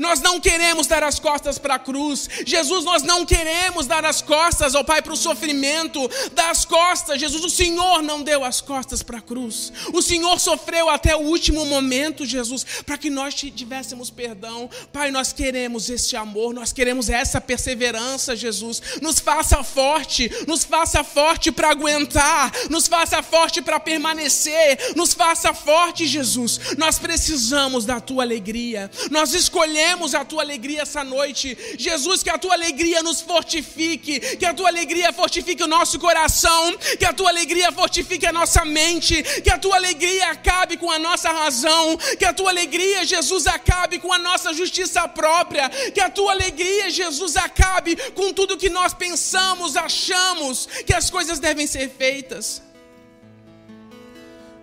Nós 0.00 0.20
não 0.20 0.40
queremos 0.40 0.86
dar 0.86 1.02
as 1.04 1.18
costas 1.18 1.58
para 1.58 1.74
a 1.74 1.78
cruz. 1.78 2.28
Jesus, 2.44 2.84
nós 2.84 3.02
não 3.02 3.24
queremos 3.24 3.86
dar 3.86 4.04
as 4.04 4.20
costas, 4.20 4.74
ó 4.74 4.82
Pai, 4.82 5.00
para 5.00 5.12
o 5.12 5.16
sofrimento. 5.16 6.10
Das 6.32 6.64
costas, 6.64 7.20
Jesus, 7.20 7.44
o 7.44 7.50
Senhor 7.50 8.02
não 8.02 8.22
deu 8.22 8.44
as 8.44 8.60
costas 8.60 9.02
para 9.02 9.18
a 9.18 9.22
cruz. 9.22 9.72
O 9.92 10.02
Senhor 10.02 10.38
sofreu 10.40 10.88
até 10.88 11.14
o 11.14 11.20
último 11.20 11.64
momento, 11.64 12.26
Jesus, 12.26 12.64
para 12.84 12.98
que 12.98 13.10
nós 13.10 13.34
tivéssemos 13.34 14.10
perdão. 14.10 14.68
Pai, 14.92 15.10
nós 15.10 15.32
queremos 15.32 15.88
este 15.88 16.16
amor, 16.16 16.52
nós 16.52 16.72
queremos 16.72 17.08
essa 17.08 17.40
perseverança, 17.40 18.34
Jesus. 18.34 18.82
Nos 19.00 19.18
faça 19.18 19.62
forte, 19.62 20.30
nos 20.46 20.64
faça 20.64 21.04
forte 21.04 21.52
para 21.52 21.70
aguentar, 21.70 22.52
nos 22.70 22.86
faça 22.86 23.22
forte 23.22 23.62
para 23.62 23.78
permanecer, 23.78 24.94
nos 24.96 25.14
faça 25.14 25.54
forte, 25.54 26.06
Jesus. 26.06 26.58
Nós 26.76 26.98
precisamos 26.98 27.84
da 27.84 28.00
tua 28.00 28.22
alegria. 28.22 28.90
Nós 29.10 29.32
escolhemos 29.32 29.75
escolhemos 29.76 30.14
a 30.14 30.24
tua 30.24 30.42
alegria 30.42 30.82
essa 30.82 31.04
noite. 31.04 31.56
Jesus, 31.78 32.22
que 32.22 32.30
a 32.30 32.38
tua 32.38 32.54
alegria 32.54 33.02
nos 33.02 33.20
fortifique, 33.20 34.36
que 34.36 34.46
a 34.46 34.54
tua 34.54 34.68
alegria 34.68 35.12
fortifique 35.12 35.62
o 35.62 35.66
nosso 35.66 35.98
coração, 35.98 36.76
que 36.98 37.04
a 37.04 37.12
tua 37.12 37.28
alegria 37.28 37.70
fortifique 37.70 38.26
a 38.26 38.32
nossa 38.32 38.64
mente, 38.64 39.22
que 39.42 39.50
a 39.50 39.58
tua 39.58 39.76
alegria 39.76 40.30
acabe 40.30 40.76
com 40.76 40.90
a 40.90 40.98
nossa 40.98 41.30
razão, 41.30 41.96
que 42.18 42.24
a 42.24 42.32
tua 42.32 42.50
alegria, 42.50 43.04
Jesus, 43.04 43.46
acabe 43.46 43.98
com 43.98 44.12
a 44.12 44.18
nossa 44.18 44.54
justiça 44.54 45.06
própria, 45.08 45.68
que 45.68 46.00
a 46.00 46.08
tua 46.08 46.32
alegria, 46.32 46.90
Jesus, 46.90 47.36
acabe 47.36 47.96
com 48.12 48.32
tudo 48.32 48.56
que 48.56 48.70
nós 48.70 48.94
pensamos, 48.94 49.76
achamos 49.76 50.66
que 50.86 50.94
as 50.94 51.10
coisas 51.10 51.38
devem 51.38 51.66
ser 51.66 51.90
feitas. 51.90 52.62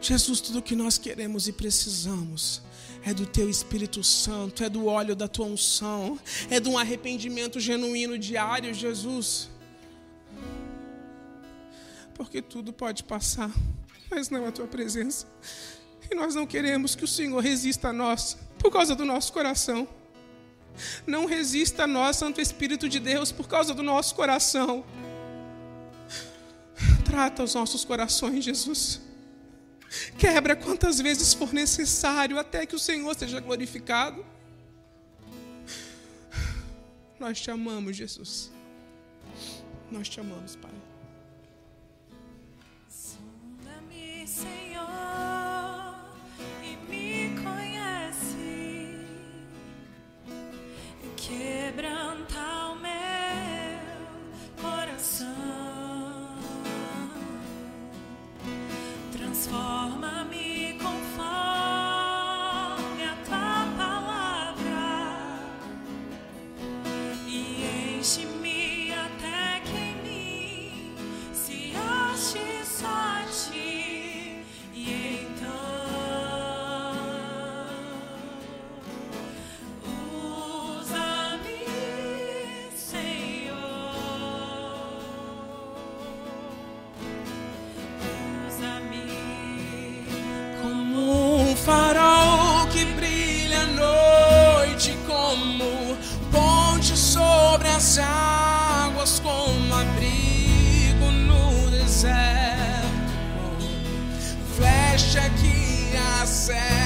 Jesus, 0.01 0.41
tudo 0.41 0.61
que 0.61 0.75
nós 0.75 0.97
queremos 0.97 1.47
e 1.47 1.53
precisamos 1.53 2.61
é 3.05 3.13
do 3.13 3.25
teu 3.25 3.49
Espírito 3.49 4.03
Santo, 4.03 4.63
é 4.63 4.69
do 4.69 4.85
óleo 4.85 5.15
da 5.15 5.27
tua 5.27 5.45
unção, 5.45 6.17
é 6.49 6.59
de 6.59 6.69
um 6.69 6.77
arrependimento 6.77 7.59
genuíno 7.59 8.17
diário, 8.17 8.73
Jesus. 8.73 9.49
Porque 12.13 12.41
tudo 12.41 12.71
pode 12.71 13.03
passar, 13.03 13.51
mas 14.09 14.29
não 14.29 14.45
a 14.45 14.51
tua 14.51 14.67
presença. 14.67 15.27
E 16.09 16.15
nós 16.15 16.35
não 16.35 16.45
queremos 16.45 16.95
que 16.95 17.03
o 17.03 17.07
Senhor 17.07 17.39
resista 17.39 17.89
a 17.89 17.93
nós 17.93 18.37
por 18.57 18.71
causa 18.71 18.95
do 18.95 19.03
nosso 19.03 19.33
coração. 19.33 19.87
Não 21.05 21.25
resista 21.25 21.83
a 21.83 21.87
nós, 21.87 22.15
Santo 22.15 22.39
Espírito 22.39 22.87
de 22.87 22.99
Deus, 22.99 23.31
por 23.31 23.47
causa 23.47 23.73
do 23.73 23.83
nosso 23.83 24.15
coração. 24.15 24.83
Trata 27.03 27.43
os 27.43 27.53
nossos 27.53 27.83
corações, 27.83 28.43
Jesus. 28.43 29.01
Quebra 30.17 30.55
quantas 30.55 30.99
vezes 30.99 31.33
for 31.33 31.53
necessário 31.53 32.39
até 32.39 32.65
que 32.65 32.75
o 32.75 32.79
Senhor 32.79 33.15
seja 33.15 33.39
glorificado. 33.39 34.25
Nós 37.19 37.39
te 37.39 37.51
amamos, 37.51 37.95
Jesus. 37.95 38.51
Nós 39.91 40.09
te 40.09 40.19
amamos, 40.19 40.55
Pai. 40.55 40.71
Sonda-me, 42.89 44.27
Senhor, 44.27 44.83
e 46.63 46.75
me 46.89 47.41
conhece. 47.41 48.97
Quebrantar. 51.15 52.62
Transforma-me. 59.43 60.52
As 97.75 97.97
águas 97.97 99.19
como 99.19 99.73
abrigo 99.73 101.11
no 101.11 101.71
deserto, 101.71 102.13
flecha 104.55 105.27
que 105.41 105.97
acerta. 106.21 106.82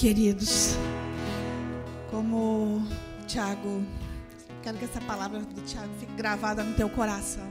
Queridos. 0.00 0.70
Como 2.10 2.82
Tiago, 3.26 3.84
quero 4.62 4.78
que 4.78 4.86
essa 4.86 5.00
palavra 5.02 5.40
do 5.40 5.60
Tiago 5.60 5.92
fique 5.98 6.14
gravada 6.14 6.64
no 6.64 6.74
teu 6.74 6.88
coração. 6.88 7.46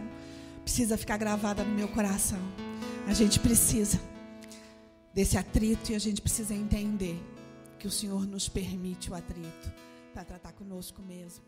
Precisa 0.63 0.97
ficar 0.97 1.17
gravada 1.17 1.63
no 1.63 1.75
meu 1.75 1.87
coração. 1.89 2.39
A 3.07 3.13
gente 3.13 3.39
precisa 3.39 4.01
desse 5.13 5.37
atrito 5.37 5.91
e 5.91 5.95
a 5.95 5.99
gente 5.99 6.23
precisa 6.23 6.55
entender 6.55 7.23
que 7.77 7.85
o 7.85 7.91
Senhor 7.91 8.25
nos 8.25 8.49
permite 8.49 9.11
o 9.11 9.13
atrito 9.13 9.71
para 10.11 10.25
tratar 10.25 10.53
conosco 10.53 11.03
mesmo. 11.03 11.43